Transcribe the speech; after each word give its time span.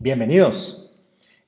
Bienvenidos. 0.00 0.94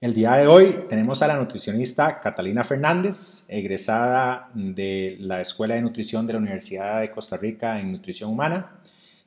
El 0.01 0.13
día 0.13 0.33
de 0.33 0.49
hoy 0.49 0.75
tenemos 0.89 1.23
a 1.23 1.29
la 1.29 1.37
nutricionista 1.37 2.19
Catalina 2.19 2.65
Fernández, 2.65 3.45
egresada 3.49 4.51
de 4.55 5.19
la 5.21 5.41
Escuela 5.41 5.77
de 5.77 5.83
Nutrición 5.83 6.27
de 6.27 6.33
la 6.33 6.41
Universidad 6.41 7.01
de 7.01 7.13
Costa 7.13 7.37
Rica 7.37 7.79
en 7.79 7.93
Nutrición 7.93 8.29
Humana 8.29 8.81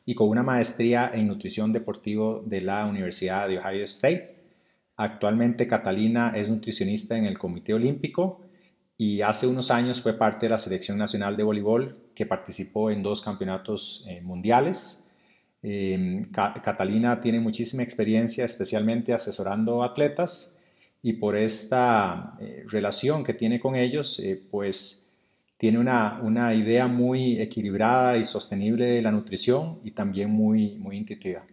y 0.05 0.13
con 0.13 0.27
una 0.27 0.43
maestría 0.43 1.09
en 1.13 1.29
Nutrición 1.29 1.71
Deportivo 1.71 2.43
de 2.45 2.59
la 2.59 2.85
Universidad 2.85 3.47
de 3.47 3.59
Ohio 3.59 3.85
State. 3.85 4.35
Actualmente 4.97 5.69
Catalina 5.69 6.33
es 6.35 6.49
nutricionista 6.49 7.17
en 7.17 7.25
el 7.25 7.39
Comité 7.39 7.73
Olímpico 7.73 8.41
y 8.97 9.21
hace 9.21 9.47
unos 9.47 9.71
años 9.71 10.01
fue 10.01 10.17
parte 10.17 10.47
de 10.47 10.49
la 10.49 10.59
Selección 10.59 10.97
Nacional 10.97 11.37
de 11.37 11.43
Voleibol 11.43 12.09
que 12.13 12.25
participó 12.25 12.91
en 12.91 13.01
dos 13.01 13.21
campeonatos 13.21 14.05
eh, 14.09 14.19
mundiales 14.19 15.02
Em, 15.63 16.25
Catalina 16.25 17.21
tiene 17.21 17.39
muchísima 17.39 17.83
experiencia, 17.83 18.43
especialmente 18.43 19.13
asesorando 19.13 19.81
atletas, 19.81 20.59
y 21.01 21.13
por 21.13 21.37
esta 21.37 22.35
eh, 22.39 22.65
relación 22.67 23.23
que 23.23 23.33
tiene 23.33 23.59
con 23.59 23.75
ellos, 23.75 24.19
eh, 24.19 24.41
pues 24.51 25.13
tiene 25.57 25.79
una, 25.79 26.19
una, 26.21 26.53
idea 26.53 26.87
muy 26.87 27.41
equilibrada 27.41 28.17
y 28.17 28.25
sostenible 28.25 28.85
de 28.85 29.01
la 29.01 29.11
nutrición 29.11 29.79
y 29.83 29.91
también 29.91 30.29
muy, 30.29 30.75
muy 30.75 30.97
intuitiva. 30.97 31.45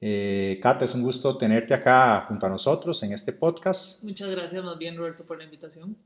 Eh, 0.00 0.58
Cata, 0.60 0.84
es 0.84 0.94
un 0.94 1.02
gusto 1.02 1.36
tenerte 1.38 1.74
acá 1.74 2.24
junto 2.28 2.46
a 2.46 2.48
nosotros 2.48 3.02
en 3.02 3.12
este 3.12 3.32
podcast. 3.32 4.02
Muchas 4.04 4.30
gracias 4.30 4.64
más 4.64 4.78
bien, 4.78 4.96
Roberto, 4.96 5.24
por 5.24 5.38
la 5.38 5.44
invitación. 5.44 5.96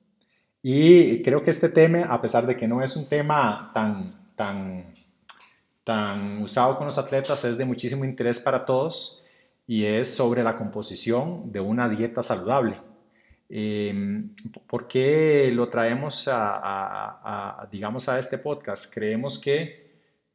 Y 0.63 1.23
creo 1.23 1.41
que 1.41 1.51
este 1.51 1.69
tema, 1.69 2.01
a 2.03 2.21
pesar 2.21 2.47
de 2.47 2.57
que 2.57 2.69
no 2.69 2.83
es 2.83 2.97
un 2.97 3.09
tema 3.09 3.71
tan, 3.73 4.11
tan 4.35 4.93
tan 5.87 6.43
usado 6.43 6.77
con 6.77 6.87
los 6.87 6.99
atletas 6.99 7.45
es 7.45 7.57
de 7.57 7.65
muchísimo 7.65 8.05
interés 8.05 8.41
para 8.41 8.65
todos 8.67 9.25
y 9.69 9.85
es 9.85 10.13
sobre 10.13 10.43
la 10.43 10.57
composición 10.57 11.53
de 11.53 11.61
una 11.61 11.89
dieta 11.89 12.25
saludable. 12.25 12.75
Em, 13.49 14.35
¿Por 14.67 14.89
qué 14.89 15.49
lo 15.55 15.69
traemos 15.69 16.29
a, 16.29 17.69
digamos, 17.71 18.09
a 18.09 18.19
este 18.19 18.37
podcast? 18.37 18.93
Creemos 18.93 19.39
que 19.39 19.87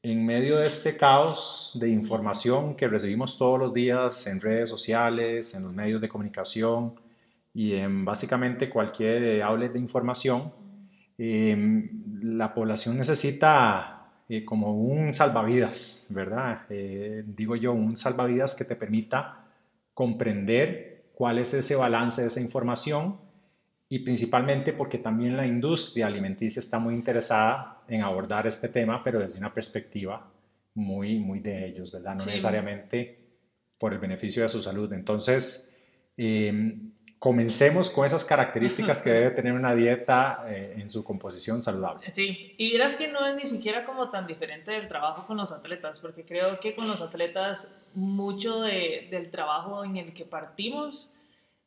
en 0.01 0.25
medio 0.25 0.57
de 0.57 0.67
este 0.67 0.95
caos 0.95 1.73
de 1.75 1.89
información 1.89 2.73
que 2.73 2.87
recibimos 2.87 3.37
todos 3.37 3.59
los 3.59 3.73
días 3.73 4.25
en 4.27 4.39
redes 4.39 4.69
sociales, 4.69 5.53
en 5.53 5.63
los 5.63 5.73
medios 5.73 5.99
de 5.99 6.07
comunicación 6.07 6.95
y 7.53 7.73
en 7.73 8.05
básicamente 8.05 8.69
cualquier 8.69 9.41
outlet 9.43 9.73
de 9.73 9.79
información, 9.79 10.53
em, 11.17 11.89
la 12.21 12.53
población 12.53 12.97
necesita 12.97 14.00
eh, 14.33 14.45
como 14.45 14.73
un 14.73 15.11
salvavidas, 15.11 16.05
¿verdad? 16.07 16.61
Eh, 16.69 17.21
digo 17.27 17.57
yo, 17.57 17.73
un 17.73 17.97
salvavidas 17.97 18.55
que 18.55 18.63
te 18.63 18.77
permita 18.77 19.43
comprender 19.93 21.03
cuál 21.13 21.37
es 21.37 21.53
ese 21.53 21.75
balance 21.75 22.21
de 22.21 22.27
esa 22.27 22.39
información 22.39 23.19
y 23.89 23.99
principalmente 23.99 24.71
porque 24.71 24.99
también 24.99 25.35
la 25.35 25.45
industria 25.45 26.07
alimenticia 26.07 26.61
está 26.61 26.79
muy 26.79 26.93
interesada 26.93 27.81
en 27.89 28.03
abordar 28.03 28.47
este 28.47 28.69
tema, 28.69 29.03
pero 29.03 29.19
desde 29.19 29.37
una 29.37 29.53
perspectiva 29.53 30.31
muy, 30.75 31.19
muy 31.19 31.41
de 31.41 31.67
ellos, 31.67 31.91
¿verdad? 31.91 32.15
No 32.15 32.23
necesariamente 32.23 33.19
por 33.77 33.91
el 33.91 33.99
beneficio 33.99 34.43
de 34.43 34.47
su 34.47 34.61
salud. 34.61 34.93
Entonces, 34.93 35.77
eh, 36.15 36.77
comencemos 37.21 37.91
con 37.91 38.03
esas 38.03 38.25
características 38.25 38.99
que 38.99 39.11
debe 39.11 39.29
tener 39.29 39.53
una 39.53 39.75
dieta 39.75 40.43
eh, 40.47 40.73
en 40.79 40.89
su 40.89 41.03
composición 41.03 41.61
saludable. 41.61 42.11
Sí, 42.11 42.55
y 42.57 42.71
dirás 42.71 42.95
que 42.95 43.09
no 43.09 43.23
es 43.27 43.35
ni 43.35 43.47
siquiera 43.47 43.85
como 43.85 44.09
tan 44.09 44.25
diferente 44.25 44.71
del 44.71 44.87
trabajo 44.87 45.27
con 45.27 45.37
los 45.37 45.51
atletas, 45.51 45.99
porque 45.99 46.25
creo 46.25 46.59
que 46.59 46.73
con 46.73 46.87
los 46.87 46.99
atletas 46.99 47.77
mucho 47.93 48.61
de, 48.61 49.07
del 49.11 49.29
trabajo 49.29 49.83
en 49.83 49.97
el 49.97 50.15
que 50.15 50.25
partimos 50.25 51.15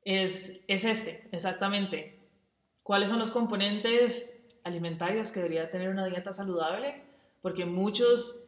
es, 0.02 0.58
es 0.66 0.84
este, 0.84 1.28
exactamente. 1.30 2.18
¿Cuáles 2.82 3.08
son 3.08 3.20
los 3.20 3.30
componentes 3.30 4.44
alimentarios 4.64 5.30
que 5.30 5.38
debería 5.38 5.70
tener 5.70 5.88
una 5.88 6.06
dieta 6.06 6.32
saludable? 6.32 7.04
Porque 7.42 7.64
muchos 7.64 8.44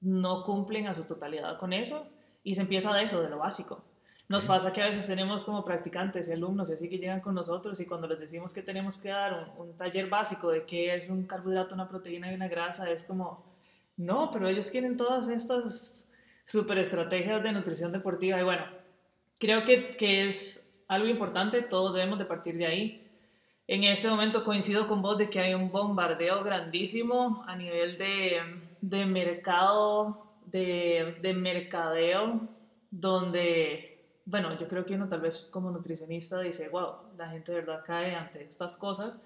no 0.00 0.42
cumplen 0.42 0.88
a 0.88 0.94
su 0.94 1.04
totalidad 1.04 1.56
con 1.56 1.72
eso 1.72 2.04
y 2.42 2.56
se 2.56 2.62
empieza 2.62 2.92
de 2.92 3.04
eso, 3.04 3.22
de 3.22 3.30
lo 3.30 3.38
básico 3.38 3.84
nos 4.28 4.44
pasa 4.44 4.72
que 4.72 4.82
a 4.82 4.86
veces 4.86 5.06
tenemos 5.06 5.44
como 5.44 5.64
practicantes 5.64 6.28
y 6.28 6.32
alumnos 6.32 6.70
y 6.70 6.72
así 6.72 6.88
que 6.88 6.98
llegan 6.98 7.20
con 7.20 7.34
nosotros 7.34 7.78
y 7.80 7.86
cuando 7.86 8.06
les 8.06 8.18
decimos 8.18 8.52
que 8.54 8.62
tenemos 8.62 8.96
que 8.96 9.10
dar 9.10 9.52
un, 9.58 9.76
taller 9.76 10.08
básico 10.08 10.50
de 10.50 10.64
qué 10.64 10.94
es 10.94 11.10
un 11.10 11.26
carbohidrato, 11.26 11.74
una 11.74 11.88
proteína 11.88 12.30
y 12.30 12.34
una 12.34 12.48
grasa, 12.48 12.90
es 12.90 13.04
como, 13.04 13.44
no, 13.96 14.30
pero 14.30 14.48
ellos 14.48 14.70
quieren 14.70 14.96
todas 14.96 15.28
estas 15.28 16.08
super 16.44 16.78
estrategias 16.78 17.42
de 17.42 17.52
nutrición 17.52 17.92
deportiva 17.92 18.40
y 18.40 18.42
bueno, 18.42 18.64
creo 19.38 19.64
que, 19.64 19.90
que 19.96 20.26
es 20.26 20.72
algo 20.88 21.08
importante, 21.08 21.62
todos 21.62 21.94
debemos 21.94 22.18
de 22.18 22.24
partir 22.24 22.56
de 22.56 22.66
ahí. 22.66 23.10
En 23.66 23.84
este 23.84 24.08
momento 24.08 24.44
coincido 24.44 24.86
con 24.86 25.02
vos 25.02 25.18
de 25.18 25.30
que 25.30 25.40
hay 25.40 25.54
un 25.54 25.70
bombardeo 25.70 26.42
grandísimo 26.42 27.44
a 27.46 27.56
nivel 27.56 27.96
de, 27.96 28.40
de 28.80 29.06
mercado, 29.06 30.26
de, 30.46 31.16
de 31.22 31.32
mercadeo, 31.32 32.48
donde 32.90 33.91
bueno, 34.24 34.56
yo 34.58 34.68
creo 34.68 34.84
que 34.84 34.94
uno 34.94 35.08
tal 35.08 35.20
vez 35.20 35.48
como 35.50 35.70
nutricionista 35.70 36.40
dice, 36.40 36.68
wow, 36.68 36.96
la 37.16 37.28
gente 37.30 37.52
de 37.52 37.60
verdad 37.60 37.82
cae 37.84 38.14
ante 38.14 38.44
estas 38.44 38.76
cosas. 38.76 39.22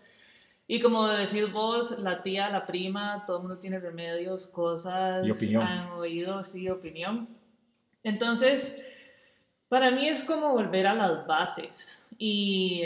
Y 0.69 0.81
como 0.81 1.07
decís 1.07 1.53
vos, 1.53 1.99
la 2.01 2.23
tía, 2.23 2.51
la 2.51 2.67
prima, 2.67 3.25
todo 3.27 3.37
el 3.37 3.43
mundo 3.45 3.59
tiene 3.59 3.79
remedios, 3.79 4.47
cosas, 4.49 5.27
y 5.27 5.31
opinión. 5.31 5.63
han 5.63 5.91
oído, 5.91 6.45
sí, 6.45 6.69
opinión. 6.69 7.29
Entonces, 8.03 8.77
para 9.69 9.91
mí 9.91 10.09
es 10.09 10.25
como 10.25 10.53
volver 10.53 10.87
a 10.87 10.95
las 10.95 11.27
bases. 11.27 12.09
Y 12.19 12.83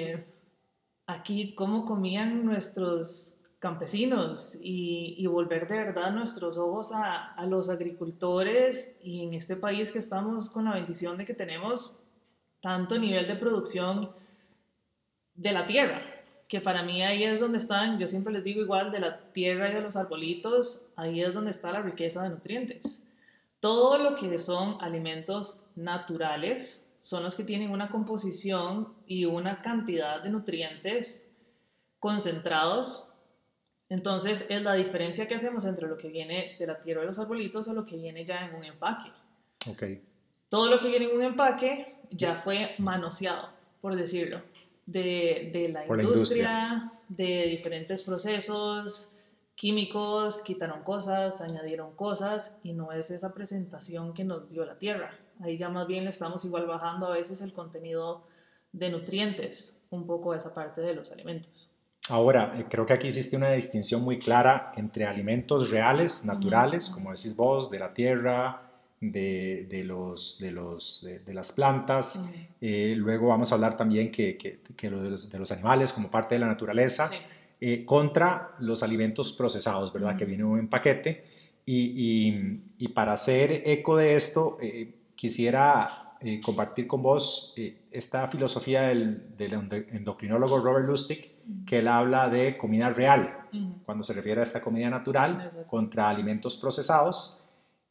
aquí, 1.06 1.54
cómo 1.54 1.84
comían 1.84 2.44
nuestros 2.44 3.38
campesinos 3.60 4.58
y, 4.62 5.14
y, 5.18 5.26
volver 5.26 5.68
de 5.68 5.76
verdad 5.76 6.12
nuestros 6.12 6.56
ojos 6.56 6.92
a, 6.92 7.34
a, 7.34 7.44
los 7.44 7.68
agricultores 7.68 8.96
y 9.02 9.22
en 9.22 9.34
este 9.34 9.54
país 9.54 9.92
que 9.92 9.98
estamos 9.98 10.48
con 10.48 10.64
la 10.64 10.72
bendición 10.72 11.18
de 11.18 11.26
que 11.26 11.34
tenemos 11.34 11.99
tanto 12.60 12.98
nivel 12.98 13.26
de 13.26 13.36
producción 13.36 14.12
de 15.34 15.52
la 15.52 15.66
tierra, 15.66 16.02
que 16.48 16.60
para 16.60 16.82
mí 16.82 17.02
ahí 17.02 17.24
es 17.24 17.40
donde 17.40 17.58
están, 17.58 17.98
yo 17.98 18.06
siempre 18.06 18.32
les 18.32 18.44
digo 18.44 18.60
igual, 18.60 18.90
de 18.90 19.00
la 19.00 19.32
tierra 19.32 19.70
y 19.70 19.72
de 19.72 19.80
los 19.80 19.96
arbolitos, 19.96 20.86
ahí 20.96 21.22
es 21.22 21.32
donde 21.32 21.50
está 21.50 21.72
la 21.72 21.82
riqueza 21.82 22.22
de 22.22 22.30
nutrientes. 22.30 23.02
Todo 23.60 23.98
lo 23.98 24.16
que 24.16 24.38
son 24.38 24.76
alimentos 24.80 25.70
naturales 25.76 26.92
son 27.00 27.22
los 27.22 27.34
que 27.34 27.44
tienen 27.44 27.70
una 27.70 27.88
composición 27.88 28.94
y 29.06 29.24
una 29.24 29.62
cantidad 29.62 30.22
de 30.22 30.30
nutrientes 30.30 31.30
concentrados. 31.98 33.12
Entonces 33.88 34.46
es 34.48 34.62
la 34.62 34.74
diferencia 34.74 35.28
que 35.28 35.34
hacemos 35.34 35.64
entre 35.64 35.88
lo 35.88 35.96
que 35.96 36.08
viene 36.08 36.56
de 36.58 36.66
la 36.66 36.80
tierra 36.80 37.02
y 37.02 37.06
los 37.06 37.18
arbolitos 37.18 37.68
o 37.68 37.74
lo 37.74 37.86
que 37.86 37.96
viene 37.96 38.24
ya 38.24 38.46
en 38.46 38.54
un 38.54 38.64
empaque. 38.64 39.10
Okay. 39.66 40.02
Todo 40.48 40.68
lo 40.68 40.80
que 40.80 40.88
viene 40.88 41.06
en 41.06 41.16
un 41.16 41.22
empaque 41.22 41.92
ya 42.10 42.36
fue 42.36 42.74
manoseado, 42.78 43.48
por 43.80 43.96
decirlo, 43.96 44.42
de, 44.86 45.50
de 45.52 45.68
la, 45.68 45.86
industria, 45.86 46.92
de 47.08 47.46
diferentes 47.46 48.02
procesos 48.02 49.16
químicos, 49.54 50.40
quitaron 50.40 50.82
cosas, 50.82 51.42
añadieron 51.42 51.94
cosas 51.94 52.56
y 52.62 52.72
no 52.72 52.92
es 52.92 53.10
esa 53.10 53.34
presentación 53.34 54.14
que 54.14 54.24
nos 54.24 54.48
dio 54.48 54.64
la 54.64 54.78
tierra. 54.78 55.14
Ahí 55.42 55.58
ya 55.58 55.68
más 55.68 55.86
bien 55.86 56.08
estamos 56.08 56.44
igual 56.46 56.66
bajando 56.66 57.06
a 57.06 57.10
veces 57.10 57.42
el 57.42 57.52
contenido 57.52 58.24
de 58.72 58.90
nutrientes, 58.90 59.82
un 59.90 60.06
poco 60.06 60.34
esa 60.34 60.54
parte 60.54 60.80
de 60.80 60.94
los 60.94 61.12
alimentos. 61.12 61.70
Ahora, 62.08 62.54
eh, 62.58 62.66
creo 62.68 62.86
que 62.86 62.94
aquí 62.94 63.08
existe 63.08 63.36
una 63.36 63.50
distinción 63.50 64.02
muy 64.02 64.18
clara 64.18 64.72
entre 64.76 65.04
alimentos 65.04 65.70
reales, 65.70 66.24
naturales, 66.24 66.88
como 66.88 67.10
decís 67.10 67.36
vos, 67.36 67.70
de 67.70 67.78
la 67.78 67.92
tierra, 67.92 68.69
de, 69.00 69.66
de, 69.68 69.82
los, 69.84 70.38
de, 70.38 70.50
los, 70.50 71.08
de, 71.24 71.34
las 71.34 71.52
plantas. 71.52 72.28
Eh, 72.60 72.94
luego 72.96 73.28
vamos 73.28 73.50
a 73.50 73.54
hablar 73.54 73.76
también 73.76 74.12
que, 74.12 74.36
que, 74.36 74.60
que 74.76 74.90
lo 74.90 75.02
de, 75.02 75.10
los, 75.10 75.30
de, 75.30 75.38
los, 75.38 75.50
animales 75.52 75.92
como 75.92 76.10
parte 76.10 76.34
de 76.34 76.40
la 76.40 76.46
naturaleza, 76.46 77.10
eh, 77.60 77.84
contra 77.84 78.54
los 78.58 78.82
alimentos 78.82 79.32
procesados, 79.32 79.92
¿verdad? 79.92 80.16
Que 80.16 80.26
vienen 80.26 80.58
en 80.58 80.68
paquete. 80.68 81.24
Y, 81.64 81.92
y, 81.96 82.62
y, 82.78 82.88
para 82.88 83.12
hacer 83.12 83.62
eco 83.64 83.96
de 83.96 84.16
esto, 84.16 84.58
eh, 84.60 84.94
quisiera 85.14 85.96
compartir 86.44 86.86
con 86.86 87.02
vos 87.02 87.54
esta 87.90 88.28
filosofía 88.28 88.82
del, 88.82 89.34
del, 89.38 89.54
endocrinólogo 89.88 90.58
Robert 90.60 90.86
Lustig, 90.86 91.32
que 91.64 91.78
él 91.78 91.88
habla 91.88 92.28
de 92.28 92.58
comida 92.58 92.90
real, 92.90 93.38
cuando 93.86 94.04
se 94.04 94.12
refiere 94.12 94.42
a 94.42 94.44
esta 94.44 94.60
comida 94.60 94.90
natural 94.90 95.50
contra 95.66 96.10
alimentos 96.10 96.58
procesados 96.58 97.39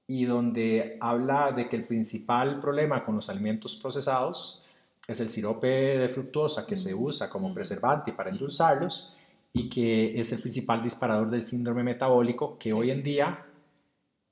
y 0.09 0.25
donde 0.25 0.97
habla 0.99 1.51
de 1.51 1.69
que 1.69 1.75
el 1.75 1.85
principal 1.85 2.59
problema 2.59 3.03
con 3.03 3.15
los 3.15 3.29
alimentos 3.29 3.75
procesados 3.75 4.65
es 5.07 5.19
el 5.19 5.29
sirope 5.29 5.67
de 5.67 6.09
fructosa 6.09 6.65
que 6.65 6.77
se 6.77 6.95
usa 6.95 7.29
como 7.29 7.53
preservante 7.53 8.11
para 8.11 8.31
endulzarlos 8.31 9.15
y 9.53 9.69
que 9.69 10.19
es 10.19 10.31
el 10.31 10.39
principal 10.39 10.81
disparador 10.81 11.29
del 11.29 11.43
síndrome 11.43 11.83
metabólico 11.83 12.57
que 12.57 12.73
hoy 12.73 12.89
en 12.89 13.03
día 13.03 13.45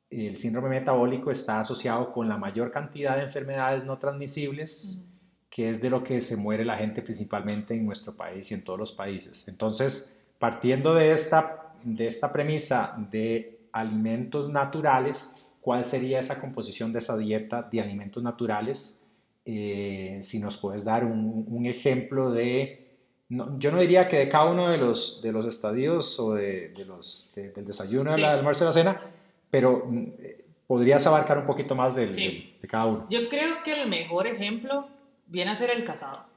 el 0.09 0.35
síndrome 0.37 0.69
metabólico 0.69 1.29
está 1.29 1.59
asociado 1.59 2.11
con 2.11 2.27
la 2.27 2.37
mayor 2.37 2.71
cantidad 2.71 3.15
de 3.15 3.23
enfermedades 3.23 3.83
no 3.83 3.99
transmisibles 3.99 5.07
que 5.47 5.69
es 5.69 5.79
de 5.79 5.91
lo 5.91 6.03
que 6.03 6.21
se 6.21 6.37
muere 6.37 6.65
la 6.65 6.77
gente 6.77 7.03
principalmente 7.03 7.75
en 7.75 7.85
nuestro 7.85 8.15
país 8.15 8.49
y 8.49 8.55
en 8.55 8.63
todos 8.63 8.79
los 8.79 8.91
países. 8.93 9.47
Entonces, 9.47 10.17
partiendo 10.39 10.95
de 10.95 11.11
esta, 11.11 11.73
de 11.83 12.07
esta 12.07 12.33
premisa 12.33 12.97
de 13.11 13.59
alimentos 13.71 14.49
naturales, 14.49 15.46
¿cuál 15.67 15.83
sería 15.83 16.21
esa 16.21 16.39
composición 16.39 16.93
de 16.93 16.99
esa 16.99 17.17
dieta 17.17 17.61
de 17.61 17.81
alimentos 17.81 18.23
naturales? 18.23 19.05
Eh, 19.43 20.17
si 20.21 20.39
nos 20.39 20.55
puedes 20.55 20.85
dar 20.85 21.03
un, 21.03 21.65
ejemplo 21.65 22.31
de, 22.31 22.87
yo 23.27 23.71
no 23.71 23.77
diría 23.81 24.07
que 24.07 24.17
de 24.17 24.29
cada 24.29 24.45
uno 24.45 24.69
de 24.69 24.77
los, 24.77 25.21
de 25.21 25.33
los 25.33 25.45
estadios 25.45 26.17
o 26.21 26.35
de, 26.35 26.71
los, 26.87 27.33
del 27.35 27.65
desayuno, 27.65 28.13
del 28.13 28.23
almuerzo 28.23 28.63
y 28.63 28.67
la 28.67 28.71
cena, 28.71 29.01
pero 29.51 29.83
mm, 29.85 30.05
podrías 30.67 31.05
abarcar 31.05 31.39
un 31.39 31.45
poquito 31.45 31.75
más 31.75 31.93
del, 31.93 32.15
de 32.15 32.67
cada 32.69 32.85
uno. 32.85 33.05
Yo 33.09 33.27
creo 33.27 33.61
que 33.61 33.81
el 33.81 33.89
mejor 33.89 34.25
ejemplo 34.25 34.87
viene 35.25 35.51
a 35.51 35.55
ser 35.55 35.69
el 35.71 35.83
casado. 35.83 36.27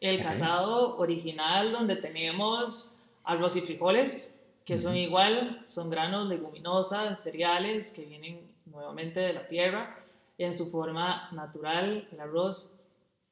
El 0.00 0.22
casado 0.22 0.96
original 0.96 1.72
donde 1.72 1.96
tenemos 1.96 2.96
arroz 3.22 3.54
y 3.54 3.60
frijoles, 3.60 4.34
que 4.64 4.78
son 4.78 4.96
igual, 4.96 5.62
son 5.66 5.90
granos, 5.90 6.26
leguminosas, 6.26 7.22
cereales 7.22 7.92
que 7.92 8.06
vienen 8.06 8.47
nuevamente 8.70 9.20
de 9.20 9.32
la 9.32 9.46
tierra 9.46 9.98
en 10.38 10.54
su 10.54 10.70
forma 10.70 11.30
natural. 11.32 12.08
El 12.12 12.20
arroz, 12.20 12.78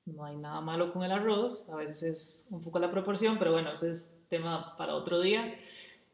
no 0.05 0.25
hay 0.25 0.37
nada 0.37 0.61
malo 0.61 0.93
con 0.93 1.03
el 1.03 1.13
arroz, 1.13 1.69
a 1.69 1.77
veces 1.77 2.03
es 2.03 2.47
un 2.51 2.63
poco 2.63 2.79
la 2.79 2.91
proporción, 2.91 3.39
pero 3.39 3.53
bueno, 3.53 3.73
ese 3.73 3.93
es 3.93 4.19
tema 4.29 4.77
para 4.77 4.95
otro 4.95 5.21
día. 5.21 5.59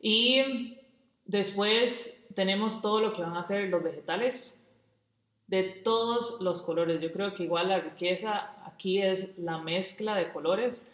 Y 0.01 0.79
después 1.25 2.23
tenemos 2.35 2.81
todo 2.81 3.01
lo 3.01 3.13
que 3.13 3.23
van 3.23 3.37
a 3.37 3.43
ser 3.43 3.69
los 3.69 3.83
vegetales, 3.83 4.59
de 5.47 5.65
todos 5.65 6.41
los 6.41 6.63
colores. 6.63 7.03
Yo 7.03 7.13
creo 7.13 7.35
que 7.35 7.45
igual 7.45 7.69
la 7.69 7.81
riqueza 7.81 8.55
aquí 8.65 9.03
es 9.03 9.39
la 9.39 9.59
mezcla 9.59 10.15
de 10.15 10.33
colores. 10.33 10.91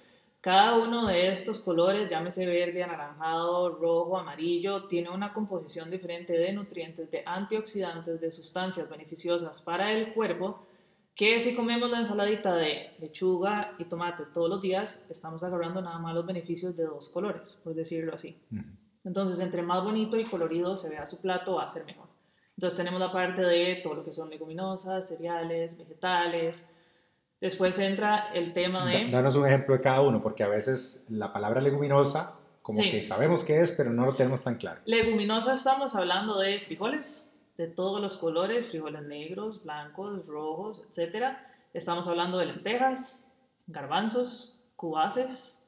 Cada 0.49 0.79
uno 0.79 1.06
de 1.06 1.31
estos 1.31 1.61
colores, 1.61 2.09
llámese 2.09 2.47
verde, 2.47 2.83
anaranjado, 2.83 3.69
rojo, 3.69 4.17
amarillo, 4.17 4.85
tiene 4.85 5.11
una 5.11 5.35
composición 5.35 5.91
diferente 5.91 6.33
de 6.33 6.55
nutrientes, 6.55 7.11
de 7.11 7.23
antioxidantes, 7.27 8.19
de 8.19 8.31
sustancias 8.31 8.89
beneficiosas 8.89 9.61
para 9.61 9.93
el 9.93 10.15
cuerpo, 10.15 10.67
que 11.15 11.39
si 11.43 11.55
comemos 11.55 11.91
la 11.91 11.99
ensaladita 11.99 12.55
de 12.55 12.97
lechuga 12.99 13.75
y 13.79 13.85
tomate 13.85 14.25
todos 14.33 14.49
los 14.49 14.62
días, 14.62 15.05
estamos 15.11 15.45
agarrando 15.45 15.83
nada 15.83 15.99
más 15.99 16.15
los 16.15 16.25
beneficios 16.25 16.75
de 16.75 16.85
dos 16.85 17.11
colores, 17.11 17.61
por 17.62 17.75
decirlo 17.75 18.15
así. 18.15 18.35
Entonces, 19.05 19.41
entre 19.41 19.61
más 19.61 19.85
bonito 19.85 20.19
y 20.19 20.25
colorido 20.25 20.79
se 20.79 20.89
vea 20.89 21.05
su 21.05 21.21
plato, 21.21 21.56
va 21.56 21.65
a 21.65 21.69
ser 21.69 21.85
mejor. 21.85 22.09
Entonces 22.56 22.79
tenemos 22.79 22.99
la 22.99 23.12
parte 23.12 23.43
de 23.43 23.81
todo 23.83 23.97
lo 23.97 24.03
que 24.03 24.12
son 24.12 24.31
leguminosas, 24.31 25.09
cereales, 25.09 25.77
vegetales. 25.77 26.67
Después 27.40 27.79
entra 27.79 28.31
el 28.35 28.52
tema 28.52 28.87
de... 28.87 29.11
Danos 29.11 29.37
un 29.37 29.46
ejemplo 29.46 29.76
de 29.76 29.81
cada 29.82 30.00
uno, 30.00 30.20
porque 30.23 30.43
a 30.43 30.49
veces 30.49 31.06
la 31.08 31.32
palabra 31.32 31.61
leguminosa, 31.61 32.38
como 32.62 32.82
que 32.82 33.02
sabemos 33.02 33.44
qué 33.44 33.61
es, 33.61 33.73
pero 33.73 33.90
no 33.90 34.05
lo 34.05 34.14
tenemos 34.14 34.43
tan 34.43 34.56
claro. 34.56 34.81
Leguminosa 34.85 35.55
estamos 35.55 35.94
hablando 35.94 36.38
de 36.38 36.61
frijoles, 36.61 37.32
de 37.56 37.69
todos 37.69 38.00
los 38.00 38.17
colores, 38.17 38.69
frijoles 38.69 39.02
negros, 39.02 39.62
blancos, 39.62 40.26
rojos, 40.26 40.82
etc. 40.90 41.37
Estamos 41.73 42.08
hablando 42.08 42.38
de 42.38 42.46
lentejas, 42.46 43.25
garbanzos, 43.69 44.58
cubaces, 44.75 45.62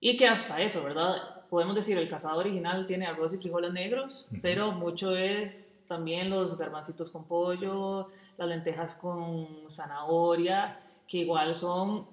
y 0.00 0.16
que 0.16 0.28
hasta 0.28 0.62
eso, 0.62 0.82
¿verdad? 0.82 1.44
Podemos 1.50 1.74
decir, 1.74 1.98
el 1.98 2.08
cazado 2.08 2.38
original 2.38 2.86
tiene 2.86 3.06
arroz 3.06 3.34
y 3.34 3.38
frijoles 3.38 3.72
negros, 3.72 4.30
pero 4.40 4.72
mucho 4.72 5.14
es 5.16 5.78
también 5.88 6.30
los 6.30 6.56
garbancitos 6.56 7.10
con 7.10 7.24
pollo, 7.24 8.08
las 8.38 8.48
lentejas 8.48 8.94
con 8.94 9.68
zanahoria, 9.68 10.78
que 11.10 11.18
igual 11.18 11.56
son 11.56 12.06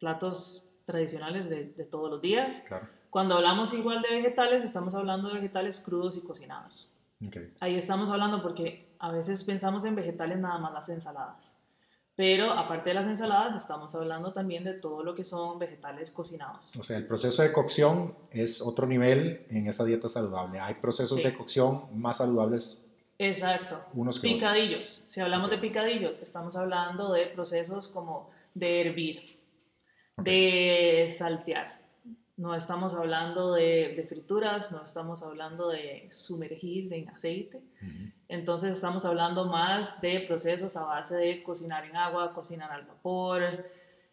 platos 0.00 0.68
tradicionales 0.84 1.48
de, 1.48 1.64
todos 1.88 2.10
los 2.10 2.20
días. 2.20 2.64
Cuando 3.08 3.36
hablamos 3.36 3.72
igual 3.72 4.02
de 4.02 4.16
vegetales, 4.16 4.64
estamos 4.64 4.94
hablando 4.96 5.28
de 5.28 5.34
vegetales 5.34 5.80
crudos 5.80 6.16
y 6.16 6.20
cocinados. 6.20 6.90
Ahí 7.60 7.76
estamos 7.76 8.10
hablando 8.10 8.42
porque 8.42 8.96
a 8.98 9.12
veces 9.12 9.44
pensamos 9.44 9.84
en 9.84 9.94
vegetales 9.94 10.36
nada 10.36 10.58
más 10.58 10.72
las 10.72 10.88
ensaladas. 10.88 11.56
Pero 12.16 12.50
aparte 12.50 12.90
de 12.90 12.94
las 12.94 13.06
ensaladas, 13.06 13.62
estamos 13.62 13.94
hablando 13.94 14.32
también 14.32 14.64
de 14.64 14.74
todo 14.74 15.04
lo 15.04 15.14
que 15.14 15.22
son 15.22 15.60
vegetales 15.60 16.10
cocinados. 16.10 16.74
O 16.76 16.82
sea, 16.82 16.96
el 16.96 17.06
proceso 17.06 17.42
de 17.42 17.52
cocción 17.52 18.16
es 18.32 18.60
otro 18.60 18.86
nivel 18.86 19.46
en 19.48 19.68
esa 19.68 19.84
dieta 19.84 20.08
saludable. 20.08 20.58
Hay 20.58 20.74
procesos 20.74 21.22
de 21.22 21.34
cocción 21.34 21.86
más 21.92 22.18
saludables 22.18 22.84
Exacto. 23.18 23.80
picadillos. 24.20 25.04
Si 25.08 25.20
hablamos 25.20 25.50
de 25.50 25.58
picadillos, 25.58 26.18
estamos 26.20 26.56
hablando 26.56 27.12
de 27.12 27.26
procesos 27.26 27.88
como 27.88 28.30
de 28.54 28.80
hervir, 28.80 29.40
de 30.16 31.06
saltear. 31.10 31.80
No 32.36 32.54
estamos 32.56 32.94
hablando 32.94 33.52
de, 33.52 34.04
frituras, 34.08 34.72
no 34.72 34.84
estamos 34.84 35.22
hablando 35.22 35.68
de 35.68 36.08
sumergir 36.10 36.92
en 36.92 37.08
aceite. 37.08 37.62
Entonces 38.28 38.74
estamos 38.74 39.04
hablando 39.04 39.44
más 39.44 40.00
de 40.00 40.20
procesos 40.20 40.76
a 40.76 40.84
base 40.84 41.16
de 41.16 41.42
cocinar 41.44 41.84
en 41.84 41.96
agua, 41.96 42.34
cocinar 42.34 42.72
al 42.72 42.86
vapor. 42.86 43.70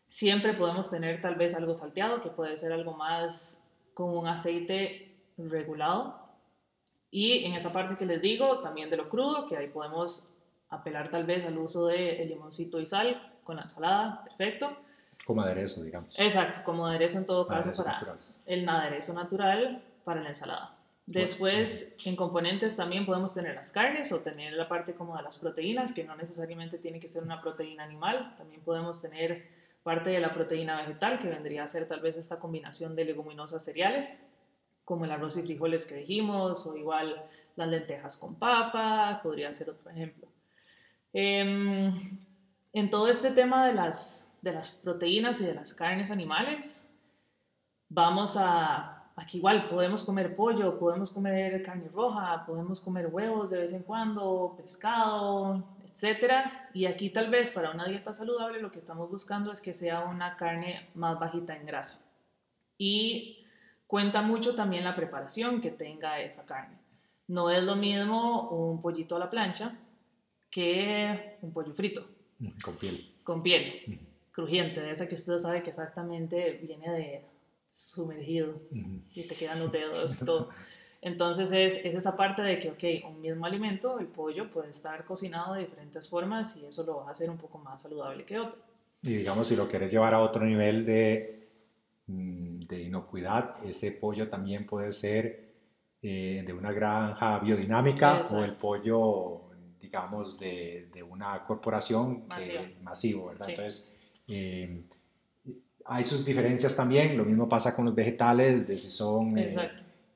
Siempre 0.08 0.54
podemos 0.54 0.92
tener 0.92 1.20
tal 1.20 1.36
vez 1.36 1.56
algo 1.56 1.74
salteado, 1.74 2.22
que 2.22 2.30
puede 2.30 2.58
ser 2.58 2.74
algo 2.74 2.94
más 2.94 3.68
con 3.96 4.16
un 4.16 4.28
aceite 4.28 5.18
regulado, 5.38 6.21
y 7.12 7.44
en 7.44 7.54
esa 7.54 7.74
parte 7.74 7.98
que 7.98 8.06
les 8.06 8.22
digo, 8.22 8.60
también 8.60 8.90
de 8.90 8.98
lo 8.98 9.10
crudo, 9.10 9.46
que 9.48 9.58
ahí 9.58 9.68
podemos 9.68 10.34
apelar 10.70 11.10
tal 11.10 11.26
vez 11.26 11.46
al 11.46 11.58
uso 11.58 11.88
de 11.88 12.26
limoncito 12.26 12.80
y 12.80 12.86
sal 12.86 13.40
con 13.44 13.58
la 13.58 13.64
ensalada, 13.64 14.24
perfecto. 14.24 14.78
Como 15.26 15.42
aderezo, 15.42 15.84
digamos. 15.84 16.18
Exacto, 16.18 16.62
como 16.64 16.88
aderezo 16.88 17.20
en 17.20 17.26
todo 17.26 17.46
caso 17.46 17.72
para 17.84 18.18
el 18.46 18.68
aderezo 18.68 19.14
natural 19.14 19.84
para 20.06 20.22
la 20.22 20.30
ensalada. 20.30 20.78
Después, 21.06 21.96
en 22.06 22.16
componentes 22.16 22.78
también 22.78 23.06
podemos 23.06 23.34
tener 23.34 23.56
las 23.56 23.72
carnes 23.72 24.14
o 24.14 24.22
tener 24.22 24.54
la 24.54 24.70
parte 24.70 24.94
como 24.94 25.18
de 25.18 25.24
las 25.24 25.38
proteínas, 25.38 25.92
que 25.92 26.06
no 26.06 26.16
necesariamente 26.16 26.78
tiene 26.78 27.02
que 27.02 27.10
ser 27.10 27.24
una 27.24 27.42
proteína 27.42 27.84
animal. 27.84 28.34
También 28.38 28.62
podemos 28.62 29.02
tener 29.02 29.46
parte 29.84 30.12
de 30.12 30.22
la 30.22 30.34
proteína 30.34 30.78
vegetal, 30.78 31.20
que 31.20 31.28
vendría 31.28 31.64
a 31.64 31.68
ser 31.68 31.88
tal 31.88 32.00
vez 32.00 32.16
esta 32.16 32.40
combinación 32.40 32.96
de 32.96 33.04
leguminosas 33.04 33.66
cereales 33.66 34.24
como 34.92 35.06
el 35.06 35.12
arroz 35.12 35.38
y 35.38 35.44
frijoles 35.44 35.86
que 35.86 35.96
dijimos, 35.96 36.68
o 36.68 36.76
igual 36.76 37.24
las 37.56 37.70
lentejas 37.70 38.18
con 38.18 38.36
papa, 38.36 39.22
podría 39.24 39.50
ser 39.54 39.70
otro 39.70 39.90
ejemplo. 39.90 40.28
Em, 41.14 42.20
en 42.74 42.90
todo 42.90 43.08
este 43.08 43.32
tema 43.32 43.68
de 43.68 43.74
las, 43.74 44.30
de 44.42 44.52
las 44.52 44.72
proteínas 44.72 45.40
y 45.40 45.46
de 45.46 45.54
las 45.54 45.74
carnes 45.74 46.12
animales, 46.12 46.94
vamos 47.88 48.36
a, 48.36 49.06
aquí 49.16 49.38
igual 49.38 49.70
podemos 49.70 50.04
comer 50.04 50.36
pollo, 50.36 50.78
podemos 50.78 51.10
comer 51.10 51.64
carne 51.64 51.88
roja, 51.88 52.44
podemos 52.46 52.82
comer 52.82 53.08
huevos 53.08 53.50
de 53.50 53.60
vez 53.60 53.72
en 53.72 53.84
cuando, 53.84 54.56
pescado, 54.58 55.64
etc. 55.86 56.34
Y 56.74 56.86
aquí 56.86 57.12
tal 57.12 57.30
vez 57.30 57.54
para 57.54 57.72
una 57.72 57.86
dieta 57.86 58.14
saludable 58.14 58.62
lo 58.62 58.72
que 58.72 58.80
estamos 58.80 59.10
buscando 59.10 59.54
es 59.54 59.62
que 59.62 59.74
sea 59.74 60.04
una 60.04 60.36
carne 60.36 60.90
más 60.96 61.18
bajita 61.18 61.56
en 61.56 61.66
grasa. 61.66 61.98
Y 62.78 63.41
Cuenta 63.92 64.22
mucho 64.22 64.56
también 64.56 64.86
la 64.86 64.96
preparación 64.96 65.60
que 65.60 65.70
tenga 65.70 66.22
esa 66.22 66.46
carne. 66.46 66.78
No 67.28 67.50
es 67.50 67.62
lo 67.62 67.76
mismo 67.76 68.50
un 68.50 68.82
pollito 68.82 69.18
a 69.18 69.20
la 69.20 69.30
plancha 69.30 69.78
que 70.50 71.38
un 71.42 71.52
pollo 71.52 71.74
frito. 71.74 72.08
Con 72.64 72.78
piel. 72.78 73.14
Con 73.22 73.44
piel. 73.44 74.00
Crujiente, 74.32 74.80
de 74.80 74.92
esa 74.92 75.10
que 75.10 75.16
usted 75.16 75.38
sabe 75.40 75.62
que 75.62 75.72
exactamente 75.72 76.58
viene 76.64 76.90
de 76.90 77.26
sumergido 77.70 78.62
y 79.14 79.24
te 79.24 79.36
quedan 79.36 79.60
los 79.60 79.74
dedos, 79.74 80.20
todo. 80.26 80.52
Entonces 81.02 81.52
es, 81.52 81.82
es, 81.84 81.94
esa 81.94 82.16
parte 82.16 82.44
de 82.44 82.60
que, 82.60 82.70
ok, 82.70 83.12
un 83.14 83.20
mismo 83.20 83.46
alimento, 83.46 84.00
el 84.00 84.08
pollo, 84.08 84.50
puede 84.50 84.70
estar 84.70 85.04
cocinado 85.04 85.56
de 85.56 85.66
diferentes 85.66 86.08
formas 86.08 86.56
y 86.56 86.66
eso 86.66 86.86
lo 86.86 87.00
va 87.00 87.10
a 87.10 87.12
hacer 87.12 87.30
un 87.30 87.38
poco 87.38 87.58
más 87.58 87.82
saludable 87.82 88.24
que 88.24 88.40
otro. 88.40 88.58
Y 89.02 89.16
digamos, 89.16 89.50
si 89.50 89.58
lo 89.58 89.68
quieres 89.68 89.92
llevar 89.92 90.14
a 90.14 90.22
otro 90.22 90.46
nivel 90.46 90.86
de 90.86 91.41
Mm, 91.41 91.41
de 92.08 92.82
inocuidad. 92.84 93.56
Ese 93.66 93.92
pollo 93.92 94.30
también 94.30 94.66
puede 94.66 94.92
ser 94.92 95.52
eh, 96.02 96.44
de 96.46 96.54
una 96.54 96.72
granja 96.72 97.40
biodinámica 97.40 98.22
o 98.32 98.44
el 98.44 98.54
pollo, 98.54 99.52
digamos, 99.80 100.38
de, 100.40 100.90
de 100.92 101.04
una 101.04 101.44
corporación 101.46 102.26
masivo, 102.82 103.28
¿verdad? 103.28 103.50
Entonces, 103.50 103.98
eh, 104.28 104.84
hay 105.86 106.04
sus 106.04 106.26
diferencias 106.26 106.76
también. 106.76 107.18
Lo 107.18 107.26
mismo 107.26 107.48
pasa 107.48 107.76
con 107.76 107.86
los 107.86 107.96
vegetales, 107.96 108.68
de 108.68 108.78
si 108.78 108.90
son 108.90 109.36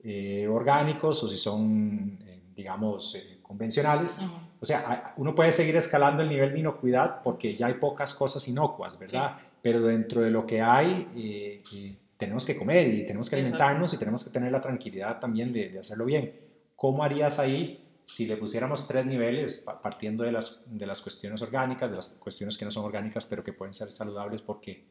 eh, 0.03 0.47
orgánicos 0.47 1.23
o 1.23 1.27
si 1.27 1.37
son, 1.37 2.19
digamos, 2.55 3.17
convencionales. 3.41 4.19
O 4.59 4.65
sea, 4.65 5.13
uno 5.17 5.35
puede 5.35 5.51
seguir 5.51 5.75
escalando 5.75 6.23
el 6.23 6.29
nivel 6.29 6.51
de 6.53 6.59
inocuidad 6.59 7.21
porque 7.21 7.55
ya 7.55 7.67
hay 7.67 7.75
pocas 7.75 8.13
cosas 8.13 8.47
inocuas, 8.47 8.97
¿verdad? 8.97 9.37
Pero 9.65 9.81
dentro 9.81 10.21
de 10.21 10.29
lo 10.29 10.45
que 10.45 10.61
hay, 10.61 11.07
eh, 11.15 11.63
eh, 11.73 11.95
tenemos 12.17 12.45
que 12.45 12.55
comer 12.55 12.87
y 12.93 13.03
tenemos 13.03 13.27
que 13.27 13.35
alimentarnos 13.35 13.91
y 13.95 13.97
tenemos 13.97 14.23
que 14.23 14.29
tener 14.29 14.51
la 14.51 14.61
tranquilidad 14.61 15.19
también 15.19 15.51
de, 15.51 15.69
de, 15.69 15.79
hacerlo 15.79 16.05
bien. 16.05 16.39
¿Cómo 16.75 17.03
harías 17.03 17.39
ahí 17.39 17.83
si 18.03 18.27
le 18.27 18.37
pusiéramos 18.37 18.87
tres 18.87 19.07
niveles, 19.07 19.65
partiendo 19.81 20.23
de 20.23 20.33
las, 20.33 20.65
de 20.67 20.85
las 20.85 21.01
cuestiones 21.01 21.41
orgánicas, 21.41 21.89
de 21.89 21.95
las 21.95 22.09
cuestiones 22.09 22.59
que 22.59 22.65
no 22.65 22.69
son 22.69 22.85
orgánicas, 22.85 23.25
pero 23.25 23.43
que 23.43 23.53
pueden 23.53 23.73
ser 23.73 23.89
saludables 23.89 24.43
porque 24.43 24.85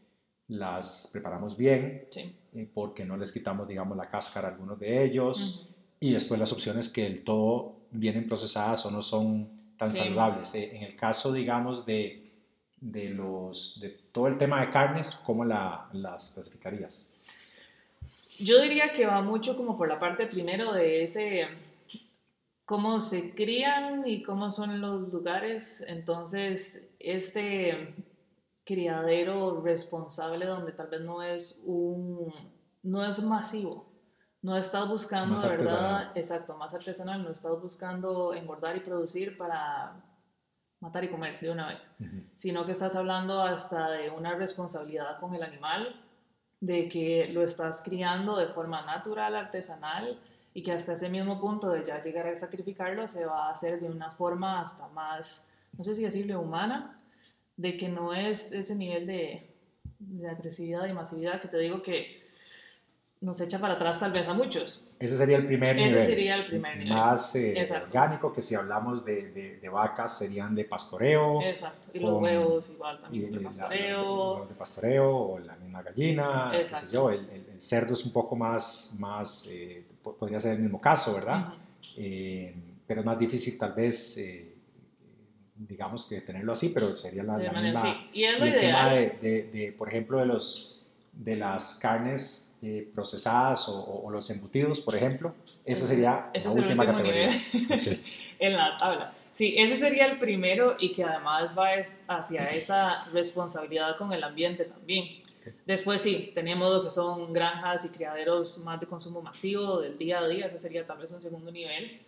las 0.48 1.08
preparamos 1.12 1.56
bien, 1.56 2.08
eh, 2.16 2.68
porque 2.74 3.04
no 3.04 3.16
les 3.16 3.30
quitamos, 3.30 3.68
digamos, 3.68 3.96
la 3.96 4.08
cáscara 4.08 4.48
a 4.48 4.50
algunos 4.50 4.80
de 4.80 5.04
ellos, 5.04 5.68
y 6.00 6.12
después 6.12 6.40
las 6.40 6.52
opciones 6.52 6.88
que 6.88 7.04
del 7.04 7.22
todo 7.22 7.76
vienen 7.92 8.26
procesadas 8.26 8.84
o 8.86 8.90
no 8.90 9.02
son 9.02 9.76
tan 9.78 9.86
saludables. 9.86 10.52
Eh, 10.56 10.74
en 10.74 10.82
el 10.82 10.96
caso, 10.96 11.32
digamos, 11.32 11.86
de, 11.86 12.23
de, 12.80 13.10
los, 13.10 13.80
de 13.80 13.90
todo 13.90 14.26
el 14.26 14.38
tema 14.38 14.60
de 14.60 14.70
carnes, 14.70 15.14
¿cómo 15.14 15.44
la, 15.44 15.88
las 15.92 16.32
clasificarías? 16.34 17.10
Yo 18.38 18.60
diría 18.60 18.92
que 18.92 19.06
va 19.06 19.22
mucho 19.22 19.56
como 19.56 19.76
por 19.76 19.88
la 19.88 19.98
parte 19.98 20.26
primero 20.26 20.72
de 20.72 21.02
ese 21.02 21.48
cómo 22.64 22.98
se 23.00 23.34
crían 23.34 24.06
y 24.06 24.22
cómo 24.22 24.50
son 24.50 24.80
los 24.80 25.12
lugares. 25.12 25.84
Entonces, 25.86 26.90
este 26.98 27.94
criadero 28.64 29.60
responsable 29.62 30.46
donde 30.46 30.72
tal 30.72 30.88
vez 30.88 31.02
no 31.02 31.22
es 31.22 31.62
un 31.66 32.32
no 32.82 33.04
es 33.04 33.22
masivo. 33.22 33.86
No 34.42 34.58
estás 34.58 34.86
buscando, 34.86 35.40
¿verdad? 35.40 36.12
Exacto, 36.14 36.54
más 36.58 36.74
artesanal, 36.74 37.22
no 37.22 37.30
estás 37.30 37.58
buscando 37.62 38.34
engordar 38.34 38.76
y 38.76 38.80
producir 38.80 39.38
para 39.38 39.94
matar 40.80 41.04
y 41.04 41.08
comer 41.08 41.40
de 41.40 41.50
una 41.50 41.68
vez, 41.68 41.90
sino 42.36 42.64
que 42.64 42.72
estás 42.72 42.94
hablando 42.96 43.40
hasta 43.40 43.90
de 43.90 44.10
una 44.10 44.34
responsabilidad 44.34 45.18
con 45.18 45.34
el 45.34 45.42
animal, 45.42 46.00
de 46.60 46.88
que 46.88 47.28
lo 47.28 47.42
estás 47.42 47.82
criando 47.82 48.36
de 48.36 48.46
forma 48.46 48.82
natural, 48.82 49.36
artesanal, 49.36 50.18
y 50.52 50.62
que 50.62 50.72
hasta 50.72 50.92
ese 50.92 51.08
mismo 51.08 51.40
punto 51.40 51.70
de 51.70 51.84
ya 51.84 52.00
llegar 52.00 52.28
a 52.28 52.36
sacrificarlo 52.36 53.08
se 53.08 53.26
va 53.26 53.48
a 53.48 53.52
hacer 53.52 53.80
de 53.80 53.88
una 53.88 54.12
forma 54.12 54.60
hasta 54.60 54.86
más, 54.88 55.46
no 55.76 55.82
sé 55.82 55.94
si 55.94 56.02
decirle 56.02 56.36
humana, 56.36 57.00
de 57.56 57.76
que 57.76 57.88
no 57.88 58.14
es 58.14 58.52
ese 58.52 58.74
nivel 58.74 59.06
de, 59.06 59.50
de 59.98 60.28
agresividad 60.28 60.86
y 60.86 60.92
masividad 60.92 61.40
que 61.40 61.48
te 61.48 61.58
digo 61.58 61.82
que 61.82 62.23
nos 63.24 63.40
echa 63.40 63.58
para 63.58 63.74
atrás 63.74 63.98
tal 63.98 64.12
vez 64.12 64.28
a 64.28 64.34
muchos. 64.34 64.94
Ese 64.98 65.16
sería 65.16 65.38
el 65.38 65.46
primer 65.46 65.76
Ese 65.76 65.86
nivel. 65.86 65.98
Ese 65.98 66.06
sería 66.06 66.34
el 66.36 66.46
primer 66.46 66.76
nivel. 66.76 66.92
Más 66.92 67.34
eh, 67.36 67.66
orgánico, 67.82 68.32
que 68.32 68.42
si 68.42 68.54
hablamos 68.54 69.04
de, 69.04 69.30
de, 69.30 69.56
de, 69.56 69.68
vacas 69.68 70.18
serían 70.18 70.54
de 70.54 70.64
pastoreo. 70.64 71.40
Exacto, 71.42 71.88
y 71.94 72.00
los 72.00 72.20
huevos 72.20 72.70
igual 72.70 73.00
también 73.00 73.32
de 73.32 73.40
pastoreo. 73.40 74.40
La, 74.40 74.46
de 74.46 74.54
pastoreo 74.54 75.16
o 75.16 75.38
la 75.38 75.56
misma 75.56 75.82
gallina, 75.82 76.50
qué 76.52 76.66
sé 76.66 76.86
yo. 76.92 77.10
El, 77.10 77.28
el, 77.30 77.60
cerdo 77.60 77.94
es 77.94 78.04
un 78.04 78.12
poco 78.12 78.36
más, 78.36 78.96
más 78.98 79.48
eh, 79.50 79.82
podría 80.02 80.38
ser 80.38 80.52
el 80.56 80.60
mismo 80.60 80.80
caso, 80.80 81.14
¿verdad? 81.14 81.54
eh, 81.96 82.54
pero 82.86 83.00
es 83.00 83.06
más 83.06 83.18
difícil 83.18 83.58
tal 83.58 83.72
vez... 83.72 84.18
Eh, 84.18 84.50
digamos 85.56 86.06
que 86.06 86.20
tenerlo 86.20 86.50
así, 86.52 86.70
pero 86.70 86.96
sería 86.96 87.22
la, 87.22 87.38
la 87.38 87.60
misma... 87.60 87.80
Sí. 87.80 88.10
Y 88.12 88.24
es 88.24 88.38
lo 88.40 88.44
el 88.44 88.50
ideal. 88.50 88.60
tema 88.60 88.92
de, 88.92 89.10
de, 89.22 89.42
de, 89.44 89.72
por 89.72 89.88
ejemplo, 89.88 90.18
de, 90.18 90.26
los, 90.26 90.73
de 91.16 91.36
las 91.36 91.78
carnes 91.80 92.56
eh, 92.62 92.90
procesadas 92.94 93.68
o, 93.68 94.02
o, 94.04 94.10
los 94.10 94.28
embutidos, 94.30 94.80
por 94.80 94.96
ejemplo, 94.96 95.34
esa 95.64 95.86
sería 95.86 96.30
ese 96.32 96.48
la 96.48 96.54
es 96.54 96.60
última 96.60 96.86
categoría. 96.86 97.30
sí. 97.78 98.02
en 98.38 98.56
la 98.56 98.76
tabla. 98.76 99.14
Sí, 99.32 99.54
ese 99.58 99.76
sería 99.76 100.06
el 100.06 100.18
primero 100.18 100.76
y 100.78 100.92
que 100.92 101.02
además 101.02 101.54
va 101.58 101.70
hacia 102.06 102.50
esa 102.50 103.04
responsabilidad 103.06 103.96
con 103.96 104.12
el 104.12 104.22
ambiente 104.22 104.64
también. 104.64 105.22
Después 105.66 106.00
sí, 106.00 106.30
tenemos 106.34 106.72
lo 106.72 106.84
que 106.84 106.90
son 106.90 107.32
granjas 107.32 107.84
y 107.84 107.88
criaderos 107.88 108.58
más 108.58 108.80
de 108.80 108.86
consumo 108.86 109.20
masivo 109.20 109.80
del 109.80 109.98
día 109.98 110.20
a 110.20 110.28
día, 110.28 110.46
ese 110.46 110.58
sería 110.58 110.86
tal 110.86 110.98
vez 110.98 111.10
un 111.12 111.20
segundo 111.20 111.50
nivel. 111.50 112.00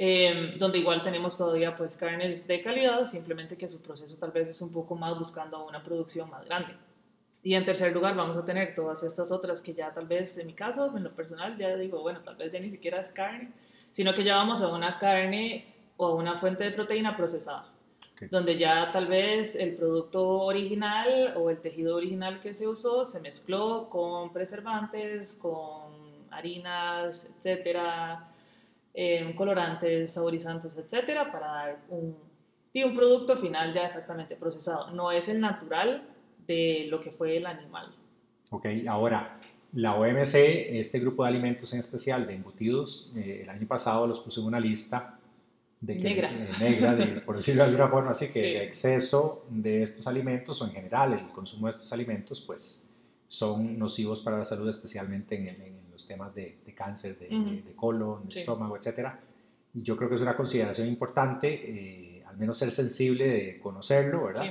Eh, 0.00 0.54
donde 0.56 0.78
igual 0.78 1.02
tenemos 1.02 1.36
todavía 1.36 1.74
pues 1.74 1.96
carnes 1.96 2.46
de 2.46 2.62
calidad, 2.62 3.04
simplemente 3.04 3.56
que 3.56 3.68
su 3.68 3.82
proceso 3.82 4.16
tal 4.16 4.30
vez 4.30 4.48
es 4.48 4.62
un 4.62 4.72
poco 4.72 4.94
más 4.94 5.18
buscando 5.18 5.66
una 5.66 5.82
producción 5.82 6.30
más 6.30 6.44
grande. 6.44 6.74
Y 7.42 7.54
en 7.54 7.64
tercer 7.64 7.92
lugar 7.92 8.16
vamos 8.16 8.36
a 8.36 8.44
tener 8.44 8.74
todas 8.74 9.02
estas 9.02 9.30
otras 9.30 9.62
que 9.62 9.72
ya 9.72 9.92
tal 9.92 10.06
vez 10.06 10.36
en 10.38 10.46
mi 10.46 10.54
caso, 10.54 10.92
en 10.96 11.04
lo 11.04 11.14
personal, 11.14 11.56
ya 11.56 11.76
digo, 11.76 12.00
bueno, 12.02 12.20
tal 12.20 12.36
vez 12.36 12.52
ya 12.52 12.58
ni 12.58 12.70
siquiera 12.70 13.00
es 13.00 13.12
carne, 13.12 13.52
sino 13.92 14.12
que 14.12 14.24
ya 14.24 14.36
vamos 14.36 14.60
a 14.60 14.74
una 14.74 14.98
carne 14.98 15.64
o 15.96 16.06
a 16.06 16.14
una 16.14 16.36
fuente 16.36 16.64
de 16.64 16.72
proteína 16.72 17.16
procesada, 17.16 17.68
okay. 18.12 18.28
donde 18.28 18.58
ya 18.58 18.90
tal 18.92 19.06
vez 19.06 19.54
el 19.54 19.76
producto 19.76 20.40
original 20.40 21.34
o 21.36 21.48
el 21.50 21.60
tejido 21.60 21.96
original 21.96 22.40
que 22.40 22.54
se 22.54 22.66
usó 22.66 23.04
se 23.04 23.20
mezcló 23.20 23.88
con 23.88 24.32
preservantes, 24.32 25.34
con 25.34 26.28
harinas, 26.30 27.30
etcétera, 27.36 28.28
eh, 28.94 29.32
colorantes, 29.36 30.12
saborizantes, 30.12 30.76
etcétera, 30.76 31.30
para 31.30 31.46
dar 31.46 31.78
un, 31.88 32.16
un 32.74 32.96
producto 32.96 33.36
final 33.36 33.72
ya 33.72 33.84
exactamente 33.84 34.36
procesado. 34.36 34.90
No 34.90 35.10
es 35.10 35.28
el 35.28 35.40
natural 35.40 36.02
de 36.48 36.86
lo 36.88 37.00
que 37.00 37.12
fue 37.12 37.36
el 37.36 37.46
animal. 37.46 37.94
Ok, 38.50 38.66
ahora, 38.88 39.38
la 39.74 39.94
OMC, 39.94 40.34
este 40.34 40.98
grupo 40.98 41.22
de 41.22 41.28
alimentos 41.28 41.72
en 41.74 41.80
especial 41.80 42.26
de 42.26 42.34
embutidos, 42.34 43.12
eh, 43.16 43.40
el 43.42 43.50
año 43.50 43.66
pasado 43.68 44.06
los 44.06 44.18
puso 44.20 44.40
en 44.40 44.46
una 44.48 44.58
lista 44.58 45.20
de 45.80 45.96
que, 45.98 46.02
negra, 46.02 46.32
eh, 46.32 46.48
negra 46.58 46.94
de, 46.96 47.06
por 47.20 47.36
decirlo 47.36 47.62
de 47.62 47.68
alguna 47.68 47.88
forma, 47.94 48.10
así 48.10 48.26
que 48.26 48.40
sí. 48.40 48.46
el 48.46 48.62
exceso 48.62 49.46
de 49.50 49.82
estos 49.82 50.06
alimentos 50.06 50.60
o 50.62 50.64
en 50.64 50.72
general 50.72 51.12
el 51.12 51.26
consumo 51.26 51.66
de 51.66 51.70
estos 51.70 51.92
alimentos, 51.92 52.40
pues 52.40 52.88
son 53.28 53.78
nocivos 53.78 54.22
para 54.22 54.38
la 54.38 54.44
salud, 54.44 54.68
especialmente 54.70 55.36
en, 55.36 55.48
el, 55.48 55.60
en 55.60 55.90
los 55.92 56.08
temas 56.08 56.34
de, 56.34 56.58
de 56.64 56.74
cáncer 56.74 57.18
de, 57.18 57.26
uh 57.26 57.40
-huh. 57.40 57.62
de, 57.62 57.74
colon, 57.74 58.24
de 58.24 58.32
sí. 58.32 58.38
estómago, 58.38 58.74
etcétera. 58.76 59.20
Y 59.74 59.82
yo 59.82 59.96
creo 59.98 60.08
que 60.08 60.14
es 60.14 60.22
una 60.22 60.34
consideración 60.34 60.88
importante, 60.88 61.48
eh, 61.52 62.24
al 62.26 62.38
menos 62.38 62.56
ser 62.56 62.72
sensible 62.72 63.28
de 63.28 63.60
conocerlo, 63.60 64.24
¿verdad? 64.24 64.44
Sí. 64.44 64.50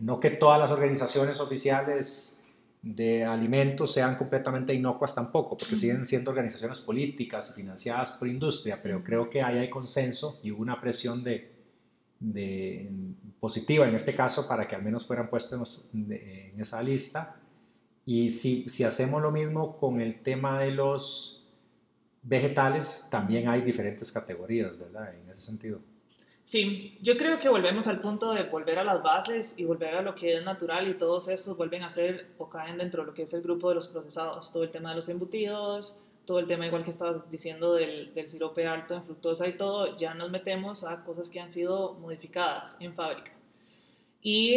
No 0.00 0.20
que 0.20 0.30
todas 0.30 0.58
las 0.58 0.70
organizaciones 0.70 1.40
oficiales 1.40 2.40
de 2.82 3.24
alimentos 3.24 3.92
sean 3.92 4.16
completamente 4.16 4.72
inocuas 4.72 5.14
tampoco, 5.14 5.58
porque 5.58 5.76
siguen 5.76 6.06
siendo 6.06 6.30
organizaciones 6.30 6.80
políticas 6.80 7.50
y 7.50 7.60
financiadas 7.60 8.12
por 8.12 8.28
industria, 8.28 8.80
pero 8.82 9.02
creo 9.02 9.28
que 9.28 9.42
ahí 9.42 9.58
hay 9.58 9.70
consenso 9.70 10.40
y 10.42 10.52
hubo 10.52 10.62
una 10.62 10.80
presión 10.80 11.24
de, 11.24 11.52
de 12.20 12.88
positiva 13.40 13.88
en 13.88 13.94
este 13.94 14.14
caso 14.14 14.46
para 14.46 14.68
que 14.68 14.76
al 14.76 14.82
menos 14.82 15.06
fueran 15.06 15.28
puestos 15.28 15.90
en, 15.92 16.12
en 16.12 16.60
esa 16.60 16.82
lista. 16.82 17.40
Y 18.06 18.30
si, 18.30 18.68
si 18.68 18.84
hacemos 18.84 19.20
lo 19.20 19.30
mismo 19.30 19.76
con 19.76 20.00
el 20.00 20.22
tema 20.22 20.60
de 20.60 20.70
los 20.70 21.46
vegetales, 22.22 23.08
también 23.10 23.48
hay 23.48 23.62
diferentes 23.62 24.10
categorías, 24.12 24.78
¿verdad? 24.78 25.14
En 25.14 25.30
ese 25.30 25.42
sentido. 25.42 25.80
Sí, 26.48 26.96
yo 27.02 27.18
creo 27.18 27.38
que 27.38 27.50
volvemos 27.50 27.88
al 27.88 28.00
punto 28.00 28.32
de 28.32 28.44
volver 28.44 28.78
a 28.78 28.82
las 28.82 29.02
bases 29.02 29.58
y 29.58 29.66
volver 29.66 29.94
a 29.96 30.00
lo 30.00 30.14
que 30.14 30.32
es 30.32 30.42
natural 30.42 30.88
y 30.88 30.94
todos 30.94 31.28
estos 31.28 31.58
vuelven 31.58 31.82
a 31.82 31.90
ser 31.90 32.28
o 32.38 32.48
caen 32.48 32.78
dentro 32.78 33.02
de 33.02 33.08
lo 33.08 33.12
que 33.12 33.24
es 33.24 33.34
el 33.34 33.42
grupo 33.42 33.68
de 33.68 33.74
los 33.74 33.88
procesados, 33.88 34.50
todo 34.50 34.64
el 34.64 34.70
tema 34.70 34.88
de 34.88 34.96
los 34.96 35.10
embutidos, 35.10 36.00
todo 36.24 36.38
el 36.38 36.46
tema 36.46 36.66
igual 36.66 36.84
que 36.84 36.90
estabas 36.90 37.30
diciendo 37.30 37.74
del, 37.74 38.14
del 38.14 38.30
sirope 38.30 38.66
alto 38.66 38.94
en 38.94 39.04
fructosa 39.04 39.46
y 39.46 39.58
todo, 39.58 39.94
ya 39.98 40.14
nos 40.14 40.30
metemos 40.30 40.84
a 40.84 41.04
cosas 41.04 41.28
que 41.28 41.38
han 41.38 41.50
sido 41.50 41.92
modificadas 42.00 42.78
en 42.80 42.94
fábrica. 42.94 43.32
Y 44.22 44.56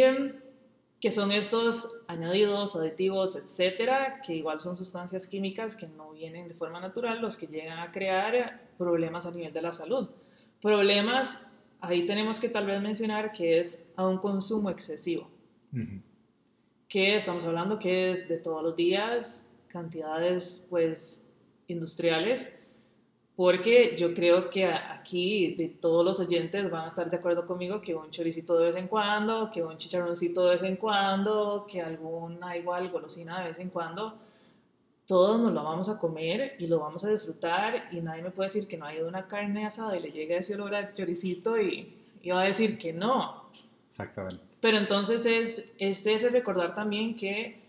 que 0.98 1.10
son 1.10 1.30
estos 1.30 2.04
añadidos, 2.06 2.74
aditivos, 2.74 3.36
etcétera, 3.36 4.22
que 4.22 4.34
igual 4.34 4.60
son 4.60 4.78
sustancias 4.78 5.26
químicas 5.26 5.76
que 5.76 5.88
no 5.88 6.12
vienen 6.12 6.48
de 6.48 6.54
forma 6.54 6.80
natural, 6.80 7.20
los 7.20 7.36
que 7.36 7.48
llegan 7.48 7.80
a 7.80 7.92
crear 7.92 8.62
problemas 8.78 9.26
a 9.26 9.30
nivel 9.30 9.52
de 9.52 9.60
la 9.60 9.74
salud. 9.74 10.08
Problemas 10.62 11.48
ahí 11.82 12.06
tenemos 12.06 12.40
que 12.40 12.48
tal 12.48 12.66
vez 12.66 12.80
mencionar 12.80 13.32
que 13.32 13.60
es 13.60 13.90
a 13.96 14.06
un 14.06 14.18
consumo 14.18 14.70
excesivo. 14.70 15.28
Uh 15.72 15.78
-huh. 15.78 16.02
Que 16.88 17.16
estamos 17.16 17.44
hablando 17.44 17.78
que 17.78 18.10
es 18.10 18.28
de 18.28 18.38
todos 18.38 18.62
los 18.62 18.76
días, 18.76 19.46
cantidades 19.68 20.66
pues 20.70 21.26
industriales, 21.66 22.50
porque 23.34 23.96
yo 23.96 24.14
creo 24.14 24.50
que 24.50 24.66
aquí 24.66 25.54
de 25.54 25.68
todos 25.68 26.04
los 26.04 26.20
oyentes 26.20 26.70
van 26.70 26.84
a 26.84 26.88
estar 26.88 27.10
de 27.10 27.16
acuerdo 27.16 27.46
conmigo 27.46 27.80
que 27.80 27.94
un 27.94 28.10
choricito 28.10 28.58
de 28.58 28.66
vez 28.66 28.76
en 28.76 28.88
cuando, 28.88 29.50
que 29.50 29.62
un 29.62 29.76
chicharroncito 29.76 30.44
de 30.44 30.50
vez 30.50 30.62
en 30.62 30.76
cuando, 30.76 31.66
que 31.68 31.80
alguna 31.80 32.56
igual 32.56 32.90
golosina 32.90 33.40
de 33.40 33.48
vez 33.48 33.58
en 33.58 33.70
cuando, 33.70 34.18
todos 35.06 35.40
nos 35.40 35.52
lo 35.52 35.64
vamos 35.64 35.88
a 35.88 35.98
comer 35.98 36.54
y 36.58 36.66
lo 36.66 36.78
vamos 36.78 37.04
a 37.04 37.10
disfrutar 37.10 37.88
y 37.92 38.00
nadie 38.00 38.22
me 38.22 38.30
puede 38.30 38.48
decir 38.48 38.68
que 38.68 38.76
no 38.76 38.86
ha 38.86 38.94
ido 38.94 39.08
una 39.08 39.26
carne 39.26 39.66
asada 39.66 39.96
y 39.96 40.00
le 40.00 40.10
llega 40.10 40.36
ese 40.36 40.54
olor 40.54 40.74
a 40.74 40.92
choricito 40.92 41.60
y, 41.60 41.94
y 42.22 42.30
va 42.30 42.42
a 42.42 42.44
decir 42.44 42.78
que 42.78 42.92
no. 42.92 43.44
Exactamente. 43.88 44.42
Pero 44.60 44.78
entonces 44.78 45.26
es, 45.26 45.70
es 45.78 46.06
ese 46.06 46.28
recordar 46.30 46.74
también 46.74 47.16
que 47.16 47.60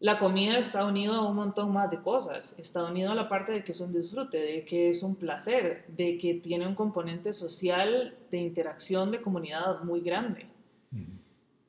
la 0.00 0.18
comida 0.18 0.58
está 0.58 0.84
unido 0.84 1.14
a 1.14 1.26
un 1.26 1.36
montón 1.36 1.72
más 1.72 1.90
de 1.90 2.02
cosas. 2.02 2.54
Está 2.58 2.84
unido 2.84 3.12
a 3.12 3.14
la 3.14 3.28
parte 3.28 3.52
de 3.52 3.64
que 3.64 3.72
es 3.72 3.80
un 3.80 3.92
disfrute, 3.92 4.38
de 4.38 4.64
que 4.64 4.90
es 4.90 5.02
un 5.02 5.16
placer, 5.16 5.86
de 5.88 6.18
que 6.18 6.34
tiene 6.34 6.66
un 6.66 6.74
componente 6.74 7.32
social 7.32 8.14
de 8.30 8.36
interacción 8.36 9.10
de 9.10 9.22
comunidad 9.22 9.82
muy 9.82 10.02
grande. 10.02 10.46
Uh 10.92 10.96
-huh. 10.96 11.18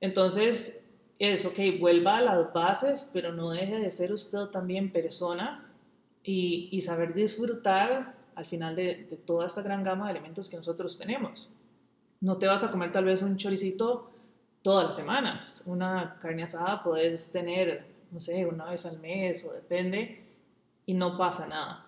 Entonces, 0.02 0.85
es, 1.20 1.46
ok, 1.46 1.58
vuelva 1.80 2.18
a 2.18 2.22
las 2.22 2.54
bases, 2.54 3.10
pero 3.14 3.32
no 3.34 3.52
deje 3.52 3.80
de 3.80 3.92
ser 3.92 4.12
usted 4.12 4.46
también 4.48 4.92
persona 4.92 5.66
y, 6.24 6.70
y 6.72 6.82
saber 6.82 7.14
disfrutar 7.14 8.16
al 8.36 8.46
final 8.46 8.76
de, 8.76 9.08
de 9.10 9.16
toda 9.18 9.46
esta 9.46 9.62
gran 9.62 9.82
gama 9.84 10.06
de 10.06 10.12
alimentos 10.12 10.50
que 10.50 10.58
nosotros 10.58 10.98
tenemos. 10.98 11.56
No 12.20 12.38
te 12.38 12.48
vas 12.48 12.64
a 12.64 12.72
comer 12.72 12.92
tal 12.92 13.06
vez 13.06 13.22
un 13.22 13.38
choricito 13.38 14.12
todas 14.62 14.88
las 14.88 14.96
semanas. 14.96 15.64
Una 15.66 16.18
carne 16.20 16.44
asada 16.44 16.84
puedes 16.84 17.32
tener, 17.32 17.86
no 18.12 18.20
sé, 18.20 18.46
una 18.46 18.66
vez 18.72 18.86
al 18.86 19.00
mes 19.00 19.46
o 19.46 19.54
depende, 19.54 20.22
y 20.86 20.94
no 20.96 21.18
pasa 21.18 21.48
nada. 21.48 21.86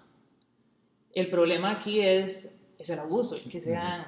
El 1.13 1.29
problema 1.29 1.71
aquí 1.71 1.99
es, 1.99 2.55
es 2.77 2.89
el 2.89 2.99
abuso, 2.99 3.37
que 3.49 3.59
sean 3.59 4.05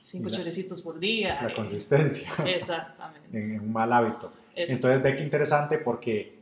cinco 0.00 0.28
La- 0.28 0.36
choricitos 0.36 0.82
por 0.82 0.98
día. 0.98 1.40
La 1.40 1.48
es- 1.48 1.54
consistencia. 1.54 2.30
Exactamente. 2.46 3.28
en 3.38 3.54
en 3.54 3.60
un 3.60 3.72
mal 3.72 3.92
hábito. 3.92 4.32
Es- 4.54 4.70
Entonces 4.70 5.02
ve 5.02 5.16
que 5.16 5.22
interesante 5.22 5.78
porque, 5.78 6.38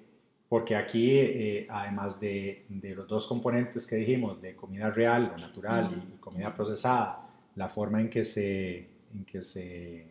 porque 0.48 0.74
aquí, 0.76 1.10
eh, 1.18 1.66
además 1.70 2.18
de, 2.20 2.64
de 2.68 2.94
los 2.94 3.06
dos 3.08 3.26
componentes 3.26 3.86
que 3.86 3.96
dijimos, 3.96 4.40
de 4.40 4.54
comida 4.56 4.90
real 4.90 5.32
o 5.34 5.38
natural 5.38 5.86
Ujú. 5.86 6.14
y 6.14 6.18
comida 6.18 6.52
procesada, 6.54 7.28
la 7.56 7.68
forma 7.68 8.00
en 8.00 8.08
que 8.08 8.24
se, 8.24 8.78
en 9.14 9.24
que 9.26 9.42
se, 9.42 10.06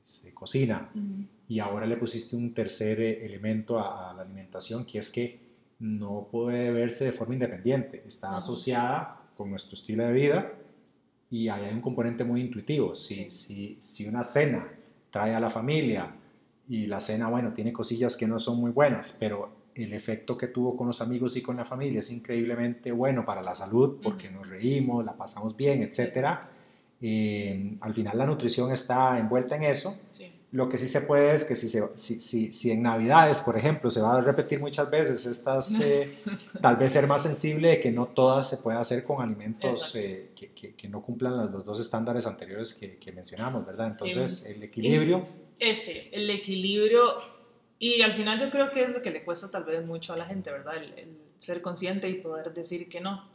se 0.00 0.32
cocina, 0.34 0.88
Ujú. 0.94 1.24
y 1.48 1.58
ahora 1.58 1.86
le 1.86 1.96
pusiste 1.96 2.36
un 2.36 2.54
tercer 2.54 3.00
eh, 3.00 3.26
elemento 3.26 3.78
a, 3.78 4.10
a 4.10 4.14
la 4.14 4.22
alimentación, 4.22 4.84
que 4.84 4.98
es 4.98 5.10
que 5.10 5.38
no 5.80 6.28
puede 6.30 6.70
verse 6.70 7.04
de 7.06 7.12
forma 7.12 7.34
independiente, 7.34 8.02
está 8.06 8.28
Ujú. 8.28 8.36
asociada 8.38 9.20
con 9.36 9.50
nuestro 9.50 9.74
estilo 9.74 10.06
de 10.06 10.12
vida 10.12 10.52
y 11.30 11.48
ahí 11.48 11.64
hay 11.64 11.74
un 11.74 11.80
componente 11.80 12.22
muy 12.24 12.40
intuitivo. 12.40 12.94
Si, 12.94 13.14
Sí. 13.16 13.30
si, 13.30 13.78
si 13.82 14.08
una 14.08 14.24
cena 14.24 14.68
trae 15.10 15.34
a 15.34 15.40
la 15.40 15.50
familia 15.50 16.14
y 16.68 16.86
la 16.86 17.00
cena, 17.00 17.28
bueno, 17.28 17.52
tiene 17.52 17.72
cosillas 17.72 18.16
que 18.16 18.26
no 18.26 18.38
son 18.38 18.58
muy 18.58 18.70
buenas, 18.70 19.16
pero 19.20 19.50
el 19.74 19.92
efecto 19.92 20.38
que 20.38 20.46
tuvo 20.48 20.76
con 20.76 20.86
los 20.86 21.00
amigos 21.02 21.36
y 21.36 21.42
con 21.42 21.56
la 21.56 21.64
familia 21.64 21.98
es 22.00 22.10
increíblemente 22.10 22.92
bueno 22.92 23.24
para 23.24 23.42
la 23.42 23.54
salud 23.54 23.98
porque 24.02 24.30
nos 24.30 24.48
reímos, 24.48 25.04
la 25.04 25.14
pasamos 25.16 25.56
bien, 25.56 25.82
etcétera. 25.82 26.40
Eh, 27.00 27.76
al 27.80 27.92
final 27.92 28.16
la 28.16 28.26
nutrición 28.26 28.72
está 28.72 29.18
envuelta 29.18 29.56
en 29.56 29.64
eso 29.64 29.94
Sí. 30.12 30.30
lo 30.52 30.68
que 30.68 30.78
sí 30.78 30.86
se 30.86 31.00
puede 31.02 31.34
es 31.34 31.44
que 31.44 31.56
si, 31.56 31.68
se- 31.68 31.82
si, 31.98 32.20
si, 32.22 32.52
si 32.52 32.70
en 32.70 32.82
Navidades, 32.82 33.40
por 33.40 33.58
ejemplo, 33.58 33.90
se 33.90 34.00
va 34.00 34.16
a 34.16 34.20
repetir 34.20 34.60
muchas 34.60 34.88
veces, 34.90 35.26
estas, 35.26 35.72
eh, 35.82 36.16
tal 36.62 36.76
vez 36.76 36.92
ser 36.92 37.06
más 37.08 37.22
sensible 37.24 37.68
de 37.68 37.80
que 37.80 37.90
no 37.90 38.06
todas 38.06 38.48
se 38.48 38.58
puede 38.58 38.78
hacer 38.78 39.02
con 39.04 39.20
alimentos 39.20 39.94
eh, 39.96 40.30
que, 40.36 40.52
que- 40.52 40.74
que 40.76 40.88
no 40.88 41.02
cumplan 41.02 41.50
los, 41.52 41.64
dos 41.64 41.80
estándares 41.80 42.24
anteriores 42.26 42.72
que, 42.74 42.96
que 42.96 43.10
mencionamos, 43.12 43.66
¿verdad? 43.66 43.92
Sí. 43.96 44.08
Entonces, 44.08 44.46
el 44.46 44.62
equilibrio, 44.62 45.26
Ese, 45.58 46.08
el 46.12 46.28
equilibrio, 46.30 47.18
y 47.78 48.02
al 48.02 48.14
final 48.14 48.40
yo 48.40 48.50
creo 48.50 48.70
que 48.70 48.82
es 48.82 48.94
lo 48.94 49.02
que 49.02 49.10
le 49.10 49.24
cuesta 49.24 49.50
tal 49.50 49.64
vez 49.64 49.84
mucho 49.84 50.12
a 50.12 50.16
la 50.16 50.26
gente, 50.26 50.50
¿verdad? 50.50 50.76
El, 50.76 50.98
el 50.98 51.18
ser 51.38 51.60
consciente 51.62 52.08
y 52.08 52.14
poder 52.14 52.52
decir 52.52 52.88
que 52.88 53.00
no. 53.00 53.28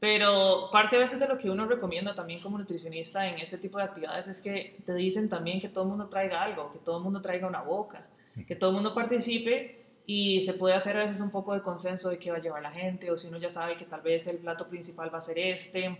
Pero 0.00 0.70
parte 0.72 0.96
a 0.96 0.98
veces 0.98 1.20
de 1.20 1.28
lo 1.28 1.36
que 1.36 1.50
uno 1.50 1.66
recomienda 1.66 2.14
también 2.14 2.40
como 2.40 2.56
nutricionista 2.56 3.28
en 3.28 3.38
este 3.38 3.58
tipo 3.58 3.76
de 3.76 3.84
actividades 3.84 4.28
es 4.28 4.40
que 4.40 4.80
te 4.86 4.94
dicen 4.94 5.28
también 5.28 5.60
que 5.60 5.68
todo 5.68 5.84
el 5.84 5.90
mundo 5.90 6.08
traiga 6.08 6.42
algo, 6.42 6.72
que 6.72 6.78
todo 6.78 6.96
el 6.96 7.04
mundo 7.04 7.20
traiga 7.20 7.46
una 7.46 7.60
boca, 7.60 8.06
que 8.46 8.56
todo 8.56 8.70
el 8.70 8.76
mundo 8.76 8.94
participe 8.94 9.84
y 10.06 10.40
se 10.40 10.54
puede 10.54 10.74
hacer 10.74 10.96
a 10.96 11.04
veces 11.04 11.20
un 11.20 11.30
poco 11.30 11.52
de 11.52 11.60
consenso 11.60 12.08
de 12.08 12.18
qué 12.18 12.30
va 12.30 12.38
a 12.38 12.40
llevar 12.40 12.62
la 12.62 12.72
gente 12.72 13.10
o 13.10 13.16
si 13.16 13.28
uno 13.28 13.36
ya 13.36 13.50
sabe 13.50 13.76
que 13.76 13.84
tal 13.84 14.00
vez 14.00 14.26
el 14.26 14.38
plato 14.38 14.68
principal 14.68 15.12
va 15.12 15.18
a 15.18 15.20
ser 15.20 15.38
este. 15.38 15.98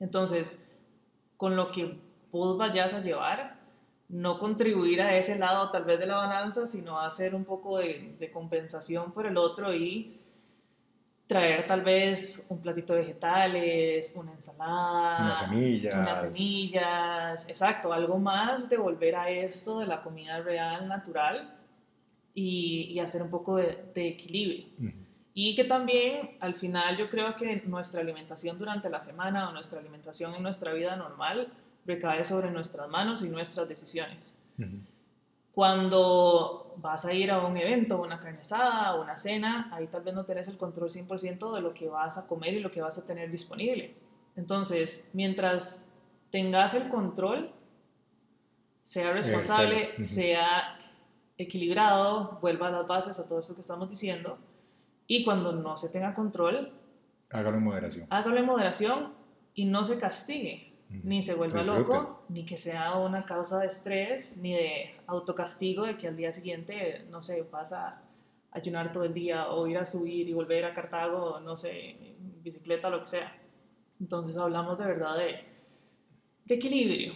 Entonces, 0.00 0.62
con 1.38 1.56
lo 1.56 1.68
que 1.68 1.98
vos 2.30 2.58
vayas 2.58 2.92
a 2.92 3.00
llevar, 3.00 3.58
no 4.10 4.38
contribuir 4.38 5.02
a 5.02 5.16
ese 5.16 5.38
lado 5.38 5.70
tal 5.70 5.84
vez 5.84 5.98
de 5.98 6.06
la 6.06 6.16
balanza, 6.16 6.66
sino 6.66 6.98
hacer 7.00 7.34
un 7.34 7.44
poco 7.44 7.78
de, 7.78 8.16
de 8.18 8.30
compensación 8.30 9.12
por 9.12 9.26
el 9.26 9.36
otro 9.36 9.74
y 9.74 10.16
traer 11.30 11.64
tal 11.64 11.82
vez 11.82 12.46
un 12.48 12.60
platito 12.60 12.92
de 12.92 13.00
vegetales, 13.02 14.12
una 14.16 14.32
ensalada, 14.32 15.26
unas 15.26 15.38
semillas. 15.38 15.94
unas 15.94 16.20
semillas, 16.22 17.48
exacto, 17.48 17.92
algo 17.92 18.18
más 18.18 18.68
de 18.68 18.76
volver 18.76 19.14
a 19.14 19.30
esto 19.30 19.78
de 19.78 19.86
la 19.86 20.02
comida 20.02 20.40
real, 20.40 20.88
natural 20.88 21.56
y, 22.34 22.90
y 22.90 22.98
hacer 22.98 23.22
un 23.22 23.30
poco 23.30 23.58
de, 23.58 23.78
de 23.94 24.08
equilibrio. 24.08 24.66
Y 25.32 25.54
que 25.54 25.62
también 25.62 26.36
al 26.40 26.56
final 26.56 26.96
yo 26.96 27.08
creo 27.08 27.36
que 27.36 27.62
nuestra 27.66 28.00
alimentación 28.00 28.58
durante 28.58 28.90
la 28.90 28.98
semana 28.98 29.48
o 29.48 29.52
nuestra 29.52 29.78
alimentación 29.78 30.34
en 30.34 30.42
nuestra 30.42 30.72
vida 30.72 30.96
normal 30.96 31.52
recae 31.94 32.24
sobre 32.24 32.50
nuestras 32.50 32.88
manos 32.88 33.22
y 33.22 33.28
nuestras 33.28 33.68
decisiones. 33.68 34.34
Cuando 35.52 36.74
vas 36.76 37.04
a 37.04 37.12
ir 37.12 37.30
a 37.30 37.44
un 37.44 37.56
evento, 37.56 38.00
una 38.00 38.18
carne 38.20 38.40
asada 38.40 38.94
o 38.94 39.02
una 39.02 39.18
cena, 39.18 39.68
ahí 39.72 39.86
tal 39.88 40.02
vez 40.02 40.14
no 40.14 40.24
tenés 40.24 40.48
el 40.48 40.56
control 40.56 40.88
100% 40.90 41.54
de 41.54 41.60
lo 41.60 41.74
que 41.74 41.88
vas 41.88 42.16
a 42.18 42.26
comer 42.26 42.54
y 42.54 42.60
lo 42.60 42.70
que 42.70 42.80
vas 42.80 42.96
a 42.98 43.06
tener 43.06 43.30
disponible. 43.30 43.94
Entonces, 44.36 45.10
mientras 45.12 45.90
tengas 46.30 46.74
el 46.74 46.88
control, 46.88 47.50
sea 48.82 49.12
responsable, 49.12 50.04
sea 50.04 50.78
equilibrado, 51.36 52.38
vuelva 52.40 52.68
a 52.68 52.70
las 52.70 52.86
bases 52.86 53.18
a 53.18 53.26
todo 53.28 53.40
esto 53.40 53.54
que 53.54 53.60
estamos 53.62 53.88
diciendo, 53.88 54.38
y 55.06 55.24
cuando 55.24 55.52
no 55.52 55.76
se 55.76 55.88
tenga 55.88 56.14
control, 56.14 56.72
Hágalo 57.30 57.58
en 57.58 57.64
moderación. 57.64 58.06
hágalo 58.10 58.38
en 58.38 58.46
moderación 58.46 59.12
y 59.54 59.64
no 59.64 59.82
se 59.84 59.98
castigue. 59.98 60.69
Ni 60.90 61.22
se 61.22 61.34
vuelva 61.34 61.62
loco, 61.62 62.24
ni 62.28 62.44
que 62.44 62.56
sea 62.56 62.96
una 62.96 63.24
causa 63.24 63.60
de 63.60 63.68
estrés, 63.68 64.36
ni 64.36 64.54
de 64.54 64.96
autocastigo 65.06 65.84
de 65.86 65.96
que 65.96 66.08
al 66.08 66.16
día 66.16 66.32
siguiente, 66.32 67.06
no 67.10 67.22
sé, 67.22 67.42
vas 67.50 67.72
a 67.72 68.02
ayunar 68.50 68.92
todo 68.92 69.04
el 69.04 69.14
día 69.14 69.48
o 69.48 69.66
ir 69.66 69.78
a 69.78 69.86
subir 69.86 70.28
y 70.28 70.32
volver 70.32 70.64
a 70.64 70.72
Cartago, 70.72 71.40
no 71.40 71.56
sé, 71.56 71.90
en 71.90 72.42
bicicleta, 72.42 72.90
lo 72.90 73.00
que 73.00 73.06
sea. 73.06 73.36
Entonces 74.00 74.36
hablamos 74.36 74.78
de 74.78 74.84
verdad 74.86 75.16
de, 75.16 75.44
de 76.46 76.54
equilibrio 76.54 77.12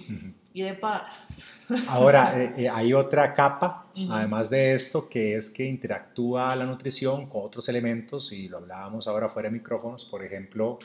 y 0.52 0.62
de 0.62 0.74
paz. 0.74 1.50
Ahora, 1.88 2.40
eh, 2.40 2.54
eh, 2.58 2.68
hay 2.68 2.92
otra 2.92 3.34
capa, 3.34 3.90
además 4.10 4.50
de 4.50 4.74
esto, 4.74 5.08
que 5.08 5.34
es 5.34 5.50
que 5.50 5.64
interactúa 5.64 6.54
la 6.54 6.66
nutrición 6.66 7.26
con 7.26 7.44
otros 7.44 7.68
elementos, 7.68 8.32
y 8.32 8.48
lo 8.48 8.58
hablábamos 8.58 9.08
ahora 9.08 9.28
fuera 9.28 9.48
de 9.48 9.54
micrófonos, 9.54 10.04
por 10.04 10.22
ejemplo, 10.22 10.78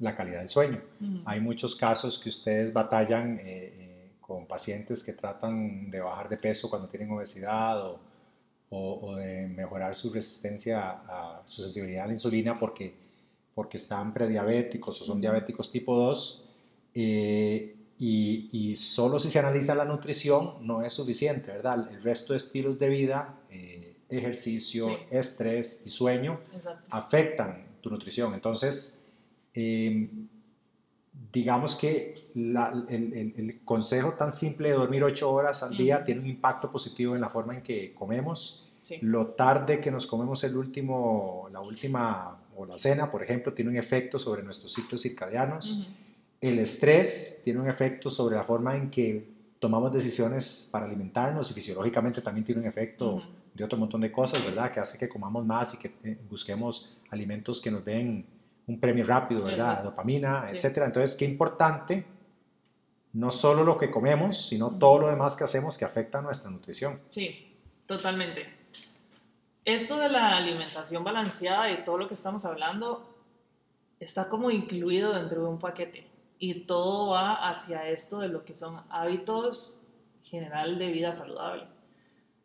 la 0.00 0.14
calidad 0.14 0.38
del 0.40 0.48
sueño. 0.48 0.80
Hay 1.24 1.40
muchos 1.40 1.74
casos 1.76 2.18
que 2.18 2.28
ustedes 2.28 2.72
batallan 2.72 3.38
eh, 3.38 3.42
eh, 3.44 4.10
con 4.20 4.46
pacientes 4.46 5.04
que 5.04 5.12
tratan 5.12 5.90
de 5.90 6.00
bajar 6.00 6.28
de 6.28 6.36
peso 6.36 6.68
cuando 6.68 6.88
tienen 6.88 7.10
obesidad 7.10 7.80
o, 7.86 8.00
o- 8.70 9.00
o 9.10 9.16
de 9.16 9.46
mejorar 9.46 9.94
su 9.94 10.12
resistencia 10.12 10.80
a, 10.90 11.38
a 11.40 11.42
su 11.46 11.62
sensibilidad 11.62 12.04
a 12.04 12.06
la 12.08 12.12
insulina 12.14 12.58
porque, 12.58 12.92
porque 13.54 13.76
están 13.76 14.12
prediabéticos 14.12 15.00
o 15.00 15.04
son 15.04 15.20
diabéticos 15.20 15.70
tipo 15.70 15.94
2. 15.96 16.48
eh, 16.94 17.70
y, 17.96 18.48
y 18.50 18.74
solo 18.74 19.20
si 19.20 19.30
se 19.30 19.38
analiza 19.38 19.72
la 19.76 19.84
nutrición 19.84 20.66
no 20.66 20.82
es 20.82 20.92
suficiente, 20.92 21.52
¿verdad? 21.52 21.86
El 21.88 22.02
resto 22.02 22.32
de 22.32 22.38
estilos 22.38 22.76
de 22.80 22.88
vida, 22.88 23.36
ejercicio, 24.08 24.88
Sí. 24.88 24.94
estrés 25.10 25.82
y 25.86 25.90
sueño 25.90 26.40
Exacto. 26.52 26.88
afectan 26.90 27.64
tu 27.80 27.90
nutrición. 27.90 28.34
Entonces, 28.34 29.03
eh, 29.54 30.08
digamos 31.32 31.74
que 31.76 32.28
la- 32.34 32.84
el, 32.88 33.12
el- 33.12 33.32
el 33.36 33.60
consejo 33.64 34.12
tan 34.14 34.32
simple 34.32 34.68
de 34.68 34.74
dormir 34.74 35.02
ocho 35.04 35.30
horas 35.32 35.62
al 35.62 35.76
día 35.76 36.04
tiene 36.04 36.20
un 36.20 36.26
impacto 36.28 36.70
positivo 36.70 37.14
en 37.14 37.20
la 37.20 37.28
forma 37.28 37.54
en 37.56 37.62
que 37.62 37.94
comemos. 37.94 38.68
Sí. 38.82 38.98
Lo 39.00 39.28
tarde 39.28 39.80
que 39.80 39.90
nos 39.90 40.06
comemos 40.06 40.44
el 40.44 40.56
último, 40.56 41.48
la 41.52 41.60
última 41.60 42.38
o 42.56 42.66
la 42.66 42.78
cena, 42.78 43.10
por 43.10 43.22
ejemplo, 43.22 43.52
tiene 43.54 43.70
un 43.70 43.76
efecto 43.76 44.18
sobre 44.18 44.42
nuestros 44.42 44.72
ciclos 44.72 45.00
circadianos. 45.02 45.88
El 46.40 46.58
estrés 46.58 47.40
tiene 47.44 47.60
un 47.60 47.68
efecto 47.68 48.10
sobre 48.10 48.36
la 48.36 48.44
forma 48.44 48.76
en 48.76 48.90
que 48.90 49.26
tomamos 49.58 49.90
decisiones 49.92 50.68
para 50.70 50.84
alimentarnos 50.84 51.50
y 51.50 51.54
fisiológicamente 51.54 52.20
también 52.20 52.44
tiene 52.44 52.60
un 52.60 52.66
efecto 52.66 53.22
de 53.54 53.64
otro 53.64 53.78
montón 53.78 54.02
de 54.02 54.12
cosas, 54.12 54.44
¿verdad? 54.44 54.70
Que 54.72 54.80
hace 54.80 54.98
que 54.98 55.08
comamos 55.08 55.46
más 55.46 55.72
y 55.74 55.78
que 55.78 55.94
eh, 56.04 56.18
busquemos 56.28 56.96
alimentos 57.10 57.60
que 57.62 57.70
nos 57.70 57.82
den 57.84 58.26
un 58.66 58.80
premio 58.80 59.04
rápido, 59.04 59.44
¿verdad? 59.44 59.82
Dopamina, 59.82 60.46
Sí. 60.48 60.56
etcétera. 60.56 60.86
Entonces, 60.86 61.14
qué 61.16 61.24
importante, 61.24 62.06
no 63.12 63.30
solo 63.30 63.62
lo 63.64 63.78
que 63.78 63.90
comemos, 63.90 64.46
sino 64.48 64.70
todo 64.78 64.98
lo 65.00 65.08
demás 65.08 65.36
que 65.36 65.44
hacemos 65.44 65.78
que 65.78 65.84
afecta 65.84 66.18
a 66.18 66.22
nuestra 66.22 66.50
nutrición. 66.50 67.00
Sí, 67.10 67.56
totalmente. 67.86 68.46
Esto 69.64 69.98
de 69.98 70.08
la 70.10 70.36
alimentación 70.36 71.04
balanceada 71.04 71.70
y 71.70 71.84
todo 71.84 71.96
lo 71.98 72.08
que 72.08 72.14
estamos 72.14 72.44
hablando 72.44 73.14
está 74.00 74.28
como 74.28 74.50
incluido 74.50 75.14
dentro 75.14 75.42
de 75.42 75.48
un 75.48 75.58
paquete 75.58 76.06
y 76.38 76.60
todo 76.66 77.10
va 77.10 77.48
hacia 77.48 77.88
esto 77.88 78.18
de 78.18 78.28
lo 78.28 78.44
que 78.44 78.54
son 78.54 78.82
hábitos 78.90 79.86
general 80.22 80.78
de 80.78 80.88
vida 80.88 81.12
saludable. 81.12 81.64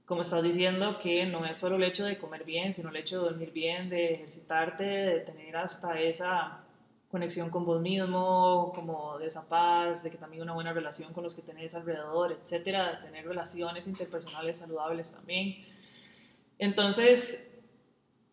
Como 0.10 0.24
estás 0.24 0.42
diciendo, 0.42 0.98
que 0.98 1.28
no 1.28 1.46
es 1.46 1.56
solo 1.60 1.76
el 1.76 1.84
hecho 1.84 2.04
de 2.04 2.18
comer 2.18 2.44
bien, 2.44 2.74
sino 2.74 2.90
el 2.90 2.96
hecho 2.96 3.20
de 3.20 3.30
dormir 3.30 3.52
bien, 3.52 3.92
de 3.92 4.16
ejercitarte, 4.16 4.84
de 4.84 5.20
tener 5.20 5.56
hasta 5.56 6.00
esa 6.02 6.62
conexión 7.12 7.52
con 7.52 7.64
vos 7.64 7.80
mismo, 7.80 8.72
como 8.74 9.20
de 9.20 9.28
esa 9.28 9.48
paz, 9.48 10.02
de 10.02 10.10
que 10.10 10.18
también 10.18 10.42
una 10.42 10.54
buena 10.54 10.74
relación 10.74 11.14
con 11.14 11.24
los 11.24 11.36
que 11.36 11.44
tenés 11.44 11.76
alrededor, 11.76 12.32
etcétera, 12.32 12.94
de 12.94 13.06
tener 13.06 13.28
relaciones 13.28 13.86
interpersonales 13.86 14.58
saludables 14.58 15.12
también. 15.12 15.64
Entonces, 16.58 17.56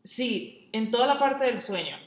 sí, 0.02 0.70
en 0.72 0.90
toda 0.90 1.06
la 1.06 1.18
parte 1.18 1.44
del 1.44 1.60
sueño, 1.60 1.98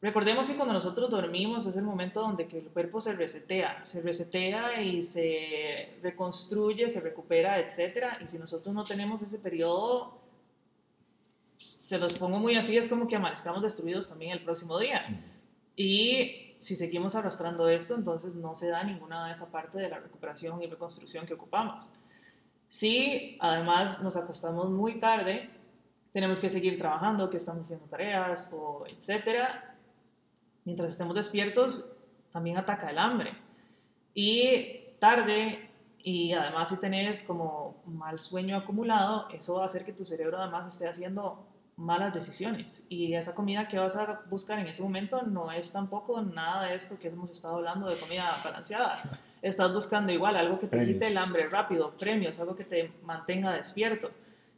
recordemos 0.00 0.48
que 0.48 0.56
cuando 0.56 0.74
nosotros 0.74 1.10
dormimos 1.10 1.66
es 1.66 1.76
el 1.76 1.84
momento 1.84 2.20
donde 2.20 2.46
que 2.46 2.58
el 2.58 2.68
cuerpo 2.68 3.00
se 3.00 3.14
resetea, 3.14 3.84
se 3.84 4.00
resetea 4.00 4.80
y 4.82 5.02
se 5.02 5.98
reconstruye, 6.02 6.88
se 6.88 7.00
recupera, 7.00 7.58
etc. 7.58 8.18
Y 8.22 8.26
si 8.26 8.38
nosotros 8.38 8.74
no 8.74 8.84
tenemos 8.84 9.22
ese 9.22 9.38
periodo, 9.38 10.18
se 11.56 11.98
los 11.98 12.14
pongo 12.18 12.38
muy 12.38 12.54
así, 12.54 12.76
es 12.76 12.88
como 12.88 13.08
que 13.08 13.16
amanezcamos 13.16 13.62
destruidos 13.62 14.08
también 14.08 14.32
el 14.32 14.44
próximo 14.44 14.78
día. 14.78 15.22
Y 15.74 16.54
si 16.58 16.76
seguimos 16.76 17.14
arrastrando 17.14 17.68
esto, 17.68 17.94
entonces 17.94 18.34
no 18.34 18.54
se 18.54 18.68
da 18.68 18.82
ninguna 18.82 19.26
de 19.26 19.32
esa 19.32 19.50
parte 19.50 19.78
de 19.78 19.88
la 19.88 19.98
recuperación 19.98 20.62
y 20.62 20.66
reconstrucción 20.66 21.26
que 21.26 21.34
ocupamos. 21.34 21.90
Si 22.68 23.36
además 23.40 24.02
nos 24.02 24.16
acostamos 24.16 24.68
muy 24.70 25.00
tarde, 25.00 25.50
tenemos 26.12 26.40
que 26.40 26.50
seguir 26.50 26.78
trabajando, 26.78 27.30
que 27.30 27.36
estamos 27.36 27.62
haciendo 27.62 27.86
tareas 27.86 28.50
o 28.52 28.84
etcétera, 28.86 29.67
mientras 30.68 30.92
estemos 30.92 31.14
despiertos, 31.14 31.90
también 32.30 32.58
ataca 32.58 32.90
el 32.90 32.98
hambre. 32.98 33.32
Y 34.12 34.80
tarde, 34.98 35.70
y 35.98 36.34
además 36.34 36.68
si 36.68 36.76
tenés 36.76 37.22
como 37.22 37.82
mal 37.86 38.18
sueño 38.18 38.54
acumulado, 38.54 39.28
eso 39.30 39.54
va 39.54 39.62
a 39.62 39.64
hacer 39.64 39.86
que 39.86 39.94
tu 39.94 40.04
cerebro 40.04 40.36
además 40.36 40.70
esté 40.70 40.86
haciendo 40.86 41.46
malas 41.76 42.12
decisiones. 42.12 42.84
Y 42.90 43.14
esa 43.14 43.34
comida 43.34 43.66
que 43.66 43.78
vas 43.78 43.96
a 43.96 44.20
buscar 44.28 44.58
en 44.58 44.66
ese 44.66 44.82
momento 44.82 45.22
no 45.22 45.50
es 45.50 45.72
tampoco 45.72 46.20
nada 46.20 46.64
de 46.64 46.74
esto 46.74 46.98
que 46.98 47.08
hemos 47.08 47.30
estado 47.30 47.56
hablando 47.56 47.88
de 47.88 47.96
comida 47.96 48.38
balanceada. 48.44 49.20
Estás 49.40 49.72
buscando 49.72 50.12
igual 50.12 50.36
algo 50.36 50.58
que 50.58 50.66
te 50.66 50.84
quite 50.84 51.08
el 51.08 51.16
hambre 51.16 51.48
rápido, 51.48 51.96
premios, 51.96 52.38
algo 52.40 52.54
que 52.54 52.64
te 52.64 52.92
mantenga 53.04 53.52
despierto 53.52 54.10